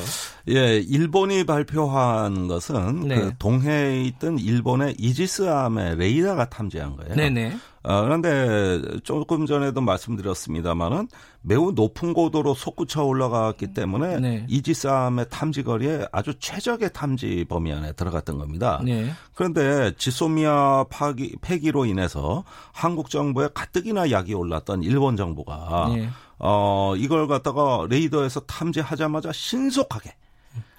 예, 0.49 0.77
일본이 0.77 1.45
발표한 1.45 2.47
것은 2.47 3.07
네. 3.07 3.15
그 3.15 3.33
동해에 3.37 4.03
있던 4.03 4.39
일본의 4.39 4.95
이지스함의 4.97 5.97
레이더가 5.97 6.49
탐지한 6.49 6.95
거예요. 6.97 7.15
네네. 7.15 7.57
어, 7.83 8.03
그런데 8.03 8.81
조금 9.03 9.45
전에도 9.45 9.81
말씀드렸습니다만은 9.81 11.07
매우 11.41 11.71
높은 11.71 12.13
고도로 12.13 12.53
솟구쳐 12.53 13.03
올라갔기 13.03 13.73
때문에 13.73 14.19
네. 14.19 14.45
이지스함의 14.47 15.27
탐지 15.29 15.63
거리에 15.63 16.05
아주 16.11 16.33
최적의 16.37 16.93
탐지 16.93 17.45
범위 17.49 17.73
안에 17.73 17.93
들어갔던 17.93 18.37
겁니다. 18.37 18.81
네. 18.85 19.11
그런데 19.33 19.93
지소미아 19.97 20.85
파기, 20.89 21.35
폐기로 21.41 21.85
인해서 21.85 22.43
한국 22.71 23.09
정부에 23.09 23.49
가뜩이나 23.53 24.11
약이 24.11 24.33
올랐던 24.35 24.83
일본 24.83 25.17
정부가 25.17 25.91
네. 25.95 26.09
어, 26.37 26.93
이걸 26.97 27.27
갖다가 27.27 27.85
레이더에서 27.89 28.41
탐지하자마자 28.41 29.31
신속하게 29.31 30.13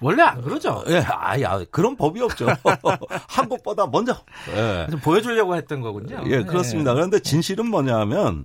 원래 0.03 0.21
안 0.21 0.41
그러죠. 0.41 0.83
예, 0.87 0.97
아야 0.97 1.63
그런 1.71 1.95
법이 1.95 2.21
없죠. 2.21 2.47
한국보다 3.29 3.87
먼저 3.87 4.15
예. 4.53 4.87
보여주려고 5.01 5.55
했던 5.55 5.81
거군요. 5.81 6.21
예, 6.27 6.43
그렇습니다. 6.43 6.91
예. 6.91 6.95
그런데 6.95 7.19
진실은 7.19 7.67
뭐냐면 7.67 8.43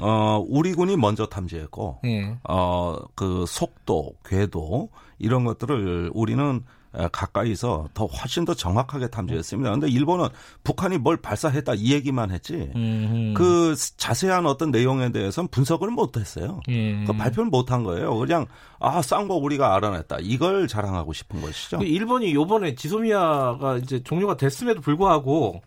어 0.00 0.44
우리 0.48 0.74
군이 0.74 0.96
먼저 0.96 1.26
탐지했고 1.26 2.00
예. 2.04 2.36
어그 2.42 3.44
속도, 3.46 4.14
궤도 4.24 4.90
이런 5.18 5.44
것들을 5.44 6.10
우리는 6.12 6.64
가까이서 7.12 7.88
더 7.94 8.06
훨씬 8.06 8.44
더 8.44 8.54
정확하게 8.54 9.08
탐지했습니다. 9.08 9.68
그런데 9.68 9.88
일본은 9.88 10.28
북한이 10.64 10.98
뭘 10.98 11.16
발사했다 11.16 11.74
이 11.74 11.92
얘기만 11.92 12.30
했지 12.30 12.70
음흠. 12.74 13.34
그 13.34 13.74
자세한 13.96 14.46
어떤 14.46 14.70
내용에 14.70 15.12
대해서는 15.12 15.48
분석을 15.48 15.90
못했어요. 15.90 16.60
예. 16.68 17.04
그 17.04 17.12
발표를 17.12 17.50
못한 17.50 17.82
거예요. 17.82 18.16
그냥 18.16 18.46
아싼 18.78 19.28
거 19.28 19.34
우리가 19.34 19.74
알아냈다 19.74 20.18
이걸 20.20 20.68
자랑하고 20.68 21.12
싶은 21.12 21.40
것이죠. 21.40 21.78
그 21.78 21.84
일본이 21.84 22.34
요번에 22.34 22.74
지소미아가 22.74 23.78
이제 23.78 24.02
종료가 24.02 24.36
됐음에도 24.36 24.80
불구하고 24.80 25.62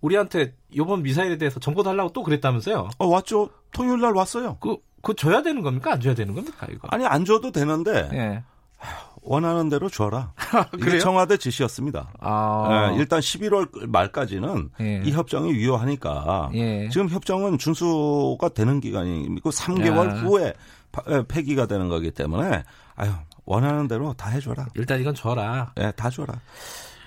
우리한테 0.00 0.54
요번 0.76 1.02
미사일에 1.02 1.38
대해서 1.38 1.60
정보 1.60 1.82
달라고 1.82 2.12
또 2.12 2.22
그랬다면서요? 2.22 2.90
어 2.98 3.06
왔죠. 3.06 3.50
토요일 3.72 4.00
날 4.00 4.12
왔어요. 4.12 4.56
그, 4.60 4.76
그 5.00 5.14
줘야 5.14 5.42
되는 5.42 5.62
겁니까? 5.62 5.92
안 5.92 6.00
줘야 6.00 6.14
되는 6.14 6.34
겁니까? 6.34 6.66
이거? 6.70 6.88
아니 6.90 7.06
안 7.06 7.24
줘도 7.24 7.50
되는데. 7.52 8.08
예. 8.12 8.42
원하는 9.22 9.68
대로 9.68 9.88
줘라. 9.88 10.32
이게 10.78 10.98
청와대 10.98 11.36
지시였습니다. 11.36 12.12
아. 12.20 12.90
네, 12.90 12.96
일단 12.98 13.20
11월 13.20 13.86
말까지는 13.88 14.70
예. 14.80 15.02
이 15.04 15.12
협정이 15.12 15.50
유효하니까 15.52 16.50
예. 16.54 16.88
지금 16.90 17.08
협정은 17.08 17.58
준수가 17.58 18.48
되는 18.50 18.80
기간이고 18.80 19.50
3개월 19.50 20.08
야. 20.10 20.14
후에 20.22 20.52
폐기가 21.28 21.66
되는 21.66 21.88
거기 21.88 22.10
때문에 22.10 22.64
아유 22.96 23.10
원하는 23.44 23.88
대로 23.88 24.12
다 24.14 24.30
해줘라. 24.30 24.66
일단 24.74 25.00
이건 25.00 25.14
줘라. 25.14 25.72
네, 25.76 25.92
다 25.92 26.10
줘라. 26.10 26.34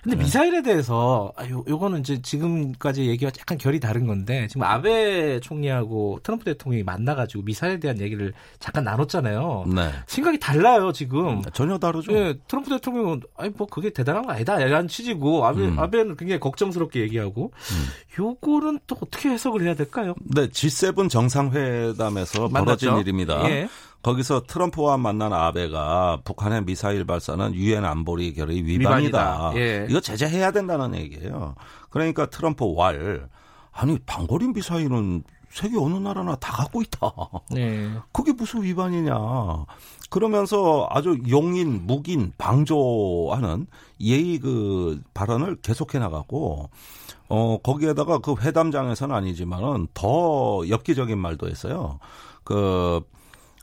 근데 0.05 0.17
네. 0.17 0.23
미사일에 0.23 0.61
대해서 0.61 1.33
아, 1.35 1.49
요, 1.49 1.63
요거는 1.67 2.01
이제 2.01 2.21
지금까지 2.21 3.07
얘기가 3.07 3.31
약간 3.39 3.57
결이 3.57 3.79
다른 3.79 4.05
건데 4.05 4.47
지금 4.47 4.61
아베 4.61 5.39
총리하고 5.39 6.19
트럼프 6.21 6.45
대통령이 6.45 6.83
만나가지고 6.83 7.41
미사일에 7.41 7.79
대한 7.79 7.99
얘기를 7.99 8.31
잠깐 8.59 8.83
나눴잖아요. 8.83 9.65
네. 9.75 9.89
생각이 10.05 10.37
달라요 10.37 10.91
지금. 10.91 11.41
전혀 11.53 11.79
다르죠. 11.79 12.11
네, 12.11 12.35
트럼프 12.47 12.69
대통령은 12.69 13.21
아니 13.35 13.49
뭐 13.57 13.65
그게 13.65 13.89
대단한 13.89 14.27
거 14.27 14.31
아니다 14.31 14.59
이런 14.59 14.87
취지고 14.87 15.43
아베 15.43 15.61
음. 15.61 15.79
아베는 15.79 16.17
굉장히 16.17 16.39
걱정스럽게 16.39 16.99
얘기하고 17.01 17.51
음. 17.55 17.85
요거는 18.19 18.81
또 18.85 18.97
어떻게 19.01 19.29
해석을 19.29 19.63
해야 19.63 19.73
될까요? 19.73 20.13
네, 20.35 20.47
G7 20.49 21.09
정상회담에서 21.09 22.49
만났죠? 22.49 22.91
벌어진 22.91 22.97
일입니다. 22.97 23.49
예. 23.49 23.67
거기서 24.05 24.43
트럼프와 24.43 24.97
만난 24.97 25.33
아베가 25.33 26.19
북한의 26.23 26.65
미사일 26.65 27.05
발사는 27.05 27.55
유엔 27.55 27.83
안보리 27.83 28.35
결의 28.35 28.63
위반이다. 28.63 29.49
위반이다. 29.49 29.51
예. 29.55 29.87
이거 29.89 29.99
제재해야 29.99 30.51
된다는 30.51 30.93
얘기예요. 30.93 31.55
그러니까 31.89 32.27
트럼프 32.27 32.71
왈 32.75 33.27
아니 33.71 33.97
방거리 34.05 34.49
미사일은 34.49 35.23
세계 35.49 35.79
어느 35.79 35.95
나라나 35.95 36.35
다 36.35 36.53
갖고 36.53 36.83
있다. 36.83 37.11
네. 37.49 37.89
그게 38.13 38.31
무슨 38.31 38.61
위반이냐. 38.61 39.15
그러면서 40.11 40.87
아주 40.91 41.17
용인, 41.27 41.87
묵인, 41.87 42.33
방조하는 42.37 43.65
예의 44.01 44.37
그 44.37 45.01
발언을 45.15 45.55
계속해 45.63 45.97
나갔고, 45.97 46.69
어, 47.29 47.57
거기에다가 47.63 48.19
그 48.19 48.35
회담장에서는 48.39 49.15
아니지만은 49.15 49.87
더 49.95 50.61
엽기적인 50.69 51.17
말도 51.17 51.47
했어요. 51.47 51.99
그, 52.43 53.01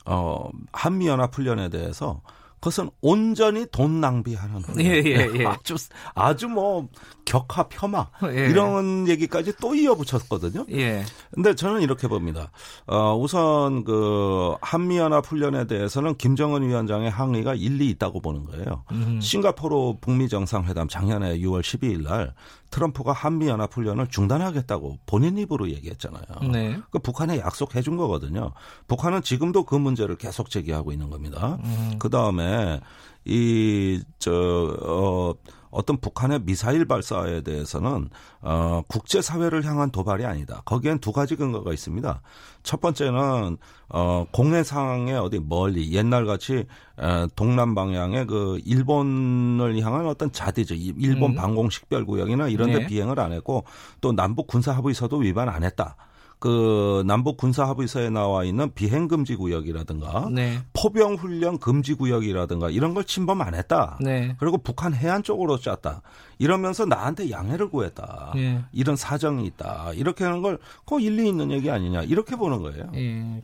어, 0.05 0.49
한미연합훈련에 0.71 1.69
대해서 1.69 2.21
그것은 2.63 2.89
온전히 3.01 3.65
돈 3.73 3.99
낭비하는. 3.99 4.61
예, 4.79 5.03
예, 5.05 5.29
예. 5.35 5.45
아주 5.45 5.75
아주 6.15 6.47
뭐 6.47 6.87
격하 7.25 7.67
폄하 7.67 8.07
예. 8.31 8.47
이런 8.49 9.05
얘기까지 9.09 9.51
또 9.59 9.75
이어붙였거든요. 9.75 10.65
예. 10.71 11.03
근데 11.31 11.55
저는 11.55 11.81
이렇게 11.81 12.07
봅니다. 12.07 12.51
어, 12.87 13.17
우선 13.17 13.83
그 13.83 14.55
한미연합 14.61 15.25
훈련에 15.25 15.67
대해서는 15.67 16.15
김정은 16.15 16.65
위원장의 16.65 17.09
항의가 17.09 17.53
일리 17.55 17.89
있다고 17.89 18.21
보는 18.21 18.45
거예요. 18.45 18.85
음. 18.93 19.19
싱가포르 19.19 19.95
북미 19.99 20.29
정상회담 20.29 20.87
작년에 20.87 21.39
6월 21.39 21.59
12일 21.59 22.03
날 22.03 22.33
트럼프가 22.73 23.13
한미 23.13 23.47
연합 23.47 23.71
훈련을 23.71 24.07
중단하겠다고 24.07 24.97
본인 25.05 25.37
입으로 25.37 25.69
얘기했잖아요. 25.69 26.51
네. 26.51 26.79
그 26.89 26.97
북한에 26.97 27.37
약속해 27.37 27.83
준 27.83 27.97
거거든요. 27.97 28.51
북한은 28.87 29.21
지금도 29.21 29.65
그 29.65 29.75
문제를 29.75 30.15
계속 30.15 30.49
제기하고 30.49 30.91
있는 30.91 31.11
겁니다. 31.11 31.59
음. 31.63 31.93
그 31.99 32.09
다음에 32.09 32.81
이저 33.25 34.75
어, 34.81 35.33
어떤 35.73 35.97
북한의 35.97 36.41
미사일 36.43 36.85
발사에 36.85 37.41
대해서는 37.41 38.09
어 38.41 38.81
국제 38.87 39.21
사회를 39.21 39.65
향한 39.65 39.91
도발이 39.91 40.25
아니다. 40.25 40.61
거기엔 40.65 40.99
두 40.99 41.11
가지 41.11 41.35
근거가 41.35 41.73
있습니다. 41.73 42.21
첫 42.63 42.79
번째는 42.79 43.57
어 43.89 44.25
공해상에 44.31 45.13
어디 45.13 45.39
멀리 45.39 45.91
옛날 45.93 46.25
같이 46.25 46.65
어, 46.97 47.27
동남 47.35 47.75
방향의 47.75 48.27
그 48.27 48.59
일본을 48.65 49.79
향한 49.81 50.05
어떤 50.05 50.31
자대죠. 50.31 50.75
일본 50.75 51.31
음. 51.31 51.35
방공 51.35 51.69
식별 51.69 52.05
구역이나 52.05 52.47
이런 52.47 52.71
데 52.71 52.79
네. 52.79 52.87
비행을 52.87 53.19
안 53.19 53.33
했고 53.33 53.65
또 53.99 54.13
남북 54.13 54.47
군사 54.47 54.71
합의서도 54.71 55.17
위반 55.17 55.49
안 55.49 55.63
했다. 55.63 55.95
그 56.43 57.05
남북 57.07 57.37
군사 57.37 57.63
합의서에 57.69 58.09
나와 58.09 58.43
있는 58.43 58.73
비행 58.73 59.07
금지 59.07 59.37
구역이라든가 59.37 60.27
네. 60.29 60.59
포병 60.73 61.13
훈련 61.13 61.57
금지 61.57 61.93
구역이라든가 61.93 62.69
이런 62.69 62.93
걸 62.93 63.05
침범 63.05 63.41
안 63.41 63.55
했다. 63.55 63.97
네. 64.01 64.35
그리고 64.37 64.57
북한 64.57 64.93
해안 64.93 65.23
쪽으로 65.23 65.57
짰다. 65.57 66.01
이러면서 66.39 66.83
나한테 66.83 67.31
양해를 67.31 67.69
구했다. 67.69 68.33
네. 68.35 68.61
이런 68.73 68.97
사정이 68.97 69.45
있다. 69.45 69.93
이렇게 69.93 70.25
하는 70.25 70.41
걸그 70.41 70.99
일리 70.99 71.29
있는 71.29 71.49
얘기 71.49 71.71
아니냐. 71.71 72.03
이렇게 72.03 72.35
보는 72.35 72.61
거예요. 72.61 72.91
예. 72.93 73.41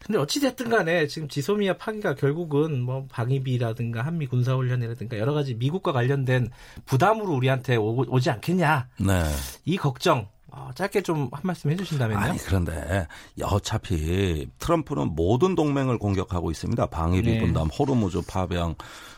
근데 0.00 0.18
어찌됐든 0.18 0.68
간에 0.68 1.06
지금 1.06 1.28
지소미아 1.28 1.78
파기가 1.78 2.14
결국은 2.14 2.82
뭐 2.82 3.06
방위비라든가 3.10 4.02
한미 4.02 4.26
군사훈련이라든가 4.26 5.18
여러 5.18 5.32
가지 5.32 5.54
미국과 5.54 5.92
관련된 5.92 6.50
부담으로 6.84 7.32
우리한테 7.32 7.76
오, 7.76 8.20
지 8.20 8.28
않겠냐. 8.28 8.88
네. 8.98 9.22
이 9.64 9.78
걱정 9.78 10.28
어, 10.56 10.70
짧게 10.74 11.02
좀 11.02 11.28
한 11.32 11.40
말씀 11.42 11.70
해주신다면요. 11.70 12.20
아니 12.20 12.38
그런데 12.38 13.06
어차피 13.42 14.48
트럼프는 14.58 15.14
모든 15.14 15.54
동맹을 15.54 15.98
공격하고 15.98 16.50
있습니다. 16.50 16.86
방위비 16.86 17.30
네. 17.32 17.40
분담, 17.40 17.68
호르무즈 17.68 18.20
파병. 18.28 18.76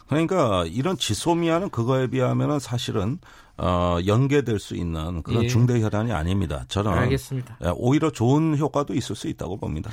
그러니까 0.09 0.65
이런 0.67 0.97
지소미아는 0.97 1.71
그거에 1.71 2.07
비하면은 2.07 2.59
사실은 2.59 3.19
어, 3.59 3.99
연계될 4.07 4.59
수 4.59 4.77
있는 4.77 5.23
그런 5.23 5.45
예. 5.45 5.49
중대 5.49 5.81
혈안이 5.81 6.13
아닙니다. 6.13 6.65
저는 6.69 6.93
알겠습니다. 6.93 7.59
예, 7.65 7.73
오히려 7.75 8.11
좋은 8.11 8.57
효과도 8.57 8.95
있을 8.95 9.17
수 9.17 9.29
있다고 9.29 9.57
봅니다. 9.57 9.91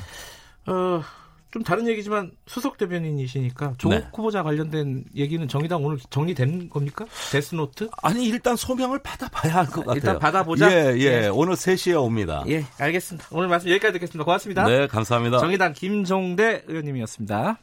어, 0.68 1.02
좀 1.54 1.62
다른 1.62 1.88
얘기지만 1.88 2.32
수석 2.48 2.78
대변인이시니까 2.80 3.76
조국 3.78 3.96
네. 3.96 4.08
후보자 4.16 4.42
관련된 4.42 5.06
얘기는 5.16 5.48
정의당 5.48 5.86
오늘 5.86 6.00
정리된 6.10 6.70
겁니까? 6.70 7.06
데스노트? 7.32 7.90
아니 8.02 8.26
일단 8.26 8.56
소명을 8.56 9.00
받아봐야 9.04 9.54
할 9.58 9.66
것 9.68 9.82
같아요. 9.82 9.96
일단 9.96 10.18
받아보자. 10.20 10.72
예, 10.72 10.98
예. 10.98 11.20
네. 11.22 11.28
오늘 11.28 11.54
3시에 11.54 11.96
옵니다. 12.02 12.44
예, 12.48 12.66
알겠습니다. 12.80 13.28
오늘 13.32 13.50
말씀 13.50 13.70
여기까지 13.70 13.94
듣겠습니다. 13.94 14.26
고맙습니다. 14.26 14.64
네, 14.68 14.88
감사합니다. 14.88 15.38
정의당 15.38 15.74
김종대 15.74 16.64
의원님이었습니다. 16.68 17.60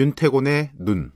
윤태곤의 0.00 0.70
눈. 0.78 1.12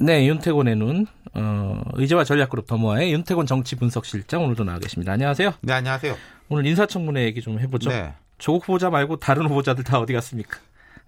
네, 0.00 0.26
윤태곤의 0.26 0.74
눈. 0.74 1.06
어, 1.34 1.80
의제와 1.92 2.24
전략그룹 2.24 2.66
더모아의 2.66 3.12
윤태곤 3.12 3.46
정치분석실장 3.46 4.42
오늘도 4.42 4.64
나와 4.64 4.80
계십니다. 4.80 5.12
안녕하세요. 5.12 5.54
네, 5.60 5.72
안녕하세요. 5.72 6.16
오늘 6.48 6.66
인사청문회 6.66 7.22
얘기 7.22 7.40
좀 7.40 7.60
해보죠. 7.60 7.90
네. 7.90 8.14
조국 8.38 8.64
후보자 8.64 8.90
말고 8.90 9.20
다른 9.20 9.46
후보자들 9.46 9.84
다 9.84 10.00
어디 10.00 10.12
갔습니까? 10.12 10.58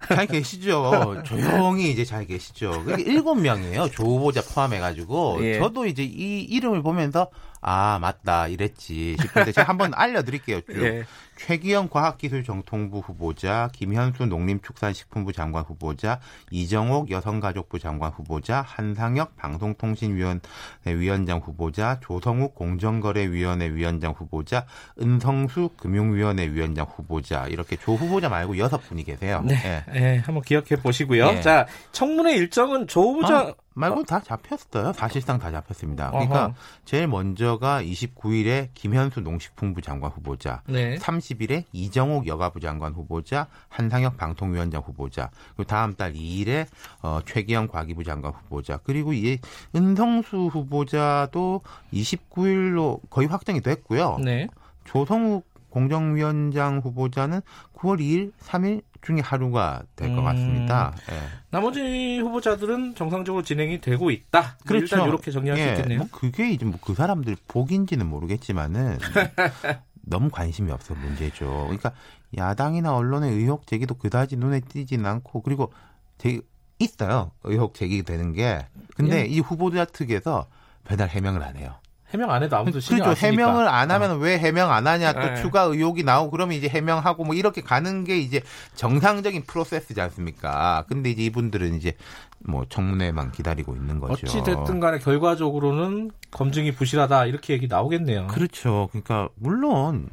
잘 0.07 0.27
계시죠. 0.27 1.23
조용히 1.27 1.91
이제 1.91 2.05
잘 2.05 2.25
계시죠. 2.25 2.85
일곱 2.99 3.35
명이에요. 3.35 3.89
조 3.91 4.03
후보자 4.05 4.41
포함해가지고 4.41 5.39
예. 5.41 5.59
저도 5.59 5.87
이제 5.87 6.03
이 6.03 6.41
이름을 6.43 6.81
보면서 6.81 7.29
아 7.61 7.99
맞다 7.99 8.47
이랬지 8.47 9.17
싶은데 9.19 9.51
제가 9.51 9.69
한번 9.69 9.91
알려드릴게요. 9.93 10.61
예. 10.75 11.05
최기영 11.39 11.87
과학기술정통부 11.89 12.99
후보자, 12.99 13.69
김현수 13.73 14.25
농림축산식품부 14.25 15.31
장관 15.31 15.63
후보자, 15.63 16.19
이정옥 16.51 17.11
여성가족부 17.11 17.79
장관 17.79 18.11
후보자, 18.11 18.61
한상혁 18.61 19.37
방송통신위원회 19.37 20.41
위원장 20.85 21.39
후보자, 21.39 21.99
조성욱 22.01 22.55
공정거래위원회 22.55 23.69
위원장 23.73 24.11
후보자, 24.11 24.65
은성수 25.01 25.69
금융위원회 25.77 26.51
위원장 26.51 26.85
후보자 26.85 27.47
이렇게 27.47 27.77
조 27.77 27.93
후보자 27.93 28.27
말고 28.27 28.57
여섯 28.57 28.77
분이 28.77 29.05
계세요. 29.05 29.41
네, 29.45 29.55
네. 29.55 29.83
네 29.93 30.17
한번 30.17 30.43
기억해 30.43 30.75
보시고요. 30.83 31.31
네. 31.31 31.41
자 31.41 31.67
청문회 31.93 32.35
일정은 32.35 32.87
조 32.87 33.01
후보자 33.01 33.39
아, 33.39 33.53
말고 33.79 34.03
다 34.03 34.19
잡혔어요. 34.19 34.93
사실상 34.93 35.39
다 35.39 35.51
잡혔습니다. 35.51 36.11
그러니까 36.11 36.45
어허. 36.45 36.53
제일 36.85 37.07
먼저가 37.07 37.81
29일에 37.81 38.69
김현수 38.73 39.21
농식품부 39.21 39.81
장관 39.81 40.11
후보자, 40.11 40.61
네. 40.67 40.97
30일에 40.97 41.63
이정옥 41.71 42.27
여가부 42.27 42.59
장관 42.59 42.93
후보자, 42.93 43.47
한상혁 43.69 44.17
방통위원장 44.17 44.81
후보자, 44.85 45.29
그리고 45.55 45.63
다음 45.63 45.95
달 45.95 46.13
2일에 46.13 46.67
어, 47.01 47.19
최기영 47.25 47.69
과기부 47.69 48.03
장관 48.03 48.33
후보자, 48.33 48.77
그리고 48.83 49.13
이 49.13 49.39
은성수 49.75 50.49
후보자도 50.51 51.61
29일로 51.93 52.99
거의 53.09 53.27
확정이 53.27 53.61
됐고요. 53.61 54.17
네. 54.23 54.47
조성욱 54.83 55.47
공정위원장 55.69 56.79
후보자는 56.79 57.41
9월 57.75 57.99
2일, 57.99 58.31
3일 58.41 58.81
중에 59.01 59.21
하루가 59.21 59.81
될것 59.95 60.17
음, 60.19 60.23
같습니다. 60.25 60.93
예. 61.11 61.15
나머지 61.51 62.19
후보자들은 62.19 62.95
정상적으로 62.95 63.43
진행이 63.43 63.79
되고 63.81 64.11
있다. 64.11 64.57
그렇죠. 64.65 64.83
일단 64.95 65.07
이렇게 65.07 65.31
정리할 65.31 65.57
예, 65.59 65.63
수 65.63 65.69
있겠네요. 65.69 65.99
뭐 65.99 66.07
그게 66.11 66.51
이제 66.51 66.65
뭐 66.65 66.79
그 66.81 66.93
사람들 66.93 67.35
복인지는 67.47 68.05
모르겠지만은 68.07 68.97
너무 70.01 70.29
관심이 70.29 70.71
없어 70.71 70.95
문제죠. 70.95 71.45
그러니까 71.65 71.91
야당이나 72.37 72.95
언론의 72.95 73.31
의혹 73.33 73.67
제기도 73.67 73.95
그다지 73.95 74.37
눈에 74.37 74.59
띄지는 74.61 75.05
않고 75.05 75.41
그리고 75.41 75.71
제 76.17 76.39
있어요 76.79 77.31
의혹 77.43 77.73
제기되는 77.73 78.33
게 78.33 78.65
근데 78.95 79.21
예. 79.21 79.25
이 79.25 79.39
후보자 79.39 79.85
측에서 79.85 80.47
배달 80.83 81.09
해명을 81.09 81.43
안 81.43 81.57
해요. 81.57 81.75
해명 82.11 82.31
안 82.31 82.41
해도 82.43 82.57
아무도 82.57 82.79
신경 82.79 83.05
그렇죠. 83.05 83.25
안 83.25 83.33
해명을 83.33 83.67
안 83.67 83.91
하면 83.91 84.11
어. 84.11 84.15
왜 84.15 84.37
해명 84.39 84.71
안 84.71 84.87
하냐 84.87 85.13
또 85.13 85.19
네. 85.19 85.35
추가 85.35 85.61
의혹이 85.63 86.03
나오고 86.03 86.31
그러면 86.31 86.57
이제 86.57 86.67
해명하고 86.67 87.23
뭐 87.23 87.35
이렇게 87.35 87.61
가는 87.61 88.03
게 88.03 88.17
이제 88.17 88.41
정상적인 88.75 89.43
프로세스지 89.43 89.99
않습니까? 90.01 90.85
근데 90.87 91.11
이제 91.11 91.23
이분들은 91.23 91.75
이제 91.75 91.93
뭐 92.39 92.65
청문회만 92.67 93.31
기다리고 93.31 93.75
있는 93.75 93.99
거죠. 93.99 94.25
어찌 94.25 94.43
됐든 94.43 94.79
간에 94.79 94.99
결과적으로는 94.99 96.11
검증이 96.31 96.71
부실하다 96.71 97.25
이렇게 97.25 97.53
얘기 97.53 97.67
나오겠네요. 97.67 98.27
그렇죠. 98.27 98.87
그러니까 98.91 99.29
물론 99.35 100.09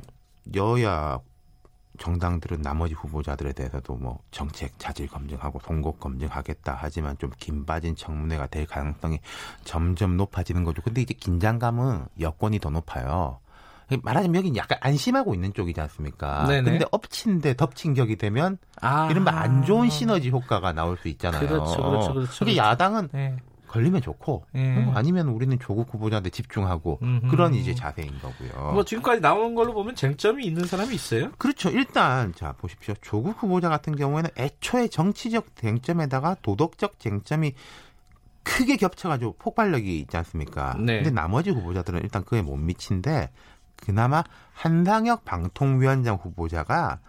여야 0.55 1.19
정당들은 1.99 2.63
나머지 2.63 2.95
후보자들에 2.95 3.53
대해서도 3.53 3.95
뭐 3.97 4.19
정책 4.31 4.79
자질 4.79 5.09
검증하고 5.09 5.61
송곡 5.65 6.01
검증하겠다 6.01 6.77
하지만 6.81 7.17
좀 7.19 7.31
긴 7.39 7.65
빠진 7.67 7.95
청문회가 7.95 8.47
될 8.47 8.67
가능성이 8.67 9.21
점점 9.65 10.17
높아지는 10.17 10.65
거죠. 10.65 10.83
근데 10.83 11.03
이제 11.03 11.15
긴장감은 11.15 12.07
여권이 12.21 12.59
더 12.61 12.71
높아요. 12.71 13.39
말하자면 14.03 14.35
여기 14.35 14.57
약간 14.57 14.79
안심하고 14.81 15.33
있는 15.35 15.53
쪽이지 15.55 15.81
않습니까? 15.81 16.47
네네. 16.49 16.71
근데 16.71 16.85
엎친 16.91 17.41
데 17.41 17.55
덮친 17.55 17.95
격이 17.95 18.17
되면 18.17 18.59
아. 18.81 19.09
이른바 19.11 19.31
안 19.39 19.65
좋은 19.65 19.91
시너지 19.91 20.31
효과가 20.31 20.73
나올 20.73 20.97
수 20.99 21.07
있잖아요. 21.09 21.47
그렇죠, 21.47 21.77
그렇죠, 21.77 22.15
그렇죠. 22.15 22.39
그게 22.41 22.57
야당은 22.57 23.11
네. 23.13 23.37
걸리면 23.77 24.01
좋고 24.01 24.47
음. 24.55 24.93
아니면 24.95 25.29
우리는 25.29 25.59
조국 25.59 25.93
후보자한테 25.93 26.31
집중하고 26.31 26.99
음흠. 27.03 27.29
그런 27.29 27.55
이제 27.55 27.75
자세인 27.75 28.11
거고요. 28.21 28.73
뭐 28.73 28.85
지금까지 28.85 29.21
나온 29.21 29.55
걸로 29.55 29.75
보면 29.75 29.95
쟁점이 29.95 30.45
있는 30.45 30.65
사람이 30.65 30.95
있어요? 30.95 31.31
그렇죠. 31.37 31.69
일단 31.69 32.35
자 32.35 32.53
보십시오. 32.53 32.95
조국 33.03 33.43
후보자 33.43 33.69
같은 33.69 33.95
경우에는 33.95 34.31
애초에 34.39 34.89
정치적 34.89 35.57
쟁점에다가 35.57 36.37
도덕적 36.41 36.99
쟁점이 36.99 37.53
크게 38.43 38.77
겹쳐가지고 38.77 39.37
폭발력이 39.39 39.99
있지 40.01 40.17
않습니까? 40.17 40.77
네. 40.79 41.03
근데 41.03 41.11
나머지 41.11 41.51
후보자들은 41.51 42.01
일단 42.03 42.25
그에 42.25 42.41
못 42.43 42.57
미친데 42.57 43.31
그나마 43.77 44.25
한상혁 44.55 45.25
방통위원장 45.25 46.17
후보자가 46.17 47.01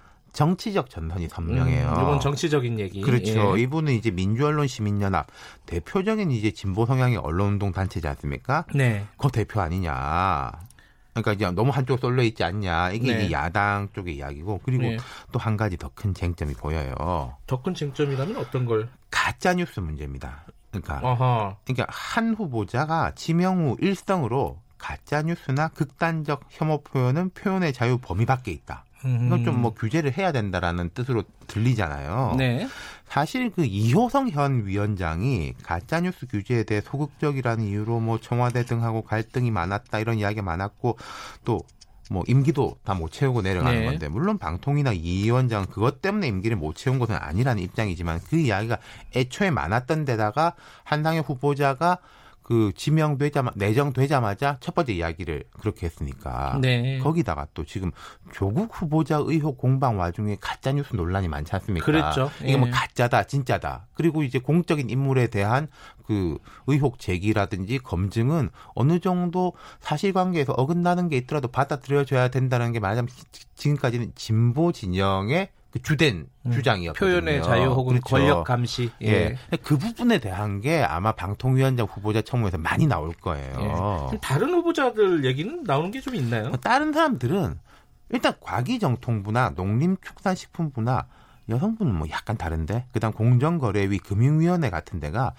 정치적 0.41 0.91
전선이 0.91 1.29
선명해요. 1.29 1.87
음, 1.87 1.93
이건 1.93 2.19
정치적인 2.19 2.79
얘기. 2.79 3.01
그렇죠. 3.01 3.57
예. 3.57 3.61
이분은 3.63 3.93
이제 3.93 4.11
민주언론 4.11 4.67
시민연합 4.67 5.25
대표적인 5.65 6.29
이제 6.29 6.51
진보 6.51 6.85
성향의 6.85 7.17
언론운동 7.17 7.71
단체지 7.71 8.07
않습니까? 8.07 8.63
네. 8.75 9.07
그 9.17 9.29
대표 9.29 9.61
아니냐. 9.61 10.51
그러니까 11.15 11.33
이제 11.33 11.49
너무 11.49 11.71
한쪽 11.71 11.99
쏠려 11.99 12.21
있지 12.21 12.43
않냐. 12.43 12.91
이게 12.91 13.15
네. 13.15 13.23
이제 13.23 13.31
야당 13.31 13.87
쪽의 13.95 14.15
이야기고 14.17 14.61
그리고 14.63 14.83
네. 14.83 14.97
또한 15.31 15.57
가지 15.57 15.75
더 15.75 15.89
큰 15.95 16.13
쟁점이 16.13 16.53
보여요. 16.53 17.35
더 17.47 17.63
큰 17.63 17.73
쟁점이라면 17.73 18.37
어떤 18.37 18.65
걸? 18.67 18.89
가짜 19.09 19.55
뉴스 19.55 19.79
문제입니다. 19.79 20.43
그러니까 20.69 20.99
어허. 21.01 21.57
그러니까 21.65 21.87
한 21.89 22.35
후보자가 22.35 23.13
지명 23.15 23.57
후 23.69 23.75
일성으로 23.81 24.59
가짜 24.77 25.23
뉴스나 25.23 25.69
극단적 25.69 26.41
혐오 26.49 26.83
표현은 26.83 27.31
표현의 27.31 27.73
자유 27.73 27.97
범위 27.97 28.27
밖에 28.27 28.51
있다. 28.51 28.83
이건 29.03 29.43
좀 29.43 29.57
뭐 29.57 29.73
규제를 29.73 30.17
해야 30.17 30.31
된다라는 30.31 30.91
뜻으로 30.93 31.23
들리잖아요. 31.47 32.35
네. 32.37 32.67
사실 33.07 33.49
그 33.51 33.63
이호성 33.65 34.29
현 34.29 34.65
위원장이 34.65 35.53
가짜뉴스 35.63 36.27
규제에 36.27 36.63
대해 36.63 36.81
소극적이라는 36.81 37.63
이유로 37.63 37.99
뭐 37.99 38.19
청와대 38.19 38.65
등하고 38.65 39.01
갈등이 39.03 39.49
많았다 39.51 39.99
이런 39.99 40.17
이야기가 40.17 40.41
많았고 40.41 40.97
또 41.45 41.61
뭐 42.09 42.23
임기도 42.27 42.77
다 42.83 42.97
못 42.97 43.11
채우고 43.11 43.41
내려가는 43.43 43.79
네. 43.79 43.85
건데 43.85 44.07
물론 44.07 44.37
방통이나 44.39 44.91
이 44.93 45.25
위원장 45.25 45.65
그것 45.65 46.01
때문에 46.01 46.27
임기를 46.27 46.57
못 46.57 46.75
채운 46.75 46.97
것은 46.97 47.15
아니라는 47.15 47.61
입장이지만 47.61 48.19
그 48.27 48.37
이야기가 48.37 48.79
애초에 49.15 49.51
많았던 49.51 50.05
데다가 50.05 50.53
한상혁 50.83 51.29
후보자가 51.29 51.99
그 52.47 52.71
지명되자마 52.77 53.51
내정되자마자 53.55 54.55
첫 54.61 54.73
번째 54.73 54.93
이야기를 54.93 55.43
그렇게 55.59 55.85
했으니까 55.85 56.57
네. 56.61 56.97
거기다가 56.99 57.45
또 57.53 57.65
지금 57.65 57.91
조국 58.31 58.69
후보자 58.71 59.17
의혹 59.21 59.57
공방 59.57 59.99
와중에 59.99 60.37
가짜 60.39 60.71
뉴스 60.71 60.95
논란이 60.95 61.27
많지 61.27 61.53
않습니까? 61.53 61.85
그렇죠. 61.85 62.31
이게 62.41 62.55
뭐 62.55 62.67
예. 62.67 62.71
뭐 62.71 62.79
가짜다, 62.79 63.25
진짜다. 63.25 63.87
그리고 63.95 64.23
이제 64.23 64.39
공적인 64.39 64.89
인물에 64.89 65.27
대한 65.27 65.67
그 66.05 66.37
의혹 66.67 66.99
제기라든지 66.99 67.79
검증은 67.79 68.49
어느 68.75 69.01
정도 69.01 69.51
사실관계에서 69.81 70.53
어긋나는 70.53 71.09
게 71.09 71.17
있더라도 71.17 71.49
받아들여져야 71.49 72.29
된다는 72.29 72.71
게 72.71 72.79
말하자면 72.79 73.09
지금까지는 73.55 74.13
진보 74.15 74.71
진영의 74.71 75.49
그 75.49 75.56
주된 75.81 76.27
음, 76.45 76.51
주장이었거든요. 76.51 77.09
표현의 77.09 77.43
자유 77.43 77.69
혹은 77.69 77.99
그렇죠. 77.99 78.15
권력 78.15 78.43
감시. 78.43 78.89
예. 79.01 79.35
예. 79.51 79.57
그 79.63 79.77
부분에 79.77 80.19
대한 80.19 80.61
게 80.61 80.81
아마 80.83 81.11
방통위원장 81.11 81.87
후보자 81.91 82.21
청문회에서 82.21 82.57
많이 82.57 82.87
나올 82.87 83.13
거예요. 83.13 84.09
예. 84.13 84.17
다른 84.19 84.53
후보자들 84.53 85.25
얘기는 85.25 85.63
나오는 85.63 85.91
게 85.91 85.99
좀 86.01 86.15
있나요? 86.15 86.49
뭐 86.49 86.57
다른 86.57 86.93
사람들은 86.93 87.59
일단 88.09 88.33
과기정통부나 88.39 89.51
농림축산식품부나 89.55 91.05
여성분은 91.49 91.95
뭐 91.95 92.07
약간 92.09 92.37
다른데 92.37 92.87
그다음 92.91 93.13
공정거래위 93.13 93.99
금융위원회 93.99 94.69
같은 94.69 94.99
데가 94.99 95.33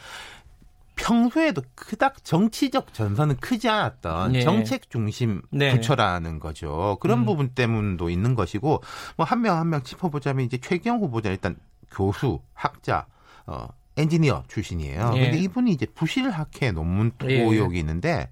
평소에도 0.98 1.62
그닥 1.74 2.22
정치적 2.24 2.92
전선은 2.92 3.36
크지 3.36 3.68
않았던 3.68 4.32
네. 4.32 4.40
정책 4.42 4.90
중심 4.90 5.40
네. 5.50 5.72
부처라는 5.72 6.38
거죠. 6.40 6.98
그런 7.00 7.20
음. 7.20 7.24
부분 7.24 7.48
때문도 7.50 8.10
있는 8.10 8.34
것이고 8.34 8.82
뭐 9.16 9.24
한 9.26 9.40
명 9.40 9.56
한명 9.56 9.82
짚어보자면 9.82 10.44
이제 10.44 10.58
최경 10.58 11.00
후보자 11.00 11.30
일단 11.30 11.56
교수, 11.90 12.40
학자, 12.52 13.06
어 13.46 13.68
엔지니어 13.96 14.44
출신이에요. 14.48 15.12
예. 15.16 15.20
근데 15.20 15.38
이분이 15.38 15.72
이제 15.72 15.86
부실학회 15.86 16.72
논문 16.72 17.12
투고 17.18 17.32
예. 17.32 17.40
의혹이 17.42 17.78
있는데 17.78 18.28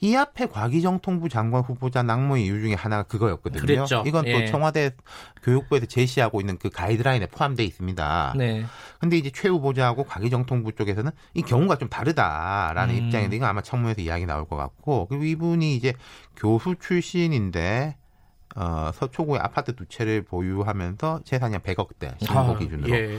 이 0.00 0.14
앞에 0.14 0.46
과기정통부 0.46 1.28
장관 1.28 1.62
후보자 1.62 2.02
낙무의 2.02 2.44
이유 2.44 2.60
중에 2.60 2.74
하나가 2.74 3.02
그거였거든요. 3.02 3.60
그랬죠. 3.60 4.04
이건 4.06 4.24
또 4.24 4.30
예. 4.30 4.46
청와대 4.46 4.92
교육부에서 5.42 5.86
제시하고 5.86 6.40
있는 6.40 6.56
그 6.58 6.70
가이드라인에 6.70 7.26
포함되어 7.26 7.66
있습니다. 7.66 8.34
네. 8.36 8.64
근데 9.00 9.16
이제 9.16 9.30
최 9.34 9.48
후보자하고 9.48 10.04
과기정통부 10.04 10.72
쪽에서는 10.72 11.10
이 11.34 11.42
경우가 11.42 11.76
좀 11.78 11.88
다르다라는 11.88 12.94
음. 12.94 13.04
입장인데 13.06 13.36
이건 13.36 13.48
아마 13.48 13.60
청문회에서 13.60 14.00
이야기 14.02 14.26
나올 14.26 14.46
것 14.46 14.56
같고 14.56 15.06
그리고 15.08 15.24
이분이 15.24 15.74
이제 15.74 15.94
교수 16.36 16.76
출신인데 16.80 17.96
어, 18.56 18.90
서초구에 18.94 19.38
아파트 19.38 19.74
두 19.74 19.86
채를 19.86 20.22
보유하면서 20.22 21.20
재산이 21.24 21.54
한 21.54 21.62
100억대 21.62 22.18
신고 22.18 22.38
아, 22.38 22.58
기준으로. 22.58 22.94
예. 22.94 23.18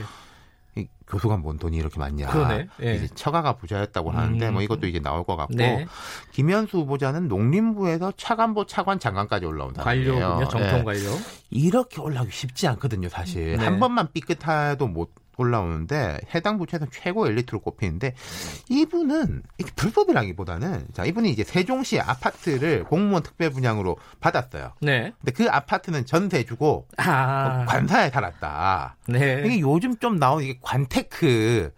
이 0.76 0.86
교수가 1.06 1.38
뭔 1.38 1.58
돈이 1.58 1.76
이렇게 1.76 1.98
많냐. 1.98 2.28
그러네. 2.28 2.68
예. 2.82 2.94
이제 2.94 3.08
처가가 3.14 3.54
부자였다고 3.56 4.10
하는데 4.12 4.48
음. 4.48 4.52
뭐 4.54 4.62
이것도 4.62 4.86
이제 4.86 5.00
나올 5.00 5.24
것 5.24 5.36
같고 5.36 5.54
네. 5.54 5.86
김현수 6.32 6.78
후보자는 6.78 7.26
농림부에서 7.26 8.12
차관보 8.16 8.66
차관 8.66 9.00
장관까지 9.00 9.46
올라온 9.46 9.74
사람이에요. 9.74 10.12
관료군요. 10.14 10.48
정통 10.48 10.84
관료. 10.84 11.00
예. 11.00 11.18
이렇게 11.50 12.00
올라오기 12.00 12.30
쉽지 12.30 12.68
않거든요, 12.68 13.08
사실. 13.08 13.56
네. 13.56 13.64
한 13.64 13.80
번만 13.80 14.12
삐끗해도 14.12 14.86
못 14.86 15.12
올라오는데 15.40 16.20
해당 16.34 16.58
부처에서 16.58 16.86
최고 16.92 17.26
엘리트로 17.26 17.60
꼽히는데 17.60 18.14
이분은 18.68 19.42
이게 19.58 19.70
불법이라기보다는 19.74 20.88
자 20.92 21.04
이분이 21.04 21.30
이제 21.30 21.44
세종시 21.44 22.00
아파트를 22.00 22.84
공무원 22.84 23.22
특별 23.22 23.50
분양으로 23.50 23.96
받았어요. 24.20 24.74
네. 24.80 25.12
근데 25.18 25.32
그 25.32 25.48
아파트는 25.50 26.06
전세 26.06 26.44
주고 26.44 26.86
아. 26.98 27.64
관사에 27.66 28.10
살았다. 28.10 28.96
네. 29.08 29.42
이게 29.46 29.60
요즘 29.60 29.96
좀 29.98 30.18
나온 30.18 30.42
이게 30.42 30.58
관테크 30.60 31.72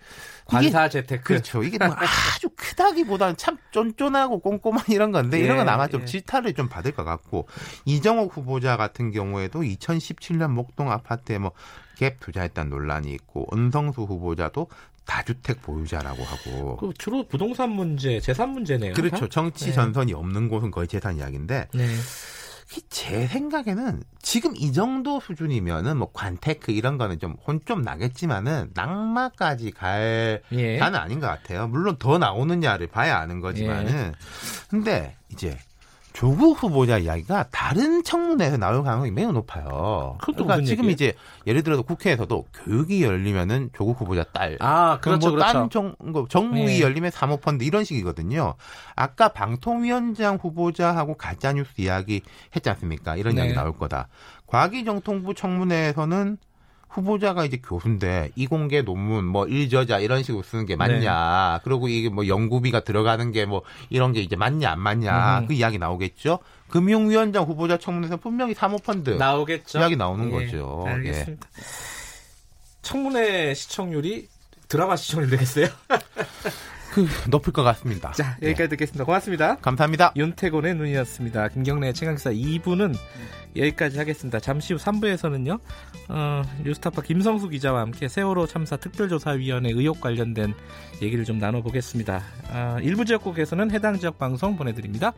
관사 0.52 0.88
재테크. 0.88 1.22
그렇죠. 1.22 1.62
이게 1.62 1.78
뭐 1.78 1.94
아주 1.96 2.50
크다기보다는 2.56 3.36
참 3.36 3.56
쫀쫀하고 3.70 4.40
꼼꼼한 4.40 4.84
이런 4.88 5.12
건데 5.12 5.40
예, 5.40 5.44
이런 5.44 5.56
건 5.56 5.68
아마 5.68 5.88
좀 5.88 6.02
예. 6.02 6.06
질타를 6.06 6.54
좀 6.54 6.68
받을 6.68 6.92
것 6.92 7.04
같고 7.04 7.48
이정옥 7.84 8.36
후보자 8.36 8.76
같은 8.76 9.10
경우에도 9.10 9.60
2017년 9.60 10.50
목동 10.50 10.90
아파트에 10.90 11.38
뭐 11.38 11.52
갭 11.99 12.20
투자했다는 12.20 12.70
논란이 12.70 13.12
있고 13.12 13.47
은성수 13.53 14.03
후보자도 14.03 14.68
다주택 15.05 15.62
보유자라고 15.62 16.22
하고 16.22 16.76
그 16.76 16.93
주로 16.97 17.26
부동산 17.26 17.70
문제, 17.70 18.20
재산 18.20 18.51
문제네요. 18.51 18.95
그렇죠. 18.95 19.28
정치 19.28 19.66
네. 19.66 19.72
전선이 19.72 20.12
없는 20.14 20.49
곳은 20.49 20.70
거의 20.70 20.86
재산 20.88 21.16
이야기인데 21.16 21.68
네. 21.74 21.86
제 22.88 23.26
생각에는 23.26 24.03
지금 24.22 24.55
이 24.57 24.72
정도 24.72 25.20
수준이면은 25.20 25.97
뭐 25.99 26.09
관테크 26.12 26.72
이런 26.72 26.97
거는 26.97 27.18
좀 27.18 27.36
혼 27.45 27.61
좀 27.66 27.82
나겠지만은 27.82 28.70
낙마까지 28.74 29.72
갈 29.72 30.43
예. 30.53 30.78
가는 30.78 30.99
아닌 30.99 31.20
것 31.20 31.26
같아요. 31.26 31.66
물론 31.68 31.97
더 31.99 32.16
나오느냐를 32.18 32.86
봐야 32.86 33.18
아는 33.18 33.40
거지만은 33.40 33.93
예. 33.93 34.12
근데 34.70 35.16
이제 35.30 35.59
조국 36.12 36.62
후보자 36.62 36.98
이야기가 36.98 37.46
다른 37.50 38.02
청문회에서 38.02 38.58
나올 38.58 38.84
가능성이 38.84 39.10
매우 39.10 39.32
높아요. 39.32 40.18
그러니까 40.20 40.60
지금 40.62 40.84
얘기예요? 40.84 40.90
이제 40.90 41.14
예를 41.46 41.62
들어서 41.62 41.82
국회에서도 41.82 42.46
교육이 42.64 43.02
열리면은 43.02 43.70
조국 43.72 44.00
후보자 44.00 44.24
딸, 44.32 44.56
아 44.60 44.98
그렇죠, 45.00 45.28
뭐 45.28 45.36
그렇죠. 45.36 45.52
다른 45.52 45.70
정, 45.70 45.94
뭐 45.98 46.26
정부위 46.28 46.66
네. 46.66 46.80
열리면 46.80 47.10
사모펀드 47.10 47.64
이런 47.64 47.84
식이거든요. 47.84 48.54
아까 48.94 49.28
방통위원장 49.28 50.36
후보자하고 50.36 51.16
가짜 51.16 51.52
뉴스 51.52 51.72
이야기 51.78 52.20
했지 52.54 52.68
않습니까? 52.70 53.16
이런 53.16 53.34
네. 53.34 53.42
이야기 53.42 53.54
나올 53.54 53.76
거다. 53.76 54.08
과기정통부 54.46 55.34
청문회에서는 55.34 56.36
후보자가 56.93 57.45
이제 57.45 57.57
교수인데 57.57 58.30
이공계 58.36 58.82
논문 58.82 59.24
뭐 59.24 59.47
일저자 59.47 59.99
이런 59.99 60.22
식으로 60.22 60.43
쓰는 60.43 60.66
게 60.66 60.76
맞냐. 60.76 61.59
네. 61.59 61.61
그리고 61.64 61.88
이게 61.88 62.09
뭐 62.09 62.26
연구비가 62.26 62.80
들어가는 62.80 63.32
게 63.32 63.43
뭐 63.47 63.62
이런 63.90 64.12
게 64.12 64.20
이제 64.20 64.36
맞냐 64.36 64.70
안 64.70 64.78
맞냐 64.80 65.40
음. 65.40 65.47
그 65.47 65.55
이야기 65.55 65.78
나오겠죠. 65.78 66.38
금융위원장 66.68 67.45
후보자 67.45 67.76
청문회에서 67.78 68.16
분명히 68.18 68.55
사모펀드 68.55 69.11
나오겠죠. 69.11 69.78
이야기 69.78 69.97
나오는 69.97 70.26
예. 70.28 70.30
거죠. 70.30 70.84
알겠습니다. 70.86 71.49
예. 71.59 71.62
청문회 72.82 73.55
시청률이 73.55 74.28
드라마 74.68 74.97
시청률 74.97 75.30
되겠어요? 75.30 75.66
그 76.93 77.07
높을 77.28 77.53
것 77.55 77.62
같습니다. 77.62 78.12
자 78.12 78.36
여기까지 78.43 78.62
예. 78.64 78.68
듣겠습니다. 78.68 79.05
고맙습니다. 79.05 79.57
감사합니다. 79.57 80.12
윤태곤의 80.14 80.74
눈이었습니다. 80.74 81.49
김경래 81.49 81.93
최강사 81.95 82.30
2부는 82.30 82.95
여기까지 83.57 83.99
하겠습니다. 83.99 84.38
잠시 84.40 84.74
후 84.74 84.78
3부에서는요. 84.78 85.59
어, 86.09 86.43
뉴스타파 86.64 87.03
김성수 87.03 87.49
기자와 87.49 87.80
함께 87.80 88.09
세월호 88.09 88.47
참사 88.47 88.76
특별조사위원회 88.76 89.70
의혹 89.70 90.01
관련된 90.01 90.55
얘기를 91.01 91.24
좀 91.24 91.38
나눠보겠습니다. 91.38 92.22
어, 92.51 92.76
일부 92.82 93.05
지역국에서는 93.05 93.70
해당 93.70 93.99
지역 93.99 94.18
방송 94.18 94.57
보내드립니다. 94.57 95.12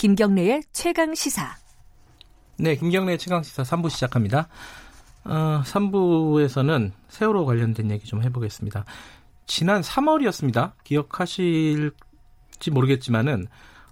김경래의 0.00 0.62
최강 0.72 1.14
시사. 1.14 1.56
네, 2.56 2.74
김경래의 2.74 3.18
최강 3.18 3.42
시사 3.42 3.64
3부 3.64 3.90
시작합니다. 3.90 4.48
어, 5.24 5.60
3부에서는 5.62 6.92
세월호 7.08 7.44
관련된 7.44 7.90
얘기 7.90 8.06
좀 8.06 8.22
해보겠습니다. 8.22 8.86
지난 9.44 9.82
3월이었습니다. 9.82 10.72
기억하실지 10.84 12.70
모르겠지만은 12.72 13.46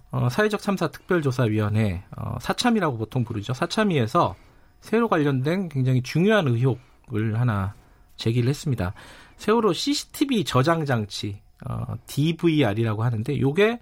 어, 0.09 0.29
사회적 0.29 0.63
참사 0.63 0.87
특별조사위원회 0.87 2.03
어, 2.17 2.37
사참이라고 2.41 2.97
보통 2.97 3.23
부르죠. 3.23 3.53
사참위에서 3.53 4.35
세월호 4.81 5.09
관련된 5.09 5.69
굉장히 5.69 6.01
중요한 6.01 6.47
의혹을 6.47 7.39
하나 7.39 7.75
제기를 8.17 8.49
했습니다. 8.49 8.95
세월호 9.37 9.73
CCTV 9.73 10.43
저장 10.43 10.85
장치 10.85 11.39
어, 11.69 11.93
DVR이라고 12.07 13.03
하는데 13.03 13.39
요게 13.39 13.79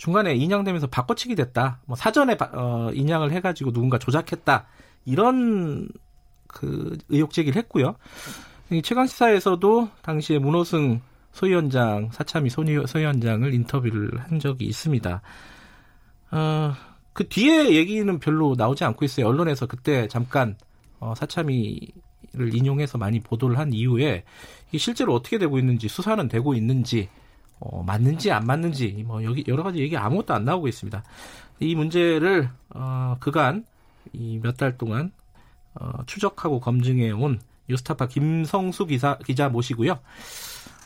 중간에 0.00 0.34
인양되면서 0.34 0.86
바꿔치기 0.86 1.34
됐다. 1.34 1.78
뭐 1.84 1.94
사전에 1.94 2.34
어, 2.54 2.90
인양을 2.94 3.32
해가지고 3.32 3.70
누군가 3.70 3.98
조작했다. 3.98 4.66
이런 5.04 5.90
그 6.46 6.96
의혹 7.10 7.34
제기를 7.34 7.60
했고요. 7.60 7.96
최강 8.82 9.06
시사에서도 9.06 9.90
당시에 10.00 10.38
문호승 10.38 11.02
소위원장 11.32 12.08
사참위 12.12 12.48
소위원장을 12.48 13.52
인터뷰를 13.52 14.18
한 14.20 14.40
적이 14.40 14.64
있습니다. 14.64 15.20
어, 16.30 16.72
그 17.12 17.28
뒤에 17.28 17.74
얘기는 17.74 18.18
별로 18.20 18.54
나오지 18.56 18.84
않고 18.84 19.04
있어요. 19.04 19.26
언론에서 19.26 19.66
그때 19.66 20.08
잠깐 20.08 20.56
어, 20.98 21.12
사참위를 21.14 22.54
인용해서 22.54 22.96
많이 22.96 23.20
보도를 23.20 23.58
한 23.58 23.74
이후에 23.74 24.24
이게 24.70 24.78
실제로 24.78 25.14
어떻게 25.14 25.36
되고 25.36 25.58
있는지 25.58 25.88
수사는 25.88 26.26
되고 26.26 26.54
있는지 26.54 27.10
어, 27.60 27.82
맞는지 27.82 28.32
안 28.32 28.44
맞는지 28.46 29.04
뭐 29.06 29.22
여기 29.24 29.44
여러 29.46 29.62
가지 29.62 29.78
얘기 29.78 29.96
아무것도 29.96 30.34
안 30.34 30.44
나오고 30.44 30.66
있습니다. 30.68 31.02
이 31.60 31.74
문제를 31.74 32.48
어, 32.70 33.16
그간 33.20 33.64
이 34.12 34.38
몇 34.42 34.56
달 34.56 34.76
동안 34.78 35.12
어, 35.74 35.90
추적하고 36.06 36.58
검증해 36.60 37.10
온 37.12 37.38
뉴스타파 37.68 38.08
김성수 38.08 38.86
기사 38.86 39.18
기자 39.18 39.48
모시고요. 39.48 39.98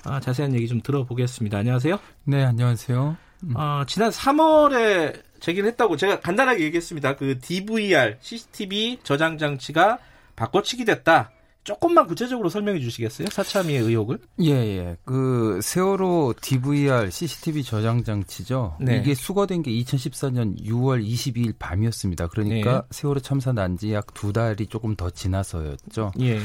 아, 0.05 0.21
자세한 0.21 0.55
얘기 0.55 0.69
좀 0.69 0.83
들어보겠습니다. 0.83 1.57
안녕하세요. 1.59 1.99
네, 2.25 2.45
안녕하세요. 2.45 3.17
음. 3.45 3.57
어, 3.57 3.85
지난 3.87 4.11
3월에 4.11 5.23
제기를 5.41 5.69
했다고 5.71 5.97
제가 5.97 6.21
간단하게 6.21 6.65
얘기했습니다. 6.65 7.17
그 7.17 7.39
DVR 7.39 8.17
CCTV 8.21 8.99
저장 9.03 9.39
장치가 9.39 9.99
바꿔치기 10.37 10.85
됐다. 10.85 11.31
조금만 11.65 12.07
구체적으로 12.07 12.49
설명해 12.51 12.79
주시겠어요? 12.81 13.29
사참위의 13.31 13.81
의혹을? 13.83 14.19
예, 14.43 14.51
예. 14.53 14.97
그 15.05 15.61
세월호 15.63 16.35
DVR 16.41 17.11
CCTV 17.11 17.63
저장 17.65 18.05
장치죠. 18.05 18.77
네. 18.81 18.99
이게 18.99 19.15
수거된 19.15 19.63
게 19.63 19.71
2014년 19.73 20.61
6월 20.63 21.05
22일 21.05 21.55
밤이었습니다. 21.59 22.29
그러니까 22.29 22.73
네. 22.83 22.87
세월호 22.91 23.21
참사 23.21 23.53
난 23.53 23.77
지 23.77 23.93
약 23.93 24.13
두 24.15 24.33
달이 24.33 24.67
조금 24.67 24.95
더 24.95 25.11
지나서였죠. 25.11 26.13
예. 26.21 26.39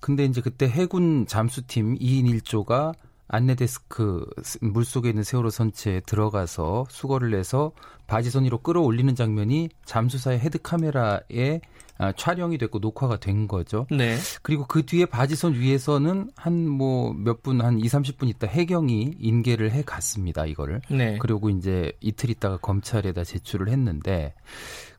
근데 0.00 0.24
이제 0.24 0.40
그때 0.40 0.68
해군 0.68 1.26
잠수팀 1.26 1.98
2인 1.98 2.42
1조가 2.42 2.94
안내 3.28 3.54
데스크 3.54 4.26
물 4.60 4.84
속에 4.84 5.08
있는 5.08 5.22
세월호 5.22 5.50
선체에 5.50 6.00
들어가서 6.00 6.86
수거를 6.90 7.34
해서 7.34 7.72
바지선 8.06 8.44
위로 8.44 8.58
끌어올리는 8.58 9.14
장면이 9.14 9.70
잠수사의 9.86 10.40
헤드 10.40 10.58
카메라에 10.60 11.60
아, 11.96 12.12
촬영이 12.12 12.58
됐고 12.58 12.80
녹화가 12.80 13.18
된 13.18 13.46
거죠. 13.46 13.86
네. 13.90 14.16
그리고 14.42 14.66
그 14.66 14.84
뒤에 14.84 15.06
바지선 15.06 15.54
위에서는 15.54 16.30
한 16.36 16.66
뭐 16.68 17.12
몇 17.14 17.42
분 17.42 17.60
한 17.60 17.78
2, 17.78 17.82
30분 17.84 18.28
있다 18.28 18.46
해경이 18.48 19.16
인계를 19.20 19.70
해 19.72 19.82
갔습니다. 19.82 20.44
이거를. 20.46 20.80
네. 20.90 21.18
그리고 21.18 21.50
이제 21.50 21.92
이틀 22.00 22.30
있다가 22.30 22.56
검찰에다 22.58 23.22
제출을 23.24 23.68
했는데 23.68 24.34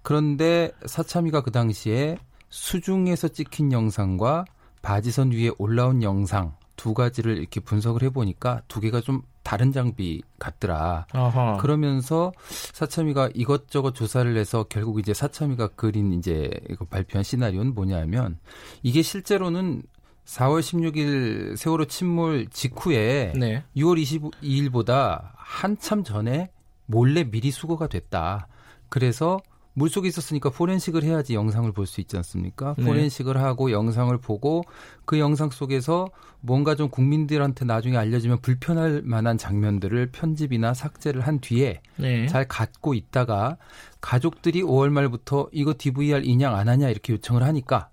그런데 0.03 0.71
사참위가 0.85 1.41
그 1.41 1.51
당시에 1.51 2.17
수중에서 2.49 3.27
찍힌 3.29 3.71
영상과 3.71 4.45
바지선 4.81 5.31
위에 5.31 5.51
올라온 5.57 6.01
영상 6.03 6.55
두 6.75 6.93
가지를 6.93 7.37
이렇게 7.37 7.59
분석을 7.59 8.03
해보니까 8.03 8.61
두 8.67 8.79
개가 8.79 9.01
좀 9.01 9.21
다른 9.43 9.71
장비 9.71 10.21
같더라. 10.39 11.05
어허. 11.13 11.57
그러면서 11.57 12.31
사참위가 12.73 13.29
이것저것 13.33 13.93
조사를 13.93 14.35
해서 14.35 14.65
결국 14.67 14.99
이제 14.99 15.13
사참위가 15.13 15.69
그린 15.69 16.13
이제 16.13 16.49
발표한 16.89 17.23
시나리오는 17.23 17.73
뭐냐면 17.73 18.39
이게 18.83 19.01
실제로는 19.01 19.83
4월 20.25 20.61
16일 20.61 21.55
세월호 21.55 21.85
침몰 21.85 22.47
직후에 22.49 23.33
네. 23.37 23.63
6월 23.77 24.31
22일보다 24.41 25.31
한참 25.35 26.03
전에 26.03 26.49
몰래 26.87 27.23
미리 27.23 27.51
수거가 27.51 27.87
됐다. 27.87 28.47
그래서 28.89 29.39
물속에 29.75 30.07
있었으니까 30.07 30.49
포렌식을 30.49 31.03
해야지 31.03 31.35
영상을 31.35 31.71
볼 31.71 31.85
수 31.85 32.01
있지 32.01 32.17
않습니까? 32.17 32.75
네. 32.77 32.85
포렌식을 32.85 33.37
하고 33.37 33.71
영상을 33.71 34.17
보고 34.17 34.63
그 35.05 35.19
영상 35.19 35.49
속에서 35.51 36.09
뭔가 36.41 36.75
좀 36.75 36.89
국민들한테 36.89 37.65
나중에 37.65 37.97
알려지면 37.97 38.39
불편할 38.41 39.01
만한 39.03 39.37
장면들을 39.37 40.11
편집이나 40.11 40.73
삭제를 40.73 41.21
한 41.21 41.39
뒤에 41.39 41.81
네. 41.97 42.25
잘 42.27 42.47
갖고 42.47 42.93
있다가 42.93 43.57
가족들이 44.01 44.63
5월 44.63 44.89
말부터 44.89 45.49
이거 45.51 45.73
DVR 45.77 46.21
인양 46.23 46.55
안 46.55 46.69
하냐 46.69 46.89
이렇게 46.89 47.13
요청을 47.13 47.43
하니까 47.43 47.89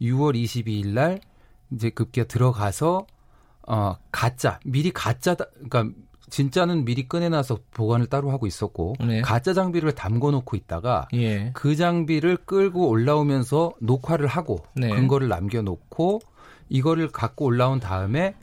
6월 0.00 0.34
22일 0.34 0.88
날 0.88 1.20
이제 1.72 1.90
급기야 1.90 2.24
들어가서 2.24 3.06
어 3.66 3.96
가짜 4.10 4.58
미리 4.64 4.90
가짜다 4.90 5.44
그러니까 5.68 5.94
진짜는 6.30 6.84
미리 6.84 7.08
꺼내놔서 7.08 7.58
보관을 7.72 8.06
따로 8.06 8.30
하고 8.30 8.46
있었고 8.46 8.94
네. 9.06 9.20
가짜 9.20 9.52
장비를 9.54 9.92
담궈 9.92 10.30
놓고 10.30 10.56
있다가 10.56 11.08
예. 11.14 11.50
그 11.54 11.76
장비를 11.76 12.38
끌고 12.38 12.88
올라오면서 12.88 13.72
녹화를 13.80 14.26
하고 14.26 14.64
네. 14.74 14.88
근거를 14.88 15.28
남겨놓고 15.28 16.20
이거를 16.68 17.08
갖고 17.08 17.46
올라온 17.46 17.80
다음에 17.80 18.34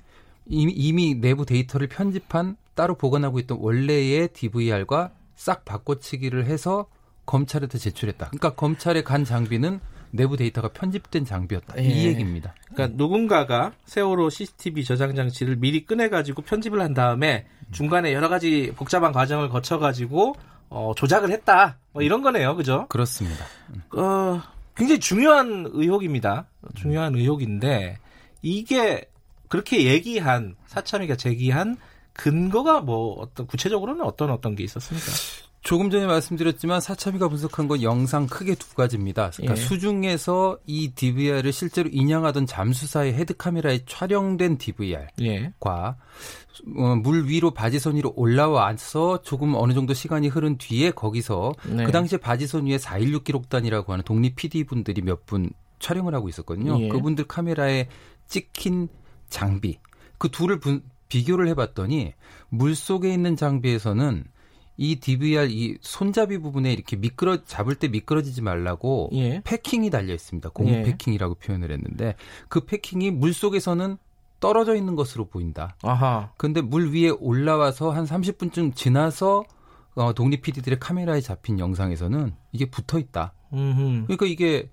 이미, 0.47 0.71
이미 0.73 1.15
내부 1.15 1.45
데이터를 1.45 1.88
편집한 1.88 2.57
따로 2.73 2.95
보관하고 2.95 3.39
있던 3.39 3.57
원래의 3.59 4.29
DVR과 4.29 5.11
싹 5.36 5.65
바꿔치기를 5.65 6.45
해서 6.45 6.88
검찰한테 7.25 7.77
제출했다. 7.77 8.27
그러니까 8.27 8.53
검찰에 8.53 9.03
간 9.03 9.25
장비는 9.25 9.79
내부 10.11 10.38
데이터가 10.38 10.69
편집된 10.69 11.25
장비였다. 11.25 11.77
예. 11.79 11.83
이 11.83 12.05
얘기입니다. 12.05 12.53
그러니까 12.76 12.97
누군가가 12.97 13.71
세월호 13.86 14.30
CCTV 14.30 14.84
저장 14.84 15.15
장치를 15.15 15.55
미리 15.55 15.86
꺼내가지고 15.86 16.43
편집을 16.43 16.82
한 16.82 16.93
다음에 16.93 17.47
중간에 17.71 18.13
여러 18.13 18.30
가지 18.30 18.71
복잡한 18.76 19.11
과정을 19.11 19.49
거쳐가지고 19.49 20.36
어, 20.69 20.93
조작을 20.95 21.32
했다. 21.32 21.78
뭐 21.93 22.01
이런 22.01 22.21
거네요, 22.21 22.55
그죠? 22.55 22.86
그렇습니다. 22.89 23.45
어, 23.95 24.41
굉장히 24.76 24.99
중요한 24.99 25.65
의혹입니다. 25.71 26.47
중요한 26.76 27.15
의혹인데 27.15 27.97
이게 28.41 29.09
그렇게 29.47 29.86
얘기한 29.86 30.55
사참위가 30.67 31.15
제기한 31.15 31.78
근거가 32.13 32.82
뭐 32.82 33.13
어떤 33.19 33.47
구체적으로는 33.47 34.03
어떤 34.03 34.32
어떤 34.32 34.55
게 34.55 34.63
있었습니까? 34.63 35.05
조금 35.66 35.89
전에 35.89 36.05
말씀드렸지만 36.05 36.80
사참위가 36.80 37.28
분석한 37.28 37.68
건 37.68 37.82
영상 37.82 38.28
크게 38.28 38.53
두 38.53 38.76
가지입니다. 38.76 39.32
그러니까 39.32 39.59
예. 39.59 39.66
수중에서 39.66 40.59
이 40.68 40.91
DVR을 40.93 41.51
실제로 41.51 41.89
인양하던 41.91 42.45
잠수사의 42.45 43.16
헤드카메라에 43.16 43.80
촬영된 43.88 44.59
DVR과 44.59 45.07
예. 45.24 45.51
어, 46.78 46.95
물 46.95 47.28
위로 47.28 47.49
바지선 47.49 47.95
위로 47.95 48.13
올라와서 48.16 49.24
조금 49.24 49.55
어느 49.55 49.74
정도 49.74 49.95
시간이 49.95 50.28
흐른 50.28 50.59
뒤에 50.59 50.91
거기서 50.91 51.53
네. 51.68 51.84
그 51.84 51.91
당시에 51.91 52.20
바지선 52.20 52.68
위에 52.68 52.78
416 52.78 53.24
기록단이라고 53.24 53.91
하는 53.91 54.03
독립 54.05 54.36
PD 54.36 54.66
분들이 54.66 55.01
몇 55.01 55.26
분 55.26 55.49
촬영을 55.80 56.13
하고 56.13 56.30
있었거든요. 56.30 56.80
예. 56.80 56.89
그분들 56.89 57.26
카메라에 57.26 57.88
찍힌 58.28 58.88
장비 59.30 59.80
그 60.20 60.30
둘을 60.30 60.59
분, 60.59 60.84
비교를 61.09 61.47
해봤더니 61.49 62.13
물 62.49 62.76
속에 62.76 63.11
있는 63.11 63.36
장비에서는 63.36 64.26
이 64.78 64.97
DVR 64.97 65.47
이 65.49 65.78
손잡이 65.82 66.38
부분에 66.38 66.71
이렇게 66.73 66.95
미끄러 66.95 67.43
잡을 67.45 67.76
때 67.76 67.88
미끄러지지 67.88 68.41
말라고 68.41 69.09
예. 69.13 69.41
패킹이 69.43 69.89
달려 69.89 70.13
있습니다. 70.13 70.49
고무 70.49 70.69
예. 70.69 70.84
패킹이라고 70.84 71.36
표현을 71.36 71.71
했는데 71.71 72.15
그 72.49 72.61
패킹이 72.61 73.11
물 73.11 73.34
속에서는 73.34 73.97
떨어져 74.39 74.76
있는 74.76 74.95
것으로 74.95 75.26
보인다. 75.26 75.76
아하. 75.82 76.30
근데 76.38 76.61
물 76.61 76.93
위에 76.93 77.09
올라와서 77.09 77.91
한 77.91 78.05
30분쯤 78.05 78.76
지나서 78.76 79.45
어, 79.95 80.13
독립 80.13 80.41
PD들의 80.41 80.80
카메라에 80.80 81.21
잡힌 81.21 81.57
영상에서는 81.57 82.34
이게 82.51 82.65
붙어 82.65 82.99
있다. 82.99 83.34
음흠. 83.53 84.03
그러니까 84.03 84.26
이게 84.26 84.69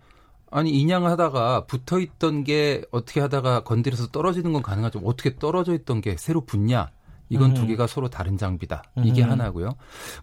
아니 0.51 0.71
인양하다가 0.73 1.67
붙어 1.67 2.01
있던 2.01 2.45
게 2.45 2.85
어떻게 2.91 3.21
하다가 3.21 3.63
건드려서 3.65 4.09
떨어지는 4.09 4.53
건 4.53 4.63
가능하죠. 4.63 5.01
어떻게 5.05 5.37
떨어져 5.37 5.75
있던 5.75 6.01
게 6.01 6.17
새로 6.19 6.43
붙냐? 6.43 6.91
이건 7.33 7.51
음. 7.51 7.55
두 7.55 7.67
개가 7.67 7.87
서로 7.87 8.11
다른 8.11 8.37
장비다. 8.37 8.83
이게 9.05 9.25
음. 9.25 9.31
하나고요. 9.31 9.71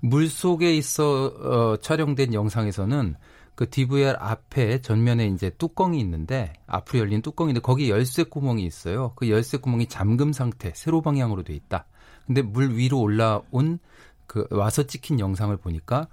물 0.02 0.30
속에 0.30 0.76
있어 0.76 1.26
어, 1.26 1.78
촬영된 1.78 2.36
영상에서는 2.36 3.16
그 3.56 3.68
DVR 3.68 4.16
앞에 4.20 4.82
전면에 4.82 5.28
이제 5.28 5.50
뚜껑이 5.50 6.00
있는데 6.00 6.54
앞으로 6.68 7.00
열린 7.00 7.24
뚜껑인데 7.24 7.62
거기 7.62 7.90
열쇠 7.90 8.24
구멍이 8.24 8.64
있어요. 8.64 9.14
그 9.16 9.28
열쇠 9.30 9.58
구멍이 9.58 9.88
잠금 9.88 10.32
상태, 10.34 10.72
세로 10.76 11.02
방향으로 11.02 11.44
돼 11.44 11.56
있다. 11.56 11.86
근데 12.28 12.44
물 12.44 12.78
위로 12.78 13.02
올라온 13.02 13.80
그 14.28 14.46
와서 14.52 14.84
찍힌 14.84 15.20
영상을 15.20 15.58
보니까 15.58 16.08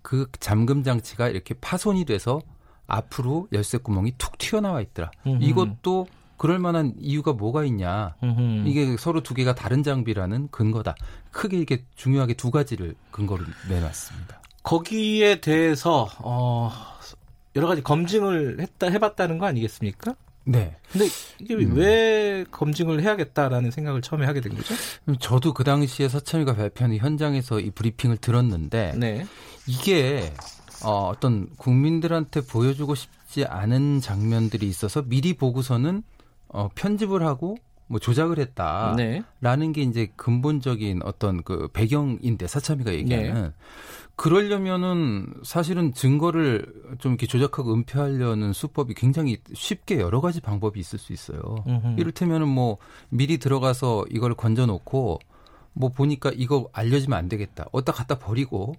그 0.00 0.30
잠금 0.38 0.84
장치가 0.84 1.28
이렇게 1.28 1.54
파손이 1.54 2.04
돼서 2.04 2.40
앞으로 2.86 3.48
열쇠 3.52 3.78
구멍이 3.78 4.12
툭 4.16 4.38
튀어나와 4.38 4.80
있더라. 4.80 5.10
음흠. 5.26 5.42
이것도 5.42 6.06
그럴 6.36 6.58
만한 6.58 6.94
이유가 6.98 7.32
뭐가 7.32 7.64
있냐. 7.64 8.14
음흠. 8.22 8.68
이게 8.68 8.96
서로 8.98 9.22
두 9.22 9.34
개가 9.34 9.54
다른 9.54 9.82
장비라는 9.82 10.48
근거다. 10.50 10.94
크게 11.30 11.58
이게 11.58 11.84
중요하게 11.94 12.34
두 12.34 12.50
가지를 12.50 12.94
근거로 13.10 13.44
내놨습니다. 13.68 14.42
거기에 14.62 15.40
대해서 15.40 16.08
어 16.18 16.70
여러 17.54 17.68
가지 17.68 17.82
검증을 17.82 18.60
했다 18.60 18.88
해봤다는 18.88 19.38
거 19.38 19.46
아니겠습니까? 19.46 20.14
네. 20.44 20.76
근데 20.92 21.06
이게 21.40 21.54
음. 21.54 21.76
왜 21.76 22.44
검증을 22.50 23.02
해야겠다라는 23.02 23.72
생각을 23.72 24.00
처음에 24.00 24.26
하게 24.26 24.40
된 24.40 24.54
거죠? 24.54 24.74
저도 25.18 25.52
그 25.52 25.64
당시에 25.64 26.08
서참위가 26.08 26.54
발표하는 26.54 26.98
현장에서 26.98 27.58
이 27.58 27.70
브리핑을 27.70 28.18
들었는데 28.18 28.94
네. 28.96 29.26
이게 29.66 30.32
어, 30.84 31.08
어떤 31.08 31.48
국민들한테 31.56 32.42
보여주고 32.42 32.94
싶지 32.94 33.44
않은 33.44 34.00
장면들이 34.00 34.68
있어서 34.68 35.02
미리 35.02 35.34
보고서는 35.34 36.02
어, 36.48 36.68
편집을 36.74 37.24
하고 37.24 37.56
뭐 37.88 38.00
조작을 38.00 38.38
했다라는 38.38 38.96
네. 38.96 39.72
게 39.72 39.82
이제 39.82 40.12
근본적인 40.16 41.02
어떤 41.04 41.42
그 41.42 41.68
배경인데 41.72 42.46
사참위가 42.46 42.92
얘기하는 42.92 43.42
네. 43.42 43.52
그러려면은 44.16 45.26
사실은 45.44 45.92
증거를 45.92 46.66
좀 46.98 47.12
이렇게 47.12 47.26
조작하고 47.26 47.74
은폐하려는 47.74 48.52
수법이 48.54 48.94
굉장히 48.94 49.38
쉽게 49.52 50.00
여러 50.00 50.20
가지 50.20 50.40
방법이 50.40 50.80
있을 50.80 50.98
수 50.98 51.12
있어요. 51.12 51.40
음흠. 51.66 52.00
이를테면은 52.00 52.48
뭐 52.48 52.78
미리 53.10 53.36
들어가서 53.38 54.06
이걸 54.10 54.34
건져 54.34 54.64
놓고 54.64 55.20
뭐 55.74 55.90
보니까 55.90 56.32
이거 56.34 56.68
알려지면 56.72 57.18
안 57.18 57.28
되겠다. 57.28 57.66
어디다 57.72 57.92
갖다 57.92 58.18
버리고 58.18 58.74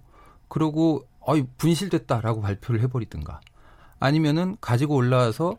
그러고 0.48 1.06
어이 1.20 1.44
분실됐다라고 1.56 2.40
발표를 2.40 2.80
해버리든가 2.82 3.40
아니면은 4.00 4.56
가지고 4.60 4.96
올라와서 4.96 5.56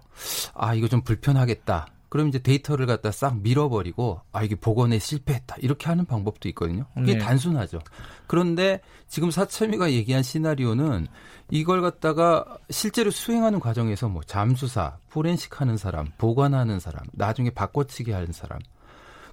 아 0.54 0.74
이거 0.74 0.90
좀 0.90 1.02
불편하겠다. 1.02 1.88
그럼 2.10 2.28
이제 2.28 2.40
데이터를 2.40 2.86
갖다 2.88 3.12
싹 3.12 3.40
밀어버리고 3.42 4.22
아 4.32 4.44
이게 4.44 4.56
복원에 4.56 5.00
실패했다 5.00 5.58
이렇게 5.60 5.88
하는 5.88 6.06
방법도 6.06 6.50
있거든요. 6.50 6.86
이게 6.98 7.14
네. 7.14 7.20
단순하죠. 7.20 7.80
그런데 8.28 8.82
지금 9.08 9.32
사천미가 9.32 9.92
얘기한 9.92 10.24
시나리오는 10.24 11.08
이걸 11.52 11.82
갖다가 11.82 12.58
실제로 12.70 13.12
수행하는 13.12 13.60
과정에서 13.60 14.10
뭐 14.10 14.22
잠수사, 14.24 14.98
포렌식 15.10 15.62
하는 15.62 15.78
사람, 15.78 16.08
보관하는 16.18 16.80
사람, 16.80 17.06
나중에 17.14 17.52
바꿔치기 17.52 18.12
하는 18.12 18.32
사람 18.32 18.60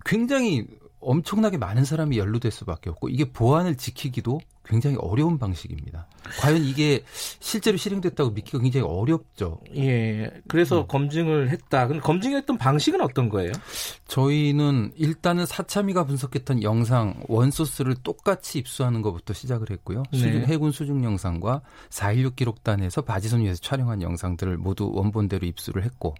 굉장히 0.04 0.66
엄청나게 1.00 1.58
많은 1.58 1.84
사람이 1.84 2.18
연루될 2.18 2.50
수밖에 2.50 2.90
없고 2.90 3.08
이게 3.08 3.30
보안을 3.30 3.76
지키기도 3.76 4.40
굉장히 4.66 4.96
어려운 4.98 5.38
방식입니다. 5.38 6.06
과연 6.40 6.64
이게 6.64 7.02
실제로 7.40 7.76
실행됐다고 7.76 8.30
믿기가 8.32 8.58
굉장히 8.58 8.86
어렵죠. 8.86 9.60
예. 9.76 10.30
그래서 10.48 10.82
음. 10.82 10.86
검증을 10.88 11.50
했다. 11.50 11.86
근데 11.86 12.00
검증했던 12.00 12.58
방식은 12.58 13.00
어떤 13.00 13.28
거예요? 13.28 13.52
저희는 14.08 14.92
일단은 14.96 15.46
사참위가 15.46 16.04
분석했던 16.04 16.62
영상 16.62 17.22
원소스를 17.28 17.96
똑같이 18.02 18.58
입수하는 18.58 19.02
것부터 19.02 19.32
시작을 19.32 19.70
했고요. 19.70 20.02
네. 20.12 20.18
수중, 20.18 20.44
해군 20.46 20.72
수중 20.72 21.04
영상과 21.04 21.62
4.16 21.90 22.36
기록단에서 22.36 23.02
바지선 23.02 23.40
위에서 23.40 23.60
촬영한 23.60 24.02
영상들을 24.02 24.58
모두 24.58 24.90
원본대로 24.92 25.46
입수를 25.46 25.84
했고 25.84 26.14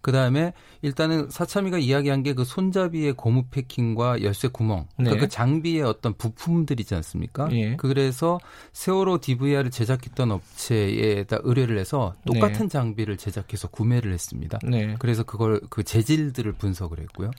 그다음에 0.00 0.52
일단은 0.82 1.30
사참위가 1.30 1.78
이야기한 1.78 2.22
게 2.22 2.34
그 2.40 2.44
손잡이의 2.44 3.12
고무 3.14 3.44
패킹과 3.50 4.22
열쇠 4.22 4.48
구멍 4.48 4.86
그러니까 4.96 5.16
네. 5.16 5.20
그 5.20 5.28
장비의 5.28 5.82
어떤 5.82 6.14
부품들이지 6.14 6.94
않습니까? 6.94 7.48
예. 7.52 7.76
그 7.76 7.86
그래서 7.90 8.38
세월호 8.72 9.18
DVR을 9.18 9.72
제작했던 9.72 10.30
업체에다 10.30 11.38
의뢰를 11.42 11.76
해서 11.76 12.14
똑같은 12.24 12.66
네. 12.66 12.68
장비를 12.68 13.16
제작해서 13.16 13.66
구매를 13.66 14.12
했습니다. 14.12 14.60
네. 14.62 14.94
그래서 15.00 15.24
그걸 15.24 15.60
그 15.70 15.82
재질들을 15.82 16.52
분석을 16.52 17.00
했고요. 17.00 17.32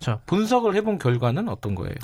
자, 0.00 0.18
분석을 0.26 0.74
해본 0.74 0.98
결과는 0.98 1.48
어떤 1.48 1.76
거예요? 1.76 1.94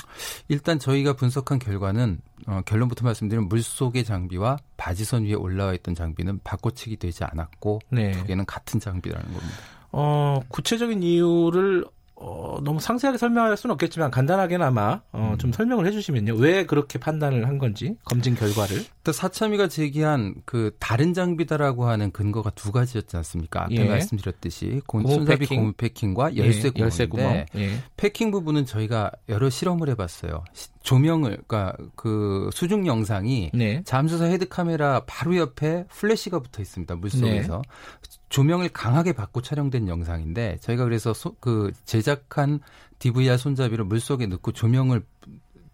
일단 0.46 0.78
저희가 0.78 1.14
분석한 1.14 1.59
결과는 1.59 2.20
어, 2.46 2.61
결론부터 2.64 3.05
말씀드리면 3.05 3.49
물 3.49 3.64
속의 3.64 4.05
장비와 4.05 4.59
바지선 4.76 5.24
위에 5.24 5.34
올라와 5.34 5.74
있던 5.74 5.96
장비는 5.96 6.38
바꿔치기 6.44 6.99
되지 6.99 7.24
않았고 7.24 7.80
네. 7.90 8.12
두 8.12 8.24
개는 8.26 8.46
같은 8.46 8.78
장비라는 8.78 9.26
겁니다. 9.26 9.57
어, 9.90 10.38
구체적인 10.46 11.03
이유를 11.03 11.84
어, 12.20 12.58
너무 12.62 12.80
상세하게 12.80 13.16
설명할 13.16 13.56
수는 13.56 13.72
없겠지만 13.74 14.10
간단하게나마 14.10 15.02
어, 15.12 15.30
음. 15.32 15.38
좀 15.38 15.52
설명을 15.52 15.86
해주시면요. 15.86 16.34
왜 16.34 16.66
그렇게 16.66 16.98
판단을 16.98 17.46
한 17.46 17.58
건지 17.58 17.96
검증 18.04 18.34
결과를. 18.34 18.84
또 19.04 19.12
사참위가 19.12 19.68
제기한 19.68 20.34
그 20.44 20.74
다른 20.80 21.14
장비다라고 21.14 21.86
하는 21.86 22.10
근거가 22.10 22.50
두 22.50 22.72
가지였지 22.72 23.16
않습니까? 23.18 23.62
아까 23.62 23.74
예. 23.74 23.84
말씀드렸듯이 23.84 24.82
손잡이 24.90 25.46
고무 25.46 25.72
패킹과 25.74 26.36
열쇠 26.36 26.70
구멍인데 26.70 26.80
예. 26.80 26.82
열쇠 26.82 27.06
구멍. 27.06 27.46
예. 27.56 27.78
패킹 27.96 28.32
부분은 28.32 28.66
저희가 28.66 29.12
여러 29.28 29.48
실험을 29.48 29.88
해봤어요. 29.90 30.42
조명을 30.89 31.43
그러니까 31.47 31.76
그 31.97 32.49
수중 32.51 32.86
영상이 32.86 33.51
네. 33.53 33.82
잠수사 33.84 34.24
헤드 34.24 34.49
카메라 34.49 35.05
바로 35.05 35.36
옆에 35.36 35.84
플래시가 35.91 36.39
붙어 36.39 36.62
있습니다. 36.62 36.97
물속에서 36.97 37.62
네. 37.62 38.18
조명을 38.30 38.70
강하게 38.70 39.12
받고 39.12 39.43
촬영된 39.43 39.86
영상인데 39.86 40.57
저희가 40.62 40.84
그래서 40.84 41.12
소, 41.12 41.34
그 41.41 41.72
제작한 41.84 42.61
DVR 43.01 43.36
손잡이를 43.36 43.84
물속에 43.84 44.24
넣고 44.28 44.53
조명을 44.53 45.05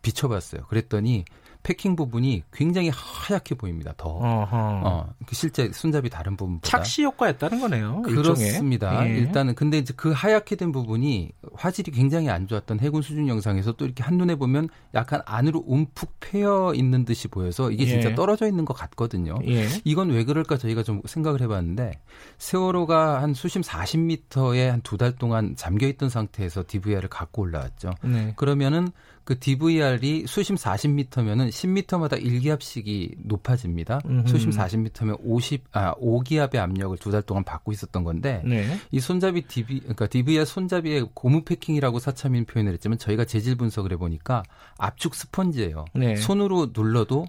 비춰봤어요. 0.03 0.62
그랬더니 0.67 1.25
패킹 1.65 1.97
부분이 1.97 2.45
굉장히 2.53 2.91
하얗게 2.95 3.57
보입니다. 3.57 3.93
더 3.97 4.21
어, 4.23 5.09
그 5.27 5.35
실제 5.35 5.71
손잡이 5.73 6.09
다른 6.11 6.37
부분보다 6.37 6.69
착시 6.69 7.03
효과였다는 7.03 7.59
거네요. 7.61 8.03
그렇습니다. 8.03 9.05
예. 9.09 9.17
일단은 9.19 9.55
근데 9.57 9.79
이제 9.79 9.93
그 9.97 10.12
하얗게 10.12 10.55
된 10.55 10.71
부분이 10.71 11.33
화질이 11.55 11.91
굉장히 11.91 12.29
안 12.31 12.47
좋았던 12.47 12.79
해군 12.81 13.03
수중 13.03 13.29
영상에서 13.29 13.73
또 13.73 13.85
이렇게 13.87 14.03
한 14.05 14.17
눈에 14.19 14.37
보면 14.37 14.69
약간 14.95 15.21
안으로 15.27 15.65
움푹 15.67 16.15
패여 16.21 16.75
있는 16.77 17.05
듯이 17.05 17.27
보여서 17.29 17.71
이게 17.73 17.87
진짜 17.87 18.11
예. 18.11 18.15
떨어져 18.15 18.47
있는 18.47 18.65
것 18.65 18.75
같거든요. 18.75 19.35
예. 19.49 19.67
이건 19.85 20.11
왜 20.11 20.25
그럴까 20.25 20.59
저희가 20.59 20.83
좀 20.85 21.01
생각을 21.07 21.41
해봤는데 21.41 21.99
세월호가 22.39 23.23
한 23.23 23.35
수심 23.35 23.62
40m에 23.62 24.69
한 24.69 24.81
두 24.85 24.99
달 24.99 25.12
동안 25.17 25.57
잠겨 25.57 25.87
있던 25.89 26.09
상태에서 26.11 26.62
DVR을 26.69 27.09
갖고 27.09 27.43
올라왔죠. 27.43 27.95
네. 28.03 28.33
그러면은 28.37 28.89
그 29.25 29.39
DVR이 29.39 30.27
수심 30.27 30.57
40m면은 30.57 31.49
10m마다 31.49 32.22
1기압씩이 32.22 33.14
높아집니다. 33.25 34.01
음흠. 34.05 34.29
수심 34.29 34.51
40m면 34.51 35.18
50, 35.22 35.64
아, 35.72 35.95
5기압의 35.95 36.57
압력을 36.57 36.97
두 36.99 37.11
달 37.11 37.22
동안 37.22 37.43
받고 37.45 37.72
있었던 37.72 38.05
건데, 38.05 38.43
네. 38.45 38.66
이 38.91 39.01
손잡이 39.01 39.43
DV, 39.43 39.81
그러니까 39.81 40.07
DVR 40.09 40.45
손잡이의 40.45 41.09
고무 41.14 41.43
패킹이라고 41.45 41.99
사참인 42.01 42.45
표현을 42.45 42.72
했지만 42.75 42.99
저희가 42.99 43.25
재질 43.25 43.57
분석을 43.57 43.93
해보니까 43.93 44.43
압축 44.79 45.14
스펀지예요. 45.14 45.87
네. 45.95 46.16
손으로 46.16 46.72
눌러도 46.77 47.27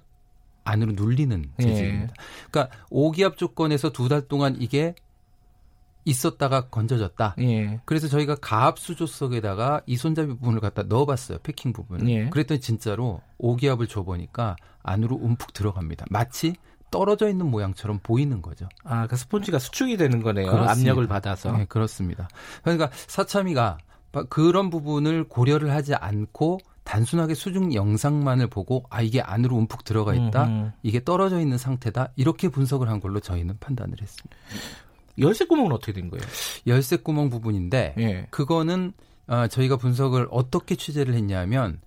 안으로 0.65 0.93
눌리는 0.93 1.45
네. 1.57 1.65
재질입니다. 1.65 2.07
네. 2.07 2.13
그러니까 2.51 2.75
5기압 2.89 3.37
조건에서 3.37 3.91
두 3.91 4.09
달 4.09 4.27
동안 4.27 4.57
이게 4.59 4.95
있었다가 6.05 6.69
건져졌다. 6.69 7.35
예. 7.39 7.79
그래서 7.85 8.07
저희가 8.07 8.35
가압 8.35 8.79
수조석에다가 8.79 9.81
이 9.85 9.97
손잡이 9.97 10.29
부분을 10.29 10.59
갖다 10.61 10.83
넣어봤어요. 10.83 11.39
패킹 11.39 11.73
부분. 11.73 12.07
예. 12.09 12.29
그랬더니 12.29 12.61
진짜로 12.61 13.21
오기압을 13.39 13.87
줘보니까 13.87 14.55
안으로 14.83 15.15
움푹 15.15 15.51
들어갑니다. 15.53 16.05
마치 16.09 16.55
떨어져 16.91 17.27
있는 17.27 17.47
모양처럼 17.47 17.99
보이는 18.01 18.41
거죠. 18.41 18.69
아, 18.83 19.07
그 19.07 19.17
스폰지가 19.17 19.59
수축이 19.59 19.97
되는 19.97 20.21
거네요. 20.21 20.49
그렇습니다. 20.49 20.71
압력을 20.71 21.07
받아서. 21.07 21.51
네, 21.51 21.65
그렇습니다. 21.65 22.29
그러니까 22.61 22.89
사참이가 23.07 23.79
그런 24.29 24.69
부분을 24.69 25.25
고려를 25.25 25.71
하지 25.71 25.93
않고 25.93 26.59
단순하게 26.85 27.33
수중 27.33 27.73
영상만을 27.73 28.47
보고 28.47 28.85
아 28.89 29.01
이게 29.01 29.19
안으로 29.19 29.57
움푹 29.57 29.83
들어가 29.83 30.13
있다, 30.13 30.45
음흠. 30.45 30.71
이게 30.83 31.03
떨어져 31.03 31.39
있는 31.41 31.57
상태다 31.57 32.13
이렇게 32.15 32.47
분석을 32.47 32.87
한 32.87 32.99
걸로 32.99 33.19
저희는 33.19 33.57
판단을 33.59 33.95
했습니다. 33.99 34.37
열쇠 35.19 35.45
구멍은 35.45 35.71
어떻게 35.71 35.93
된 35.93 36.09
거예요? 36.09 36.23
열쇠 36.67 36.97
구멍 36.97 37.29
부분인데 37.29 37.95
예. 37.97 38.27
그거는 38.29 38.93
어, 39.27 39.47
저희가 39.47 39.77
분석을 39.77 40.27
어떻게 40.29 40.75
취재를 40.75 41.13
했냐면 41.13 41.79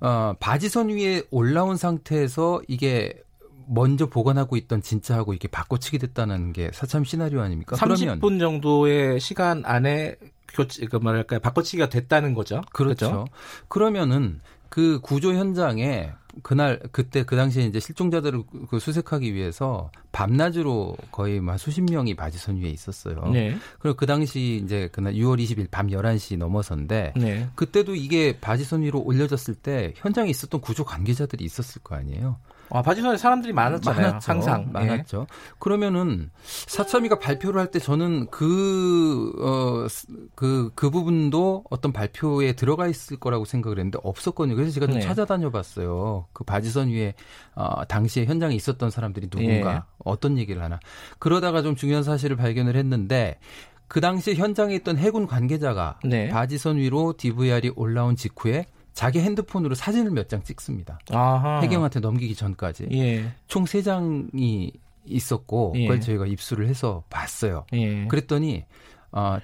어, 0.00 0.34
바지선 0.38 0.90
위에 0.90 1.22
올라온 1.30 1.76
상태에서 1.76 2.62
이게 2.68 3.22
먼저 3.66 4.06
보관하고 4.06 4.56
있던 4.56 4.82
진짜하고 4.82 5.32
이게 5.32 5.48
바꿔치기 5.48 5.98
됐다는 5.98 6.52
게 6.52 6.70
사참 6.72 7.04
시나리오 7.04 7.40
아닙니까? 7.40 7.76
30분 7.76 8.20
그러면, 8.20 8.38
정도의 8.38 9.20
시간 9.20 9.62
안에 9.64 10.16
교체, 10.52 10.86
그 10.86 10.96
뭐랄까요, 10.96 11.40
바꿔치기가 11.40 11.88
됐다는 11.88 12.34
거죠. 12.34 12.62
그렇죠. 12.72 13.10
그렇죠? 13.10 13.24
그러면은 13.68 14.40
그 14.74 14.98
구조 15.00 15.32
현장에 15.32 16.10
그날 16.42 16.80
그때 16.90 17.22
그 17.22 17.36
당시에 17.36 17.62
이제 17.62 17.78
실종자들을 17.78 18.42
그 18.68 18.80
수색하기 18.80 19.32
위해서 19.32 19.92
밤낮으로 20.10 20.96
거의 21.12 21.40
막 21.40 21.58
수십 21.58 21.82
명이 21.82 22.16
바지선 22.16 22.56
위에 22.56 22.70
있었어요. 22.70 23.30
네. 23.32 23.56
그리고 23.78 23.96
그 23.96 24.04
당시 24.04 24.60
이제 24.64 24.88
그날 24.90 25.14
6월 25.14 25.40
20일 25.40 25.70
밤 25.70 25.86
11시 25.86 26.38
넘어서인데 26.38 27.12
네. 27.16 27.48
그때도 27.54 27.94
이게 27.94 28.40
바지선 28.40 28.82
위로 28.82 28.98
올려졌을 28.98 29.54
때 29.54 29.92
현장에 29.94 30.28
있었던 30.30 30.60
구조 30.60 30.84
관계자들이 30.84 31.44
있었을 31.44 31.80
거 31.84 31.94
아니에요. 31.94 32.40
아, 32.70 32.82
바지선에 32.82 33.16
사람들이 33.16 33.52
많았잖아요. 33.52 34.06
많았죠. 34.06 34.32
항상 34.32 34.68
많았죠. 34.72 35.26
예. 35.30 35.34
그러면은 35.58 36.30
사참위가 36.44 37.18
발표를 37.18 37.60
할 37.60 37.70
때 37.70 37.78
저는 37.78 38.28
그, 38.30 39.32
어, 39.40 39.86
그, 40.34 40.70
그 40.74 40.90
부분도 40.90 41.64
어떤 41.70 41.92
발표에 41.92 42.52
들어가 42.52 42.86
있을 42.86 43.16
거라고 43.18 43.44
생각을 43.44 43.78
했는데 43.78 43.98
없었거든요. 44.02 44.56
그래서 44.56 44.72
제가 44.72 44.86
좀 44.86 44.96
네. 44.96 45.00
찾아다녀 45.00 45.50
봤어요. 45.50 46.26
그 46.32 46.44
바지선 46.44 46.88
위에, 46.88 47.14
어, 47.54 47.84
당시에 47.86 48.24
현장에 48.24 48.54
있었던 48.54 48.90
사람들이 48.90 49.28
누군가, 49.28 49.74
예. 49.74 49.80
어떤 50.04 50.38
얘기를 50.38 50.62
하나. 50.62 50.80
그러다가 51.18 51.62
좀 51.62 51.76
중요한 51.76 52.02
사실을 52.02 52.36
발견을 52.36 52.76
했는데, 52.76 53.38
그 53.86 54.00
당시에 54.00 54.34
현장에 54.34 54.74
있던 54.76 54.96
해군 54.98 55.26
관계자가 55.26 55.98
네. 56.04 56.28
바지선 56.28 56.78
위로 56.78 57.14
DVR이 57.16 57.72
올라온 57.76 58.16
직후에 58.16 58.66
자기 58.94 59.20
핸드폰으로 59.20 59.74
사진을 59.74 60.10
몇 60.12 60.28
장 60.28 60.42
찍습니다. 60.42 60.98
아하. 61.10 61.60
해경한테 61.60 62.00
넘기기 62.00 62.34
전까지. 62.34 62.88
예. 62.92 63.30
총 63.46 63.64
3장이 63.64 64.72
있었고 65.04 65.74
예. 65.76 65.82
그걸 65.82 66.00
저희가 66.00 66.26
입수를 66.26 66.68
해서 66.68 67.02
봤어요. 67.10 67.66
예. 67.74 68.06
그랬더니 68.06 68.64
어, 69.12 69.38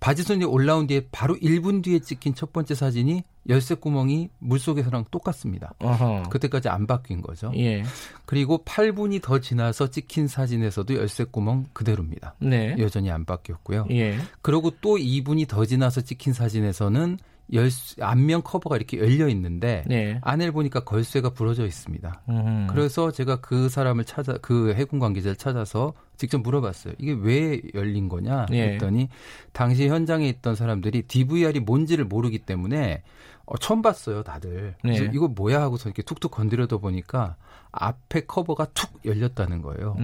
바지선이 0.00 0.44
올라온 0.44 0.86
뒤에 0.86 1.08
바로 1.10 1.34
1분 1.36 1.82
뒤에 1.82 2.00
찍힌 2.00 2.34
첫 2.34 2.52
번째 2.52 2.74
사진이 2.74 3.22
열쇠 3.48 3.74
구멍이 3.74 4.28
물속에서랑 4.38 5.06
똑같습니다. 5.10 5.72
어허. 5.80 6.24
그때까지 6.28 6.68
안 6.68 6.86
바뀐 6.86 7.22
거죠. 7.22 7.50
예. 7.56 7.82
그리고 8.26 8.62
8분이 8.64 9.22
더 9.22 9.38
지나서 9.40 9.90
찍힌 9.90 10.28
사진에서도 10.28 10.94
열쇠 10.94 11.24
구멍 11.24 11.64
그대로입니다. 11.72 12.34
네. 12.40 12.76
여전히 12.78 13.10
안 13.10 13.24
바뀌었고요. 13.24 13.86
예. 13.90 14.18
그리고 14.42 14.70
또 14.82 14.98
2분이 14.98 15.48
더 15.48 15.64
지나서 15.64 16.02
찍힌 16.02 16.32
사진에서는 16.34 17.18
열 17.52 17.70
안면 18.00 18.42
커버가 18.42 18.76
이렇게 18.76 18.98
열려 18.98 19.28
있는데 19.28 19.82
네. 19.86 20.18
안을 20.22 20.52
보니까 20.52 20.80
걸쇠가 20.80 21.30
부러져 21.30 21.64
있습니다. 21.64 22.22
음. 22.28 22.66
그래서 22.70 23.10
제가 23.10 23.40
그 23.40 23.68
사람을 23.68 24.04
찾아 24.04 24.34
그 24.42 24.74
해군 24.74 24.98
관계자를 24.98 25.36
찾아서 25.36 25.94
직접 26.16 26.42
물어봤어요. 26.42 26.94
이게 26.98 27.12
왜 27.12 27.60
열린 27.74 28.08
거냐 28.08 28.46
네. 28.50 28.72
했더니 28.72 29.08
당시 29.52 29.88
현장에 29.88 30.28
있던 30.28 30.56
사람들이 30.56 31.02
DVR이 31.02 31.60
뭔지를 31.60 32.04
모르기 32.04 32.40
때문에 32.40 33.02
어, 33.46 33.56
처음 33.56 33.80
봤어요, 33.80 34.22
다들. 34.22 34.74
그래서 34.82 35.04
네. 35.04 35.10
이거 35.14 35.26
뭐야 35.28 35.60
하고서 35.62 35.88
이렇게 35.88 36.02
툭툭 36.02 36.30
건드려다 36.32 36.76
보니까 36.76 37.36
앞에 37.72 38.26
커버가 38.26 38.66
툭 38.74 39.00
열렸다는 39.06 39.62
거예요. 39.62 39.96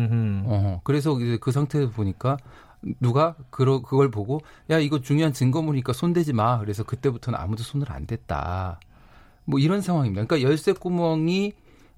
어, 0.47 0.81
그래서 0.83 1.19
이제 1.21 1.37
그 1.39 1.53
상태에서 1.53 1.91
보니까 1.91 2.39
누가 3.01 3.35
그러, 3.51 3.81
그걸 3.83 4.11
보고 4.11 4.41
야 4.71 4.79
이거 4.79 5.01
중요한 5.01 5.33
증거물이니까 5.33 5.93
손대지 5.93 6.33
마. 6.33 6.59
그래서 6.59 6.83
그때부터는 6.83 7.39
아무도 7.39 7.63
손을 7.63 7.91
안 7.91 8.07
댔다. 8.07 8.81
뭐 9.45 9.59
이런 9.59 9.81
상황입니다. 9.81 10.25
그러니까 10.25 10.49
열쇠 10.49 10.73
구멍이 10.73 11.53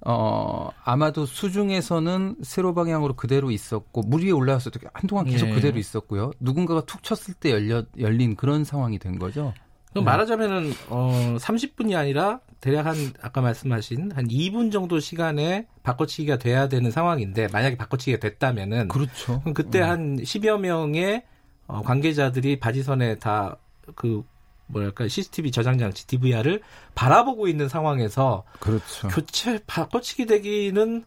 어 0.05 0.70
아마도 0.84 1.24
수중에서는 1.24 2.37
세로 2.43 2.74
방향으로 2.74 3.14
그대로 3.14 3.51
있었고 3.51 4.03
물 4.03 4.24
위에 4.24 4.30
올라왔을 4.30 4.70
때 4.70 4.80
한동안 4.93 5.24
계속 5.24 5.47
네. 5.47 5.55
그대로 5.55 5.78
있었고요. 5.78 6.32
누군가가 6.39 6.82
툭 6.84 7.03
쳤을 7.03 7.34
때 7.34 7.51
열려 7.51 7.82
열린 7.99 8.37
그런 8.37 8.64
상황이 8.64 8.99
된 8.99 9.18
거죠. 9.18 9.55
네. 9.95 10.03
말하자면은 10.03 10.72
어 10.91 11.37
30분이 11.39 11.97
아니라 11.97 12.41
대략 12.66 12.86
한 12.86 12.96
아까 13.22 13.40
말씀하신 13.40 14.12
한 14.12 14.28
2분 14.28 14.72
정도 14.72 15.00
시간에 15.00 15.66
바꿔치기가 15.82 16.38
돼야 16.38 16.68
되는 16.68 16.90
상황인데 16.90 17.48
만약에 17.48 17.76
바꿔치기가 17.76 18.18
됐다면은 18.20 18.88
그렇죠. 18.88 19.40
그럼 19.40 19.54
그때 19.54 19.80
음. 19.80 19.88
한 19.88 20.16
10여 20.16 20.58
명의 20.58 21.22
어, 21.66 21.82
관계자들이 21.82 22.60
바지선에 22.60 23.18
다 23.18 23.58
그 23.94 24.24
뭐랄까 24.66 25.06
CCTV 25.06 25.52
저장 25.52 25.78
장치 25.78 26.06
DVR을 26.06 26.60
바라보고 26.94 27.46
있는 27.46 27.68
상황에서 27.68 28.44
그렇죠. 28.58 29.08
교체 29.08 29.60
바꿔치기 29.66 30.26
되기는 30.26 31.04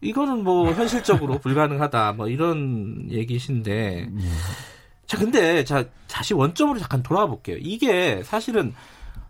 이거는 0.00 0.42
뭐 0.42 0.72
현실적으로 0.72 1.38
불가능하다 1.40 2.14
뭐 2.14 2.28
이런 2.28 3.06
얘기신데 3.10 4.08
음. 4.08 4.32
자 5.06 5.18
근데 5.18 5.64
자 5.64 5.84
다시 6.08 6.34
원점으로 6.34 6.80
잠깐 6.80 7.02
돌아와 7.02 7.26
볼게요. 7.26 7.56
이게 7.60 8.22
사실은 8.24 8.74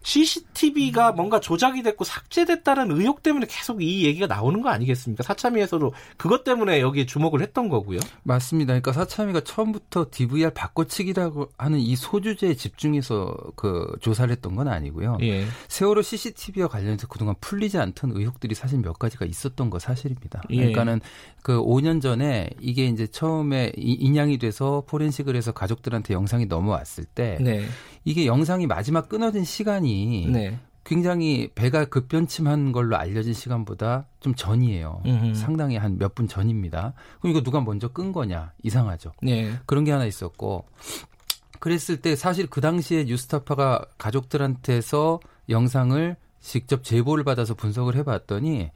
CCTV가 0.07 1.11
뭔가 1.11 1.41
조작이 1.41 1.83
됐고 1.83 2.05
삭제됐다는 2.05 2.93
의혹 2.93 3.25
때문에 3.25 3.47
계속 3.49 3.83
이 3.83 4.05
얘기가 4.05 4.29
나오는 4.29 4.63
거 4.63 4.69
아니겠습니까? 4.69 5.25
사참위에서도 5.25 5.93
그것 6.17 6.45
때문에 6.45 6.81
여기에 6.81 7.07
주목을 7.07 7.43
했던 7.43 7.69
거고요. 7.69 7.99
맞습니다. 8.23 8.69
그러니까 8.69 8.93
사참위가 8.93 9.41
처음부터 9.41 10.07
DVR 10.13 10.53
바꿔치기라고 10.55 11.51
하는 11.59 11.81
이 11.81 11.97
소주제에 11.97 12.55
집중해서 12.55 13.37
그 13.57 13.93
조사를 14.01 14.31
했던 14.31 14.55
건 14.55 14.69
아니고요. 14.69 15.19
예. 15.23 15.45
세월호 15.67 16.03
CCTV와 16.03 16.69
관련해서 16.69 17.09
그동안 17.09 17.35
풀리지 17.41 17.77
않던 17.79 18.13
의혹들이 18.13 18.55
사실 18.55 18.79
몇 18.79 19.01
가지가 19.01 19.27
있었던 19.27 19.71
거 19.71 19.81
사실입니다. 19.81 20.43
예. 20.51 20.57
그러니까는 20.57 21.01
그 21.47 21.63
5년 21.63 22.03
전에 22.03 22.51
이게 22.61 22.87
이제 22.87 23.07
처음에 23.07 23.71
인양이 23.77 24.37
돼서 24.37 24.83
포렌식을 24.89 25.37
해서 25.37 25.53
가족들한테 25.53 26.13
영상이 26.13 26.47
넘어왔을 26.47 27.05
때 27.05 27.39
네. 27.41 27.65
이게 28.05 28.27
영상이 28.27 28.67
마지막 28.67 29.09
끊어진 29.09 29.45
시간이 29.45 30.27
네. 30.33 30.59
굉장히 30.83 31.49
배가 31.55 31.85
급변침한 31.85 32.73
걸로 32.73 32.97
알려진 32.97 33.33
시간보다 33.33 34.09
좀 34.19 34.35
전이에요. 34.35 35.03
음흠. 35.07 35.35
상당히 35.35 35.77
한 35.77 35.99
몇 35.99 36.17
분 36.17 36.27
전입니다. 36.27 36.95
그럼 37.21 37.31
이거 37.31 37.45
누가 37.45 37.61
먼저 37.61 37.87
끈 37.87 38.11
거냐? 38.11 38.51
이상하죠. 38.65 39.13
네. 39.23 39.53
그런 39.67 39.85
게 39.85 39.93
하나 39.93 40.05
있었고 40.05 40.65
그랬을 41.61 42.01
때 42.03 42.17
사실 42.17 42.49
그 42.49 42.61
당시에 42.61 43.05
뉴스타파가 43.05 43.85
가족들한테서 43.99 45.21
영상을 45.49 46.17
직접 46.41 46.83
제보를 46.83 47.23
받아서 47.23 47.55
분석을 47.55 47.95
해봤더니 47.95 48.73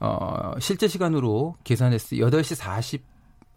어, 0.00 0.52
실제 0.60 0.88
시간으로 0.88 1.56
계산했을 1.64 2.18
때 2.18 2.24
8시 2.24 2.54
40 2.54 3.04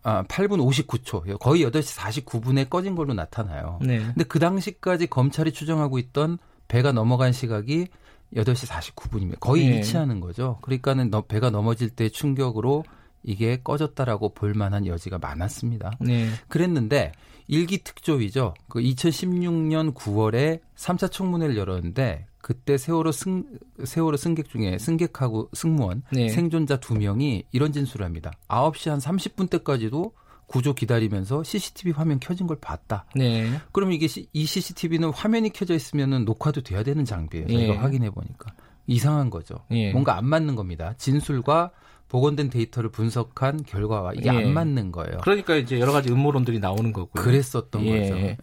아, 0.04 0.24
8분 0.24 0.58
59초, 0.58 1.38
거의 1.38 1.64
8시 1.64 1.96
49분에 2.26 2.70
꺼진 2.70 2.96
걸로 2.96 3.14
나타나요. 3.14 3.78
네. 3.82 4.00
근데 4.00 4.24
그 4.24 4.40
당시까지 4.40 5.08
검찰이 5.08 5.52
추정하고 5.52 6.00
있던 6.00 6.40
배가 6.68 6.92
넘어간 6.92 7.32
시각이 7.32 7.88
8시 8.36 8.68
49분입니다. 8.68 9.40
거의 9.40 9.68
네. 9.68 9.76
일치하는 9.76 10.20
거죠. 10.20 10.58
그러니까는 10.62 11.12
배가 11.28 11.50
넘어질 11.52 11.90
때 11.90 12.10
충격으로 12.10 12.84
이게 13.24 13.62
꺼졌다라고 13.64 14.34
볼 14.34 14.54
만한 14.54 14.88
여지가 14.88 15.20
많았습니다. 15.20 15.92
네. 16.00 16.30
그랬는데 16.48 17.12
일기 17.48 17.84
특조위죠. 17.84 18.54
그 18.70 18.80
2016년 18.80 19.94
9월에 19.94 20.62
3차 20.76 21.12
청문회를 21.12 21.58
열었는데 21.58 22.26
그때 22.42 22.78
세월호 22.78 23.12
승 23.12 23.44
세월호 23.84 24.18
승객 24.18 24.50
중에 24.50 24.78
승객하고 24.78 25.50
승무원 25.54 26.04
네. 26.12 26.30
생존자 26.30 26.78
두 26.78 26.96
명이 26.96 27.44
이런 27.52 27.72
진술을 27.72 28.06
합니다. 28.06 28.32
9시 28.48 28.90
한 28.90 29.00
30분 29.00 29.50
때까지도 29.50 30.14
구조 30.48 30.74
기다리면서 30.74 31.44
CCTV 31.44 31.94
화면 31.94 32.20
켜진 32.20 32.46
걸 32.46 32.58
봤다. 32.60 33.06
네. 33.16 33.50
그럼 33.72 33.94
이게 33.94 34.08
이 34.34 34.46
CCTV는 34.46 35.12
화면이 35.12 35.52
켜져 35.52 35.74
있으면은 35.74 36.26
녹화도 36.26 36.62
돼야 36.62 36.84
되는 36.84 37.06
장비예요. 37.06 37.48
저희가 37.48 37.74
네. 37.74 37.80
확인해 37.80 38.10
보니까 38.10 38.52
이상한 38.86 39.30
거죠. 39.30 39.56
네. 39.70 39.92
뭔가 39.94 40.18
안 40.18 40.26
맞는 40.26 40.56
겁니다. 40.56 40.94
진술과 40.98 41.72
복원된 42.10 42.50
데이터를 42.50 42.92
분석한 42.92 43.64
결과와 43.64 44.12
이게 44.14 44.26
예. 44.26 44.30
안 44.32 44.54
맞는 44.54 44.92
거예요. 44.92 45.20
그러니까 45.24 45.56
이제 45.56 45.80
여러 45.80 45.94
가지 45.94 46.12
음모론들이 46.12 46.60
나오는 46.60 46.92
거고요. 46.92 47.24
그랬었던 47.24 47.86
예. 47.86 48.02
거죠. 48.02 48.18
예. 48.18 48.38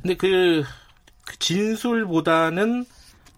근데 0.00 0.16
그, 0.16 0.64
그 1.24 1.38
진술보다는 1.38 2.84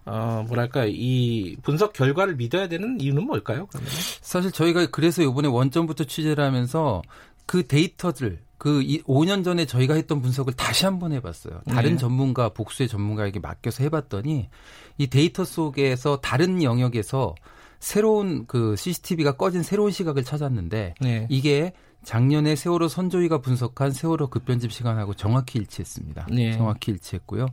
어, 0.05 0.43
뭐랄까, 0.47 0.85
이 0.87 1.55
분석 1.63 1.93
결과를 1.93 2.35
믿어야 2.35 2.67
되는 2.67 2.99
이유는 2.99 3.25
뭘까요, 3.25 3.67
그러면? 3.71 3.89
사실 4.21 4.51
저희가 4.51 4.87
그래서 4.87 5.21
이번에 5.23 5.47
원점부터 5.47 6.03
취재를 6.03 6.43
하면서 6.43 7.01
그 7.45 7.65
데이터들, 7.67 8.39
그 8.57 8.79
5년 8.79 9.43
전에 9.43 9.65
저희가 9.65 9.95
했던 9.95 10.21
분석을 10.21 10.53
다시 10.53 10.85
한번 10.85 11.11
해봤어요. 11.11 11.61
다른 11.67 11.91
네. 11.91 11.97
전문가, 11.97 12.49
복수의 12.49 12.87
전문가에게 12.87 13.39
맡겨서 13.39 13.83
해봤더니 13.83 14.49
이 14.97 15.07
데이터 15.07 15.43
속에서 15.43 16.17
다른 16.21 16.63
영역에서 16.63 17.35
새로운 17.79 18.45
그 18.47 18.75
CCTV가 18.75 19.33
꺼진 19.33 19.61
새로운 19.61 19.91
시각을 19.91 20.23
찾았는데 20.23 20.95
네. 21.01 21.27
이게 21.29 21.73
작년에 22.03 22.55
세월호 22.55 22.87
선조위가 22.87 23.41
분석한 23.41 23.91
세월호 23.91 24.29
급변집 24.29 24.71
시간하고 24.71 25.13
정확히 25.15 25.59
일치했습니다. 25.59 26.27
네. 26.31 26.53
정확히 26.53 26.91
일치했고요. 26.91 27.47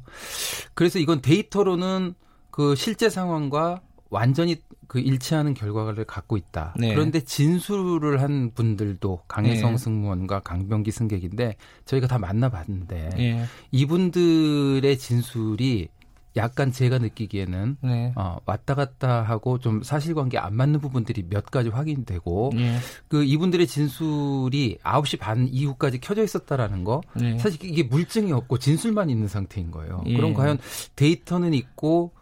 그래서 0.74 0.98
이건 0.98 1.20
데이터로는 1.20 2.14
그 2.52 2.76
실제 2.76 3.10
상황과 3.10 3.80
완전히 4.10 4.56
그 4.86 5.00
일치하는 5.00 5.54
결과를 5.54 6.04
갖고 6.04 6.36
있다. 6.36 6.74
네. 6.78 6.94
그런데 6.94 7.20
진술을 7.20 8.20
한 8.20 8.52
분들도 8.54 9.22
강혜성 9.26 9.72
네. 9.72 9.78
승무원과 9.78 10.40
강병기 10.40 10.90
승객인데 10.90 11.56
저희가 11.86 12.06
다 12.06 12.18
만나봤는데 12.18 13.08
네. 13.16 13.44
이분들의 13.70 14.98
진술이 14.98 15.88
약간 16.36 16.72
제가 16.72 16.98
느끼기에는 16.98 17.76
네. 17.82 18.12
어, 18.16 18.38
왔다 18.44 18.74
갔다 18.74 19.22
하고 19.22 19.58
좀 19.58 19.82
사실관계 19.82 20.36
안 20.36 20.56
맞는 20.56 20.80
부분들이 20.80 21.24
몇 21.28 21.46
가지 21.46 21.70
확인되고 21.70 22.52
네. 22.54 22.78
그 23.08 23.24
이분들의 23.24 23.66
진술이 23.66 24.78
9시 24.82 25.18
반 25.18 25.48
이후까지 25.50 26.00
켜져 26.00 26.22
있었다라는 26.22 26.84
거 26.84 27.00
네. 27.14 27.38
사실 27.38 27.64
이게 27.64 27.82
물증이 27.82 28.30
없고 28.32 28.58
진술만 28.58 29.08
있는 29.08 29.28
상태인 29.28 29.70
거예요. 29.70 30.02
예. 30.06 30.16
그럼 30.16 30.34
과연 30.34 30.58
데이터는 30.96 31.54
있고 31.54 32.12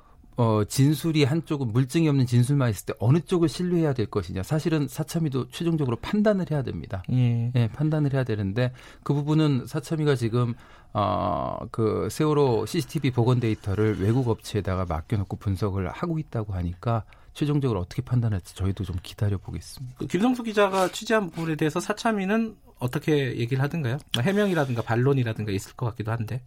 어, 0.40 0.64
진술이 0.64 1.24
한쪽은 1.24 1.70
물증이 1.70 2.08
없는 2.08 2.24
진술만 2.24 2.70
있을 2.70 2.86
때 2.86 2.94
어느 2.98 3.20
쪽을 3.20 3.50
신뢰해야 3.50 3.92
될 3.92 4.06
것이냐. 4.06 4.42
사실은 4.42 4.88
사참위도 4.88 5.50
최종적으로 5.50 5.96
판단을 5.96 6.50
해야 6.50 6.62
됩니다. 6.62 7.02
예. 7.12 7.52
예 7.54 7.68
판단을 7.68 8.14
해야 8.14 8.24
되는데 8.24 8.72
그 9.02 9.12
부분은 9.12 9.66
사참위가 9.66 10.14
지금 10.14 10.54
어, 10.94 11.58
그 11.70 12.08
세월호 12.10 12.64
CCTV 12.64 13.10
복원 13.10 13.38
데이터를 13.38 14.00
외국 14.00 14.28
업체에다가 14.28 14.86
맡겨놓고 14.86 15.36
분석을 15.36 15.90
하고 15.90 16.18
있다고 16.18 16.54
하니까 16.54 17.04
최종적으로 17.34 17.80
어떻게 17.80 18.00
판단할지 18.00 18.54
저희도 18.54 18.84
좀 18.84 18.96
기다려 19.02 19.36
보겠습니다. 19.36 19.96
그 19.98 20.06
김성수 20.06 20.42
기자가 20.42 20.88
취재한 20.88 21.28
부분에 21.28 21.56
대해서 21.56 21.80
사참위는 21.80 22.56
어떻게 22.78 23.36
얘기를 23.36 23.62
하든가요? 23.62 23.98
뭐 24.14 24.22
해명이라든가 24.22 24.80
반론이라든가 24.80 25.52
있을 25.52 25.74
것 25.74 25.84
같기도 25.84 26.12
한데. 26.12 26.40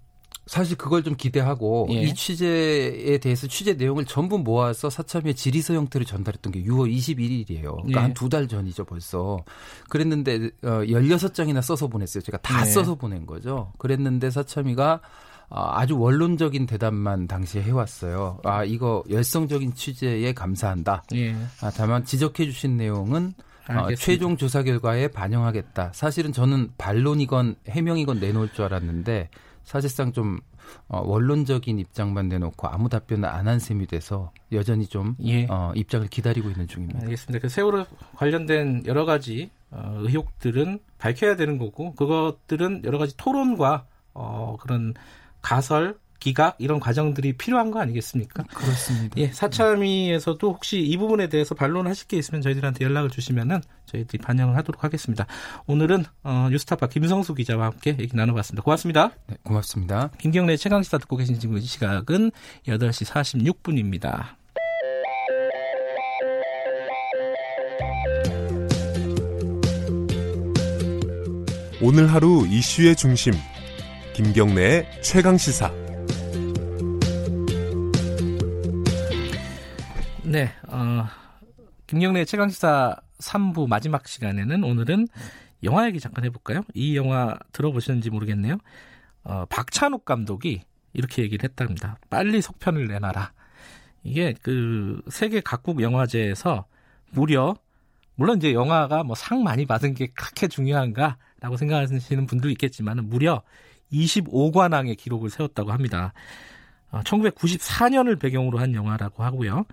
사실 0.46 0.78
그걸 0.78 1.04
좀 1.04 1.16
기대하고 1.16 1.88
예. 1.92 2.02
이 2.02 2.14
취재에 2.14 3.18
대해서 3.20 3.48
취재 3.48 3.74
내용을 3.74 4.06
전부 4.06 4.38
모아서 4.38 4.90
사참위에 4.90 5.34
질의서 5.34 5.74
형태로 5.74 6.04
전달했던 6.04 6.52
게 6.52 6.64
6월 6.64 6.94
21일이에요. 6.94 7.76
그러니까 7.78 8.00
예. 8.00 8.04
한두 8.04 8.28
달 8.28 8.48
전이죠, 8.48 8.84
벌써. 8.84 9.44
그랬는데 9.90 10.50
어 10.64 10.68
16장이나 10.82 11.62
써서 11.62 11.88
보냈어요. 11.88 12.22
제가 12.22 12.38
다 12.40 12.62
예. 12.62 12.66
써서 12.66 12.96
보낸 12.96 13.26
거죠. 13.26 13.72
그랬는데 13.78 14.32
사참위가 14.32 15.00
어, 15.50 15.70
아주 15.72 15.98
원론적인 15.98 16.66
대답만 16.66 17.28
당시에 17.28 17.62
해왔어요. 17.62 18.40
아 18.44 18.66
이거 18.66 19.04
열성적인 19.10 19.76
취재에 19.76 20.34
감사한다. 20.34 21.04
예. 21.16 21.36
아, 21.62 21.72
다만 21.72 22.04
지적해 22.04 22.46
주신 22.46 22.76
내용은 22.76 23.34
어, 23.70 23.96
최종 23.96 24.36
조사 24.36 24.62
결과에 24.64 25.08
반영하겠다. 25.08 25.92
사실은 25.94 26.34
저는 26.34 26.72
반론이건 26.78 27.56
해명이건 27.70 28.20
내놓을 28.20 28.52
줄 28.52 28.66
알았는데 28.66 29.30
사실상 29.64 30.12
좀 30.12 30.40
어, 30.88 31.02
원론적인 31.06 31.80
입장만 31.80 32.30
내놓고 32.30 32.68
아무 32.68 32.90
답변을 32.90 33.28
안 33.28 33.48
한 33.48 33.60
셈이 33.60 33.88
돼서 33.88 34.32
여전히 34.52 34.88
좀 34.88 35.16
예. 35.26 35.46
어, 35.50 35.72
입장을 35.76 36.08
기다리고 36.08 36.50
있는 36.50 36.68
중입니다. 36.68 37.02
알겠습니다. 37.02 37.42
그 37.42 37.50
세월호 37.50 37.86
관련된 38.16 38.84
여러 38.86 39.06
가지 39.06 39.50
어, 39.72 39.98
의혹들은 40.00 40.80
밝혀야 40.98 41.36
되는 41.36 41.58
거고 41.58 41.94
그것들은 41.96 42.84
여러 42.86 42.98
가지 42.98 43.16
토론과 43.18 43.86
어, 44.14 44.58
그런 44.62 44.94
가설 45.42 45.98
기각 46.24 46.56
이런 46.58 46.80
과정들이 46.80 47.34
필요한 47.34 47.70
거 47.70 47.82
아니겠습니까? 47.82 48.44
그렇습니다. 48.44 49.16
예, 49.18 49.28
사참위에서도 49.28 50.48
혹시 50.48 50.80
이 50.80 50.96
부분에 50.96 51.28
대해서 51.28 51.54
반론하실 51.54 52.08
게 52.08 52.18
있으면 52.18 52.42
저희들한테 52.42 52.86
연락을 52.86 53.10
주시면은 53.10 53.62
저희들이 53.88 54.24
반영을 54.24 54.56
하도록 54.56 54.82
하겠습니다. 54.86 55.28
오늘은 55.68 56.06
어, 56.24 56.48
뉴스타파 56.50 56.88
김성수 56.88 57.36
기자와 57.36 57.66
함께 57.66 57.98
얘기 58.00 58.16
나눠봤습니다. 58.16 58.64
고맙습니다. 58.64 59.12
네, 59.28 59.36
고맙습니다. 59.44 60.12
김경래 60.18 60.56
최강 60.56 60.82
시사 60.82 60.98
듣고 60.98 61.18
계신 61.18 61.38
지금 61.40 61.60
시각은 61.60 62.32
8시 62.68 63.06
46분입니다. 63.06 64.38
오늘 71.82 72.14
하루 72.14 72.48
이슈의 72.48 72.96
중심 72.96 73.34
김경래의 74.14 75.02
최강 75.02 75.38
시사. 75.38 75.83
네, 80.34 80.50
어, 80.68 81.06
김경래 81.86 82.26
최강시사 82.26 82.96
3부 83.20 83.68
마지막 83.68 84.08
시간에는 84.08 84.64
오늘은 84.64 85.08
영화 85.62 85.86
얘기 85.86 86.00
잠깐 86.00 86.26
해볼까요? 86.26 86.64
이 86.74 86.98
영화 86.98 87.38
들어보셨는지 87.52 88.10
모르겠네요. 88.10 88.58
어, 89.26 89.46
박찬욱 89.48 90.06
감독이 90.06 90.64
이렇게 90.94 91.22
얘기를 91.22 91.48
했답니다. 91.48 92.00
빨리 92.10 92.42
속편을 92.42 92.88
내놔라. 92.88 93.32
이게 94.02 94.34
그 94.42 95.04
세계 95.08 95.40
각국 95.40 95.84
영화제에서 95.84 96.66
무려 97.12 97.56
물론 98.16 98.38
이제 98.40 98.54
영화가 98.56 99.04
뭐 99.04 99.16
상 99.16 99.44
많이 99.44 99.68
받은 99.68 99.94
게 99.94 100.08
그렇게 100.08 100.48
중요한가라고 100.48 101.58
생각하시는 101.58 102.26
분도 102.26 102.50
있겠지만 102.50 103.08
무려 103.08 103.44
25관왕의 103.92 104.98
기록을 104.98 105.30
세웠다고 105.30 105.72
합니다. 105.72 106.12
어, 106.90 107.02
1994년을 107.02 108.20
배경으로 108.20 108.58
한 108.58 108.74
영화라고 108.74 109.24
하고요. 109.24 109.66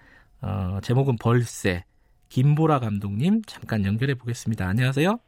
어, 0.42 0.78
제목은 0.82 1.16
벌새. 1.20 1.84
김보라 2.28 2.78
감독님 2.78 3.42
잠깐 3.46 3.84
연결해 3.84 4.14
보겠습니다. 4.14 4.66
안녕하세요. 4.66 5.18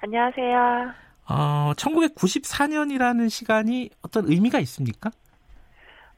안녕하세요. 0.00 0.92
어, 1.28 1.72
1994년이라는 1.76 3.30
시간이 3.30 3.90
어떤 4.02 4.26
의미가 4.28 4.58
있습니까? 4.60 5.10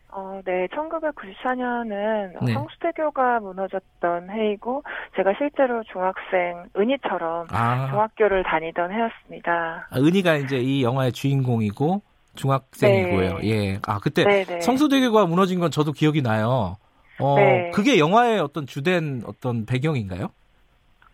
어, 0.08 0.40
네, 0.44 0.66
1994년은 0.68 2.44
네. 2.44 2.54
성수대교가 2.54 3.38
무너졌던 3.40 4.30
해이고 4.30 4.82
제가 5.14 5.34
실제로 5.38 5.82
중학생 5.84 6.64
은희처럼 6.76 7.46
아. 7.50 7.88
중학교를 7.90 8.42
다니던 8.42 8.90
해였습니다. 8.92 9.86
아, 9.90 9.98
은희가 9.98 10.36
이제 10.36 10.56
이 10.56 10.82
영화의 10.82 11.12
주인공이고 11.12 12.02
중학생이고요. 12.34 13.38
네. 13.38 13.48
예. 13.48 13.78
아, 13.86 13.98
그때 13.98 14.24
네네. 14.24 14.44
네. 14.44 14.60
성수대교가 14.60 15.26
무너진 15.26 15.60
건 15.60 15.70
저도 15.70 15.92
기억이 15.92 16.22
나요. 16.22 16.76
어, 17.20 17.36
네. 17.36 17.70
그게 17.72 17.98
영화의 17.98 18.40
어떤 18.40 18.66
주된 18.66 19.22
어떤 19.26 19.66
배경인가요? 19.66 20.28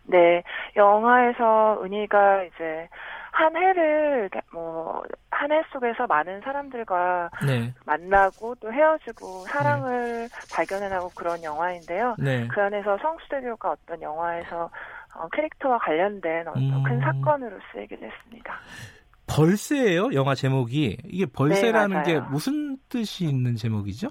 네, 0.05 0.43
영화에서 0.77 1.81
은희가 1.85 2.45
이제 2.45 2.89
한 3.33 3.57
해를 3.57 4.31
뭐 4.53 5.03
한 5.43 5.51
해 5.51 5.61
속에서 5.73 6.07
많은 6.07 6.41
사람들과 6.43 7.31
네. 7.45 7.75
만나고 7.85 8.55
또 8.61 8.73
헤어지고 8.73 9.45
사랑을 9.49 10.29
네. 10.29 10.55
발견해나고 10.55 11.11
그런 11.17 11.43
영화인데요. 11.43 12.15
네. 12.17 12.47
그 12.47 12.61
안에서 12.63 12.97
성수대교가 12.99 13.73
어떤 13.73 14.01
영화에서 14.01 14.71
어, 15.17 15.29
캐릭터와 15.33 15.79
관련된 15.79 16.47
어떤 16.47 16.63
음... 16.63 16.83
큰 16.85 17.01
사건으로 17.01 17.59
쓰이게 17.73 17.97
됐습니다. 17.97 18.55
벌새예요, 19.27 20.13
영화 20.15 20.35
제목이. 20.35 20.99
이게 21.05 21.27
벌새라는 21.27 22.03
네, 22.05 22.13
게 22.13 22.21
무슨 22.21 22.77
뜻이 22.89 23.25
있는 23.25 23.57
제목이죠? 23.57 24.09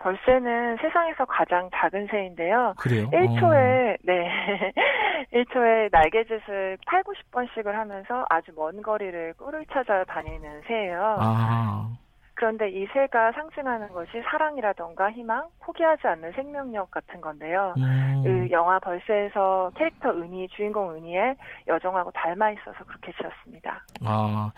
벌새는 0.00 0.78
세상에서 0.80 1.24
가장 1.26 1.68
작은 1.74 2.08
새인데요. 2.10 2.74
그래요? 2.78 3.08
1초에, 3.10 3.94
어. 3.94 3.96
네. 4.02 4.30
1초에 5.32 5.90
날개짓을 5.92 6.78
8, 6.86 7.02
90번씩을 7.04 7.66
하면서 7.66 8.24
아주 8.30 8.52
먼 8.56 8.80
거리를 8.82 9.34
꿀을 9.34 9.66
찾아 9.72 10.04
다니는 10.04 10.62
새예요. 10.66 11.16
아. 11.20 11.90
그런데 12.34 12.70
이 12.70 12.86
새가 12.94 13.32
상징하는 13.32 13.88
것이 13.88 14.12
사랑이라던가 14.30 15.12
희망, 15.12 15.46
포기하지 15.60 16.06
않는 16.06 16.32
생명력 16.32 16.90
같은 16.90 17.20
건데요. 17.20 17.74
음. 17.76 18.22
그 18.24 18.50
영화 18.50 18.78
벌새에서 18.78 19.70
캐릭터 19.76 20.08
은희, 20.10 20.48
주인공 20.48 20.94
은희의 20.94 21.36
여정하고 21.68 22.10
닮아 22.12 22.52
있어서 22.52 22.82
그렇게 22.86 23.12
지었습니다. 23.12 23.84
아, 24.06 24.50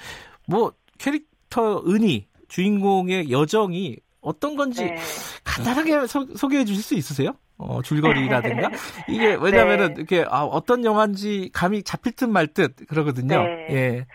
뭐 0.49 0.71
캐릭터 1.01 1.83
은희, 1.85 2.29
주인공의 2.47 3.33
여정이 3.33 3.97
어떤 4.23 4.57
건지 4.57 4.85
네. 4.85 4.97
간단하게 5.45 6.07
소, 6.07 6.49
개해 6.49 6.65
주실 6.65 6.83
수 6.83 6.95
있으세요? 6.95 7.33
어, 7.59 7.83
줄거리라든가 7.83 8.71
이게 9.09 9.35
왜냐면은 9.41 9.89
네. 9.89 9.95
이렇게 9.99 10.25
아, 10.29 10.43
어떤 10.45 10.85
영화인지 10.85 11.51
감이 11.53 11.83
잡힐 11.83 12.13
듯 12.17 12.29
말 12.29 12.47
듯 12.49 12.75
그러거든요. 12.89 13.43
네. 13.43 13.67
예. 13.71 14.07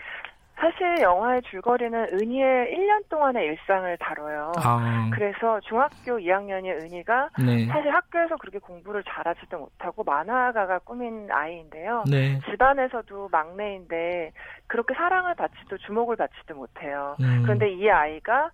사실 0.60 1.00
영화의 1.02 1.40
줄거리는 1.42 2.08
은희의 2.14 2.74
1년 2.74 3.08
동안의 3.08 3.46
일상을 3.46 3.96
다뤄요. 3.98 4.52
아. 4.56 5.08
그래서 5.14 5.60
중학교 5.60 6.18
2학년의 6.18 6.82
은희가 6.82 7.28
네. 7.38 7.66
사실 7.68 7.94
학교에서 7.94 8.36
그렇게 8.38 8.58
공부를 8.58 9.04
잘하지도 9.04 9.56
못하고 9.56 10.02
만화가가 10.02 10.80
꾸민 10.80 11.28
아이인데요. 11.30 12.02
네. 12.10 12.40
집안에서도 12.50 13.28
막내인데 13.30 14.32
그렇게 14.66 14.94
사랑을 14.94 15.36
받지도 15.36 15.78
주목을 15.78 16.16
받지도 16.16 16.56
못해요. 16.56 17.14
음. 17.20 17.42
그런데 17.44 17.70
이 17.72 17.88
아이가 17.88 18.50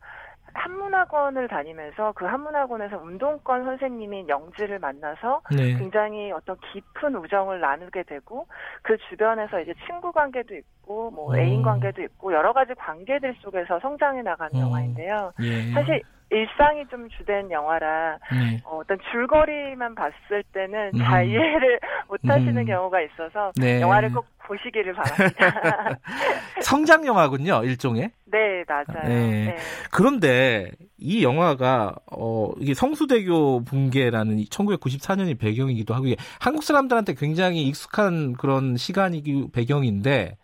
한문학원을 0.54 1.48
다니면서 1.48 2.12
그 2.12 2.24
한문학원에서 2.24 2.98
운동권 2.98 3.64
선생님인 3.64 4.28
영지를 4.28 4.78
만나서 4.78 5.42
네. 5.50 5.74
굉장히 5.76 6.30
어떤 6.32 6.56
깊은 6.72 7.16
우정을 7.16 7.60
나누게 7.60 8.04
되고 8.04 8.46
그 8.82 8.96
주변에서 9.08 9.60
이제 9.60 9.74
친구 9.86 10.12
관계도 10.12 10.54
있고 10.54 11.10
뭐 11.10 11.34
어. 11.34 11.36
애인 11.36 11.62
관계도 11.62 12.02
있고 12.02 12.32
여러 12.32 12.52
가지 12.52 12.74
관계들 12.74 13.34
속에서 13.40 13.80
성장해 13.80 14.22
나가는 14.22 14.54
어. 14.56 14.60
영화인데요. 14.60 15.32
예. 15.42 15.72
사실 15.72 16.02
일상이 16.34 16.84
좀 16.90 17.08
주된 17.10 17.50
영화라 17.50 18.18
네. 18.32 18.60
어, 18.64 18.82
떤 18.86 18.98
줄거리만 19.12 19.94
봤을 19.94 20.42
때는 20.52 20.90
음. 20.94 20.98
잘 20.98 21.28
이해를 21.28 21.78
못 22.08 22.20
하시는 22.24 22.56
음. 22.56 22.66
경우가 22.66 23.00
있어서 23.02 23.52
네. 23.56 23.80
영화를 23.80 24.12
꼭 24.12 24.26
보시기를 24.38 24.92
바랍니다. 24.92 25.98
성장 26.60 27.06
영화군요, 27.06 27.62
일종의. 27.64 28.10
네, 28.26 28.64
맞아요. 28.68 29.08
네. 29.08 29.44
네. 29.46 29.56
그런데 29.90 30.70
이 30.98 31.22
영화가 31.22 31.94
어 32.12 32.50
이게 32.58 32.74
성수대교 32.74 33.64
붕괴라는 33.64 34.36
1994년이 34.38 35.38
배경이기도 35.38 35.94
하고 35.94 36.06
이게 36.06 36.16
한국 36.40 36.64
사람들한테 36.64 37.14
굉장히 37.14 37.62
익숙한 37.62 38.34
그런 38.34 38.76
시간이기 38.76 39.48
배경인데 39.52 40.36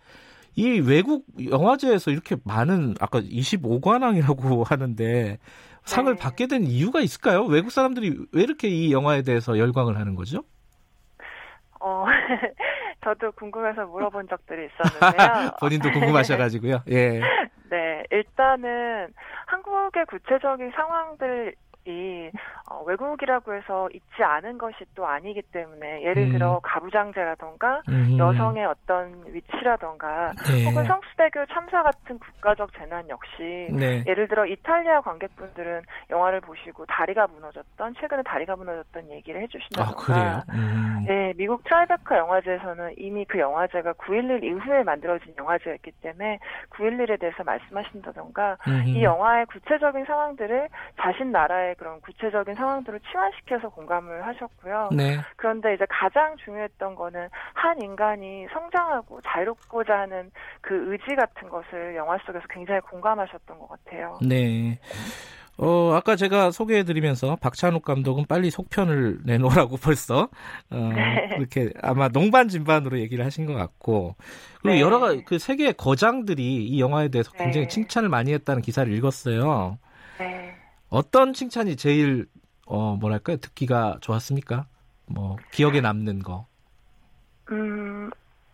이 0.56 0.80
외국 0.80 1.24
영화제에서 1.42 2.10
이렇게 2.10 2.36
많은 2.44 2.94
아까 3.00 3.20
25관왕이라고 3.20 4.64
하는데 4.68 5.38
상을 5.84 6.14
네. 6.14 6.20
받게 6.20 6.46
된 6.46 6.64
이유가 6.64 7.00
있을까요? 7.00 7.44
외국 7.44 7.70
사람들이 7.70 8.26
왜 8.32 8.42
이렇게 8.42 8.68
이 8.68 8.92
영화에 8.92 9.22
대해서 9.22 9.58
열광을 9.58 9.98
하는 9.98 10.14
거죠? 10.14 10.44
어, 11.80 12.04
저도 13.02 13.32
궁금해서 13.32 13.86
물어본 13.86 14.28
적들이 14.28 14.66
있었는데요. 14.66 15.52
본인도 15.60 15.90
궁금하셔가지고요. 15.90 16.82
예. 16.90 17.20
네, 17.70 18.04
일단은 18.10 19.08
한국의 19.46 20.04
구체적인 20.06 20.72
상황들 20.74 21.54
이 21.86 22.30
어, 22.70 22.82
외국이라고 22.84 23.54
해서 23.54 23.88
있지 23.92 24.22
않은 24.22 24.58
것이 24.58 24.76
또 24.94 25.06
아니기 25.06 25.40
때문에 25.42 26.02
예를 26.02 26.24
음. 26.24 26.32
들어 26.32 26.60
가부장제라던가 26.62 27.82
음. 27.88 28.18
여성의 28.18 28.66
어떤 28.66 29.24
위치라던가 29.26 30.32
네. 30.46 30.66
혹은 30.66 30.84
성수대교 30.84 31.46
참사 31.46 31.82
같은 31.82 32.18
국가적 32.18 32.72
재난 32.74 33.08
역시 33.08 33.68
네. 33.72 34.04
예를 34.06 34.28
들어 34.28 34.44
이탈리아 34.44 35.00
관객분들은 35.00 35.82
영화를 36.10 36.40
보시고 36.42 36.84
다리가 36.86 37.26
무너졌던 37.28 37.94
최근에 37.98 38.22
다리가 38.24 38.56
무너졌던 38.56 39.10
얘기를 39.10 39.40
해주신다던가 39.42 40.14
아, 40.14 40.44
음. 40.52 41.04
네 41.06 41.32
미국 41.36 41.64
트라이베카 41.64 42.18
영화제에서는 42.18 42.94
이미 42.98 43.24
그 43.24 43.38
영화제가 43.38 43.94
9.11 43.94 44.44
이후에 44.44 44.82
만들어진 44.82 45.34
영화제였기 45.38 45.92
때문에 46.02 46.38
9.11에 46.70 47.18
대해서 47.18 47.42
말씀하신다던가 47.42 48.58
이 48.86 49.02
영화의 49.02 49.46
구체적인 49.46 50.04
상황들을 50.04 50.68
자신 51.00 51.32
나라의 51.32 51.69
그런 51.74 52.00
구체적인 52.00 52.54
상황들을 52.54 53.00
치환시켜서 53.00 53.68
공감을 53.70 54.26
하셨고요. 54.26 54.90
네. 54.92 55.18
그런데 55.36 55.74
이제 55.74 55.84
가장 55.88 56.36
중요했던 56.44 56.94
거는 56.94 57.28
한 57.54 57.80
인간이 57.82 58.46
성장하고 58.52 59.20
자유롭고자 59.22 60.00
하는 60.00 60.30
그 60.60 60.92
의지 60.92 61.14
같은 61.16 61.48
것을 61.48 61.96
영화 61.96 62.18
속에서 62.26 62.44
굉장히 62.48 62.80
공감하셨던 62.80 63.58
것 63.58 63.68
같아요. 63.68 64.18
네. 64.22 64.78
어, 65.62 65.92
아까 65.92 66.16
제가 66.16 66.52
소개해드리면서 66.52 67.36
박찬욱 67.36 67.84
감독은 67.84 68.24
빨리 68.26 68.50
속편을 68.50 69.20
내놓으라고 69.24 69.76
벌써, 69.82 70.30
어, 70.70 70.92
네. 70.94 71.28
그렇게 71.36 71.70
아마 71.82 72.08
농반 72.08 72.48
진반으로 72.48 72.98
얘기를 72.98 73.26
하신 73.26 73.44
것 73.44 73.52
같고, 73.52 74.16
그리고 74.62 74.74
네. 74.74 74.80
여러 74.80 74.98
가지 74.98 75.22
그 75.26 75.38
세계 75.38 75.72
거장들이 75.72 76.66
이 76.66 76.80
영화에 76.80 77.08
대해서 77.08 77.30
굉장히 77.32 77.66
네. 77.66 77.68
칭찬을 77.68 78.08
많이 78.08 78.32
했다는 78.32 78.62
기사를 78.62 78.90
읽었어요. 78.90 79.78
네. 80.90 80.96
어떤 80.98 81.32
칭찬이 81.32 81.76
제일 81.76 82.26
어 82.66 82.96
뭐랄까요 82.96 83.36
듣기가 83.38 83.98
좋았습니까? 84.00 84.66
뭐 85.06 85.36
기억에 85.52 85.80
남는 85.80 86.20
거. 86.20 86.46
음 87.50 88.10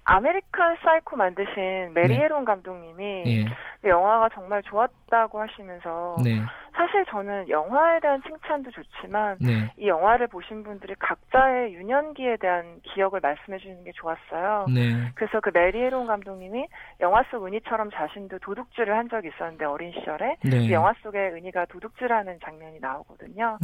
아메리칸 0.07 0.77
사이코 0.83 1.17
만드신 1.17 1.93
메리 1.93 2.12
해론 2.12 2.41
네. 2.41 2.45
감독님이 2.45 3.25
네. 3.25 3.45
영화가 3.85 4.29
정말 4.31 4.63
좋았다고 4.63 5.41
하시면서 5.41 6.17
네. 6.23 6.41
사실 6.77 7.05
저는 7.07 7.49
영화에 7.49 7.99
대한 7.99 8.23
칭찬도 8.23 8.71
좋지만 8.71 9.39
네. 9.41 9.73
이 9.77 9.89
영화를 9.89 10.29
보신 10.29 10.63
분들이 10.63 10.95
각자의 10.99 11.75
유년기에 11.75 12.37
대한 12.37 12.81
기억을 12.83 13.19
말씀해 13.21 13.59
주는 13.59 13.83
게 13.83 13.91
좋았어요. 13.93 14.67
네. 14.73 15.11
그래서 15.17 15.41
그 15.41 15.51
메리 15.53 15.74
해론 15.74 16.07
감독님이 16.07 16.69
영화 17.01 17.25
속 17.31 17.45
은희처럼 17.45 17.91
자신도 17.91 18.39
도둑질을 18.39 18.97
한 18.97 19.09
적이 19.09 19.31
있었는데 19.35 19.65
어린 19.65 19.91
시절에 19.93 20.37
네. 20.45 20.51
그 20.51 20.71
영화 20.71 20.93
속에 21.03 21.19
은희가 21.31 21.65
도둑질하는 21.67 22.39
장면이 22.45 22.79
나오거든요. 22.81 23.59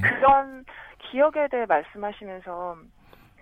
그런 0.00 0.64
기억에 1.10 1.48
대해 1.50 1.66
말씀하시면서 1.68 2.76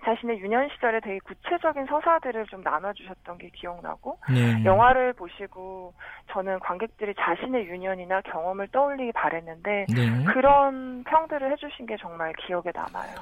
자신의 0.03 0.39
유년 0.39 0.67
시절에 0.73 0.99
되게 0.99 1.19
구체적인 1.19 1.85
서사들을 1.85 2.47
좀 2.47 2.61
나눠주셨던 2.61 3.37
게 3.37 3.49
기억나고 3.53 4.17
네. 4.33 4.63
영화를 4.65 5.13
보시고 5.13 5.93
저는 6.31 6.59
관객들이 6.59 7.13
자신의 7.15 7.67
유년이나 7.67 8.21
경험을 8.21 8.67
떠올리기 8.69 9.11
바랬는데 9.11 9.85
네. 9.93 10.23
그런 10.25 11.03
평들을 11.03 11.51
해주신 11.51 11.85
게 11.85 11.97
정말 12.01 12.33
기억에 12.45 12.71
남아요. 12.73 13.15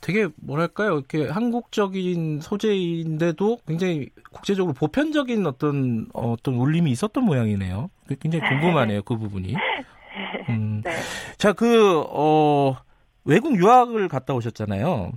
되게 0.00 0.28
뭐랄까요 0.36 0.98
이렇게 0.98 1.28
한국적인 1.28 2.40
소재인데도 2.40 3.58
굉장히 3.68 4.08
국제적으로 4.32 4.74
보편적인 4.74 5.46
어떤 5.46 6.08
어떤 6.12 6.54
울림이 6.54 6.90
있었던 6.90 7.24
모양이네요. 7.24 7.88
굉장히 8.20 8.48
궁금하네요 8.48 9.02
그 9.02 9.16
부분이. 9.16 9.54
음. 10.48 10.82
네. 10.84 10.90
자그 11.38 12.04
어, 12.08 12.76
외국 13.24 13.56
유학을 13.56 14.08
갔다 14.08 14.34
오셨잖아요. 14.34 15.12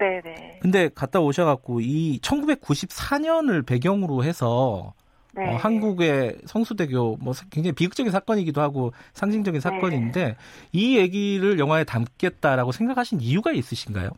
네네. 0.00 0.60
근데 0.62 0.88
갔다 0.94 1.20
오셔갖고 1.20 1.80
이 1.82 2.18
1994년을 2.22 3.66
배경으로 3.66 4.24
해서 4.24 4.94
네. 5.34 5.46
어, 5.46 5.56
한국의 5.56 6.38
성수대교 6.46 7.18
뭐 7.20 7.34
굉장히 7.50 7.72
비극적인 7.72 8.10
사건이기도 8.10 8.60
하고 8.60 8.92
상징적인 9.12 9.60
사건인데 9.60 10.24
네. 10.24 10.36
이 10.72 10.96
얘기를 10.98 11.58
영화에 11.58 11.84
담겠다라고 11.84 12.72
생각하신 12.72 13.20
이유가 13.20 13.52
있으신가요? 13.52 14.10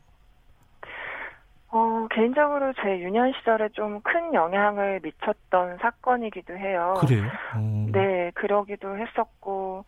어, 1.74 2.06
개인적으로 2.10 2.72
제 2.82 2.98
유년 3.00 3.32
시절에 3.38 3.70
좀 3.72 4.00
큰 4.02 4.34
영향을 4.34 5.00
미쳤던 5.02 5.78
사건이기도 5.80 6.56
해요. 6.56 6.94
그래요? 6.98 7.24
음. 7.56 7.90
네, 7.92 8.30
그러기도 8.34 8.96
했었고, 8.96 9.84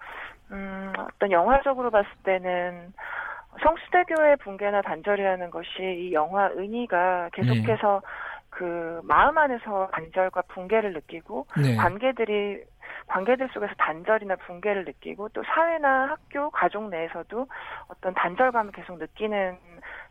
음, 0.51 0.93
어떤 0.99 1.31
영화적으로 1.31 1.91
봤을 1.91 2.09
때는 2.25 2.93
성수대교의 3.63 4.37
붕괴나 4.39 4.83
단절이라는 4.83 5.51
것이 5.51 5.69
이 5.81 6.13
영화 6.13 6.49
은희가 6.49 7.31
계속해서 7.33 8.01
네. 8.03 8.09
그 8.51 9.01
마음 9.05 9.37
안에서 9.37 9.89
단절과 9.93 10.43
붕괴를 10.49 10.93
느끼고 10.93 11.47
네. 11.61 11.75
관계들이 11.77 12.63
관계들 13.07 13.49
속에서 13.53 13.73
단절이나 13.77 14.37
붕괴를 14.37 14.85
느끼고 14.85 15.29
또 15.31 15.43
사회나 15.43 16.07
학교, 16.11 16.51
가족 16.51 16.89
내에서도 16.89 17.47
어떤 17.89 18.15
단절감을 18.15 18.73
계속 18.73 18.99
느끼는 18.99 19.59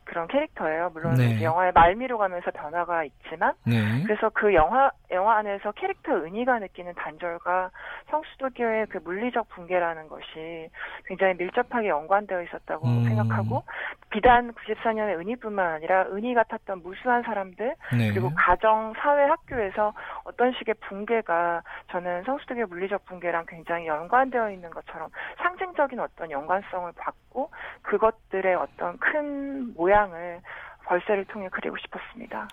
그런 0.04 0.28
캐릭터예요. 0.28 0.92
물론 0.94 1.16
네. 1.16 1.42
영화의 1.42 1.72
말미로 1.74 2.18
가면서 2.18 2.52
변화가 2.52 3.06
있지만 3.06 3.54
네. 3.66 4.04
그래서 4.04 4.30
그 4.30 4.54
영화 4.54 4.92
영화 5.14 5.38
안에서 5.38 5.72
캐릭터 5.74 6.14
은희가 6.14 6.60
느끼는 6.60 6.94
단절과 6.96 7.72
성수도교의 8.10 8.88
그 8.88 8.98
물리적 8.98 9.50
붕괴라는 9.50 10.08
것이 10.08 10.70
굉장히 11.06 11.36
밀접하게 11.36 11.88
연관되어 11.88 12.42
있었다고 12.44 12.88
음. 12.88 13.04
생각하고 13.06 13.64
비단 14.10 14.54
94년의 14.54 15.20
은희뿐만 15.20 15.74
아니라 15.74 16.06
은희 16.12 16.34
같았던 16.34 16.84
무수한 16.84 17.24
사람들 17.24 17.76
네. 17.98 18.10
그리고 18.12 18.32
가정, 18.36 18.94
사회, 18.98 19.24
학교에서 19.24 19.94
어떤 20.26 20.52
식의 20.54 20.76
붕괴가 20.82 21.64
저는 21.92 22.24
성수도교 22.24 22.68
물리적 22.68 23.06
붕괴랑 23.06 23.46
굉장히 23.48 23.88
연관되어 23.88 24.52
있는 24.52 24.70
것처럼 24.70 25.10
상징적인 25.38 26.00
어떤 26.00 26.30
연관성을 26.30 26.92
받고 26.96 27.50
그것들의 27.82 28.56
어떤 28.56 28.98
큰 28.98 29.74
모양 29.76 29.94
모양을 29.94 30.42
벌새를 30.86 31.26
통해 31.26 31.48
그리고 31.52 31.78
싶었습니다. 31.78 32.48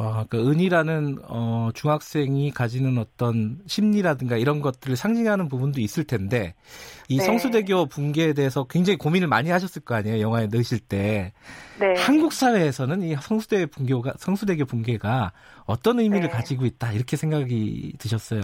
어, 0.00 0.24
그 0.30 0.50
은이라는 0.50 1.18
어, 1.28 1.68
중학생이 1.74 2.52
가지는 2.52 2.96
어떤 2.96 3.58
심리라든가 3.66 4.38
이런 4.38 4.62
것들을 4.62 4.96
상징하는 4.96 5.50
부분도 5.50 5.82
있을 5.82 6.04
텐데 6.04 6.54
이 7.10 7.18
네. 7.18 7.24
성수대교 7.24 7.84
붕괴에 7.84 8.32
대해서 8.32 8.64
굉장히 8.64 8.96
고민을 8.96 9.28
많이 9.28 9.50
하셨을 9.50 9.84
거 9.84 9.94
아니에요 9.94 10.20
영화에 10.20 10.46
넣으실 10.50 10.78
때 10.80 11.34
네. 11.78 11.94
한국 11.98 12.32
사회에서는 12.32 13.02
이 13.02 13.14
성수대 13.16 13.66
붕괴가 13.66 14.14
성수대교 14.16 14.64
붕괴가 14.64 15.32
어떤 15.66 16.00
의미를 16.00 16.28
네. 16.28 16.34
가지고 16.34 16.64
있다 16.64 16.92
이렇게 16.92 17.18
생각이 17.18 17.92
드셨어요? 17.98 18.40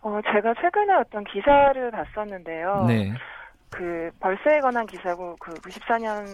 어, 0.00 0.18
제가 0.32 0.54
최근에 0.62 0.94
어떤 0.94 1.24
기사를 1.24 1.90
봤었는데요. 1.90 2.86
네. 2.88 3.12
그 3.70 4.10
벌새에 4.18 4.60
관한 4.60 4.86
기사고 4.86 5.36
그 5.38 5.52
94년 5.54 6.26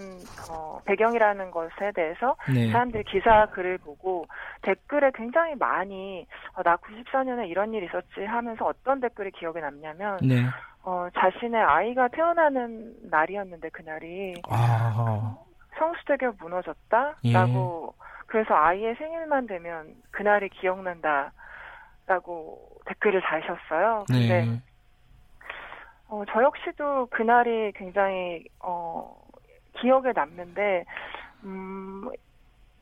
어, 0.50 0.80
배경이라는 0.84 1.50
것에 1.50 1.92
대해서 1.94 2.34
네. 2.52 2.70
사람들이 2.72 3.04
기사 3.04 3.46
글을 3.46 3.78
보고 3.78 4.26
댓글에 4.62 5.10
굉장히 5.14 5.54
많이 5.54 6.26
어, 6.54 6.62
나 6.62 6.76
94년에 6.76 7.48
이런 7.48 7.74
일이 7.74 7.86
있었지 7.86 8.24
하면서 8.24 8.64
어떤 8.64 9.00
댓글이 9.00 9.32
기억에 9.32 9.60
남냐면 9.60 10.18
네. 10.22 10.46
어, 10.82 11.08
자신의 11.14 11.62
아이가 11.62 12.08
태어나는 12.08 12.94
날이었는데 13.10 13.68
그날이 13.70 14.34
아. 14.48 15.36
성수대교 15.78 16.32
무너졌다라고 16.40 17.94
예. 17.94 18.06
그래서 18.26 18.54
아이의 18.54 18.94
생일만 18.96 19.46
되면 19.46 19.94
그날이 20.10 20.48
기억난다라고 20.48 21.30
댓글을 22.86 23.20
다셨어요. 23.20 24.04
근데 24.08 24.44
네. 24.44 24.62
어, 26.08 26.22
저 26.30 26.42
역시도 26.42 27.06
그날이 27.10 27.72
굉장히 27.72 28.44
어, 28.60 29.16
기억에 29.80 30.12
남는데 30.14 30.84
음, 31.44 32.08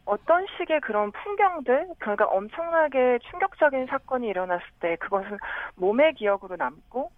어떤 0.04 0.46
식의 0.58 0.80
그런 0.80 1.10
풍경들, 1.12 1.88
그러니까 1.98 2.26
엄청나게 2.26 3.20
충격적인 3.30 3.86
사건이 3.86 4.28
일어났을 4.28 4.66
때 4.80 4.96
그것은 4.96 5.38
몸의 5.76 6.14
기억으로 6.14 6.56
남고 6.56 7.10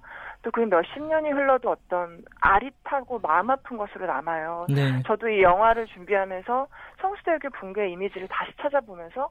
또 0.43 0.51
그 0.53 0.61
몇십 0.61 1.03
년이 1.03 1.31
흘러도 1.31 1.71
어떤 1.71 2.23
아릿하고 2.41 3.19
마음 3.19 3.51
아픈 3.51 3.77
것으로 3.77 4.07
남아요. 4.07 4.67
네. 4.69 5.03
저도 5.05 5.29
이 5.29 5.43
영화를 5.43 5.87
준비하면서 5.87 6.69
성수대교 7.01 7.51
붕괴 7.51 7.89
이미지를 7.89 8.29
다시 8.29 8.53
찾아보면서 8.61 9.29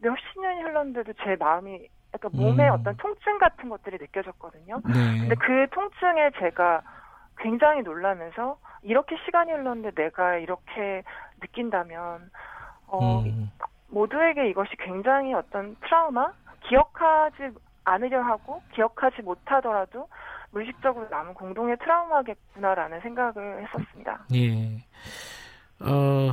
몇십 0.00 0.40
년이 0.40 0.62
흘렀는데도 0.62 1.14
제 1.24 1.36
마음이 1.36 1.88
약간 2.14 2.30
몸에 2.34 2.68
음. 2.68 2.74
어떤 2.74 2.96
통증 2.96 3.38
같은 3.38 3.68
것들이 3.68 3.98
느껴졌거든요. 3.98 4.80
네. 4.86 5.18
근데 5.20 5.34
그 5.36 5.66
통증에 5.70 6.30
제가 6.38 6.82
굉장히 7.38 7.82
놀라면서 7.82 8.58
이렇게 8.82 9.16
시간이 9.24 9.52
흘렀는데 9.52 9.90
내가 9.92 10.36
이렇게 10.36 11.02
느낀다면 11.40 12.30
어 12.86 13.20
음. 13.20 13.50
모두에게 13.88 14.48
이것이 14.48 14.70
굉장히 14.78 15.34
어떤 15.34 15.76
트라우마 15.76 16.32
기억하지 16.68 17.50
않으려 17.84 18.22
하고 18.22 18.62
기억하지 18.74 19.22
못하더라도 19.22 20.08
무의식적으로 20.52 21.08
남은 21.08 21.34
공동의 21.34 21.76
트라우마겠구나라는 21.78 23.00
생각을 23.00 23.62
했었습니다. 23.62 24.24
예. 24.34 24.76
어, 25.80 26.32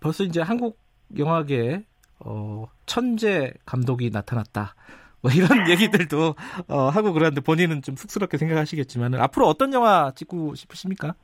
벌써 0.00 0.24
이제 0.24 0.40
한국 0.40 0.78
영화계 1.16 1.84
어, 2.24 2.66
천재 2.86 3.52
감독이 3.64 4.10
나타났다. 4.10 4.74
뭐 5.22 5.30
이런 5.30 5.48
얘기들도 5.70 6.34
어, 6.68 6.88
하고 6.88 7.12
그러는데 7.12 7.40
본인은 7.40 7.82
좀 7.82 7.96
쑥스럽게 7.96 8.36
생각하시겠지만 8.38 9.14
앞으로 9.14 9.46
어떤 9.46 9.72
영화 9.72 10.12
찍고 10.14 10.54
싶으십니까? 10.54 11.14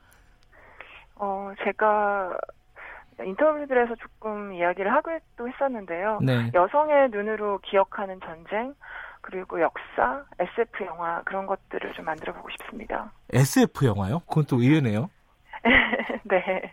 어, 1.16 1.52
제가 1.64 2.36
인터뷰들에서 3.24 3.94
조금 3.96 4.52
이야기를 4.52 4.92
하기도 4.92 5.48
했었는데요. 5.48 6.18
네. 6.22 6.50
여성의 6.52 7.08
눈으로 7.10 7.58
기억하는 7.60 8.20
전쟁, 8.20 8.74
그리고 9.22 9.60
역사, 9.60 10.24
SF 10.38 10.84
영화 10.84 11.22
그런 11.24 11.46
것들을 11.46 11.94
좀 11.94 12.04
만들어 12.04 12.34
보고 12.34 12.48
싶습니다. 12.50 13.10
SF 13.32 13.86
영화요? 13.86 14.20
그건 14.20 14.44
또 14.44 14.60
의외네요. 14.60 15.08
네. 16.24 16.72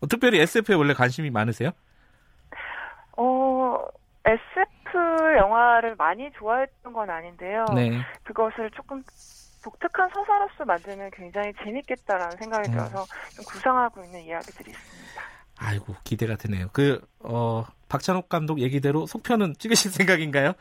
어, 0.00 0.06
특별히 0.06 0.38
SF에 0.40 0.76
원래 0.76 0.94
관심이 0.94 1.30
많으세요? 1.30 1.72
어, 4.28 4.32
SF 4.32 5.38
영화를 5.38 5.96
많이 5.96 6.30
좋아했던 6.38 6.92
건 6.92 7.08
아닌데요. 7.10 7.64
네. 7.74 7.98
그것을 8.24 8.70
조금 8.72 9.02
독특한 9.64 10.08
서사로서 10.12 10.64
만들면 10.64 11.10
굉장히 11.12 11.52
재밌겠다라는 11.64 12.36
생각이 12.36 12.68
음. 12.68 12.72
들어서 12.72 13.04
좀 13.34 13.44
구상하고 13.46 14.02
있는 14.04 14.20
이야기들이 14.20 14.70
있습니다. 14.70 15.22
아이고 15.58 15.94
기대가 16.04 16.36
되네요. 16.36 16.68
그 16.72 17.00
어, 17.20 17.64
박찬욱 17.88 18.28
감독 18.28 18.60
얘기대로 18.60 19.06
속편은 19.06 19.54
찍으실 19.58 19.90
생각인가요? 19.90 20.52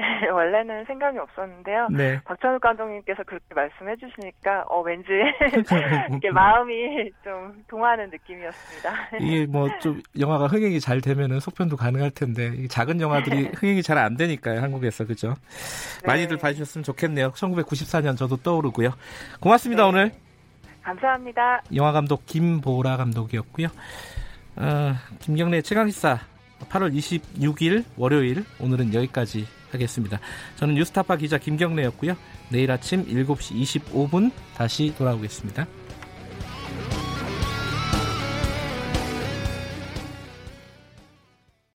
원래는 0.32 0.84
생각이 0.86 1.18
없었는데요. 1.18 1.88
네. 1.90 2.20
박찬욱 2.24 2.60
감독님께서 2.60 3.22
그렇게 3.24 3.54
말씀해 3.54 3.96
주시니까 3.96 4.64
어 4.68 4.80
왠지 4.80 5.08
이렇게 6.10 6.30
마음이 6.30 7.10
좀 7.24 7.62
동하는 7.68 8.10
느낌이었습니다. 8.10 8.94
이게 9.20 9.46
뭐 9.46 9.68
좀 9.80 10.00
영화가 10.18 10.46
흥행이 10.48 10.80
잘 10.80 11.00
되면은 11.00 11.40
속편도 11.40 11.76
가능할 11.76 12.10
텐데 12.10 12.66
작은 12.68 13.00
영화들이 13.00 13.50
흥행이 13.54 13.82
잘 13.82 13.98
안 14.00 14.16
되니까요 14.16 14.62
한국에서 14.62 15.06
그죠? 15.06 15.34
네. 16.02 16.06
많이들 16.06 16.38
봐주셨으면 16.38 16.82
좋겠네요. 16.84 17.32
1994년 17.32 18.16
저도 18.16 18.36
떠오르고요. 18.38 18.90
고맙습니다 19.40 19.82
네. 19.82 19.88
오늘. 19.88 20.12
감사합니다. 20.82 21.62
영화 21.74 21.92
감독 21.92 22.24
김보라 22.26 22.96
감독이었고요. 22.96 23.68
어, 24.56 24.94
김경래 25.20 25.60
최강시사 25.62 26.18
8월 26.70 26.94
26일 26.94 27.84
월요일 27.96 28.44
오늘은 28.58 28.94
여기까지 28.94 29.46
하겠습니다. 29.74 30.20
저는 30.56 30.74
뉴스타파 30.74 31.16
기자 31.16 31.38
김경래였고요. 31.38 32.16
내일 32.50 32.70
아침 32.70 33.06
7시 33.06 33.82
25분 33.84 34.30
다시 34.56 34.94
돌아오겠습니다. 34.96 35.66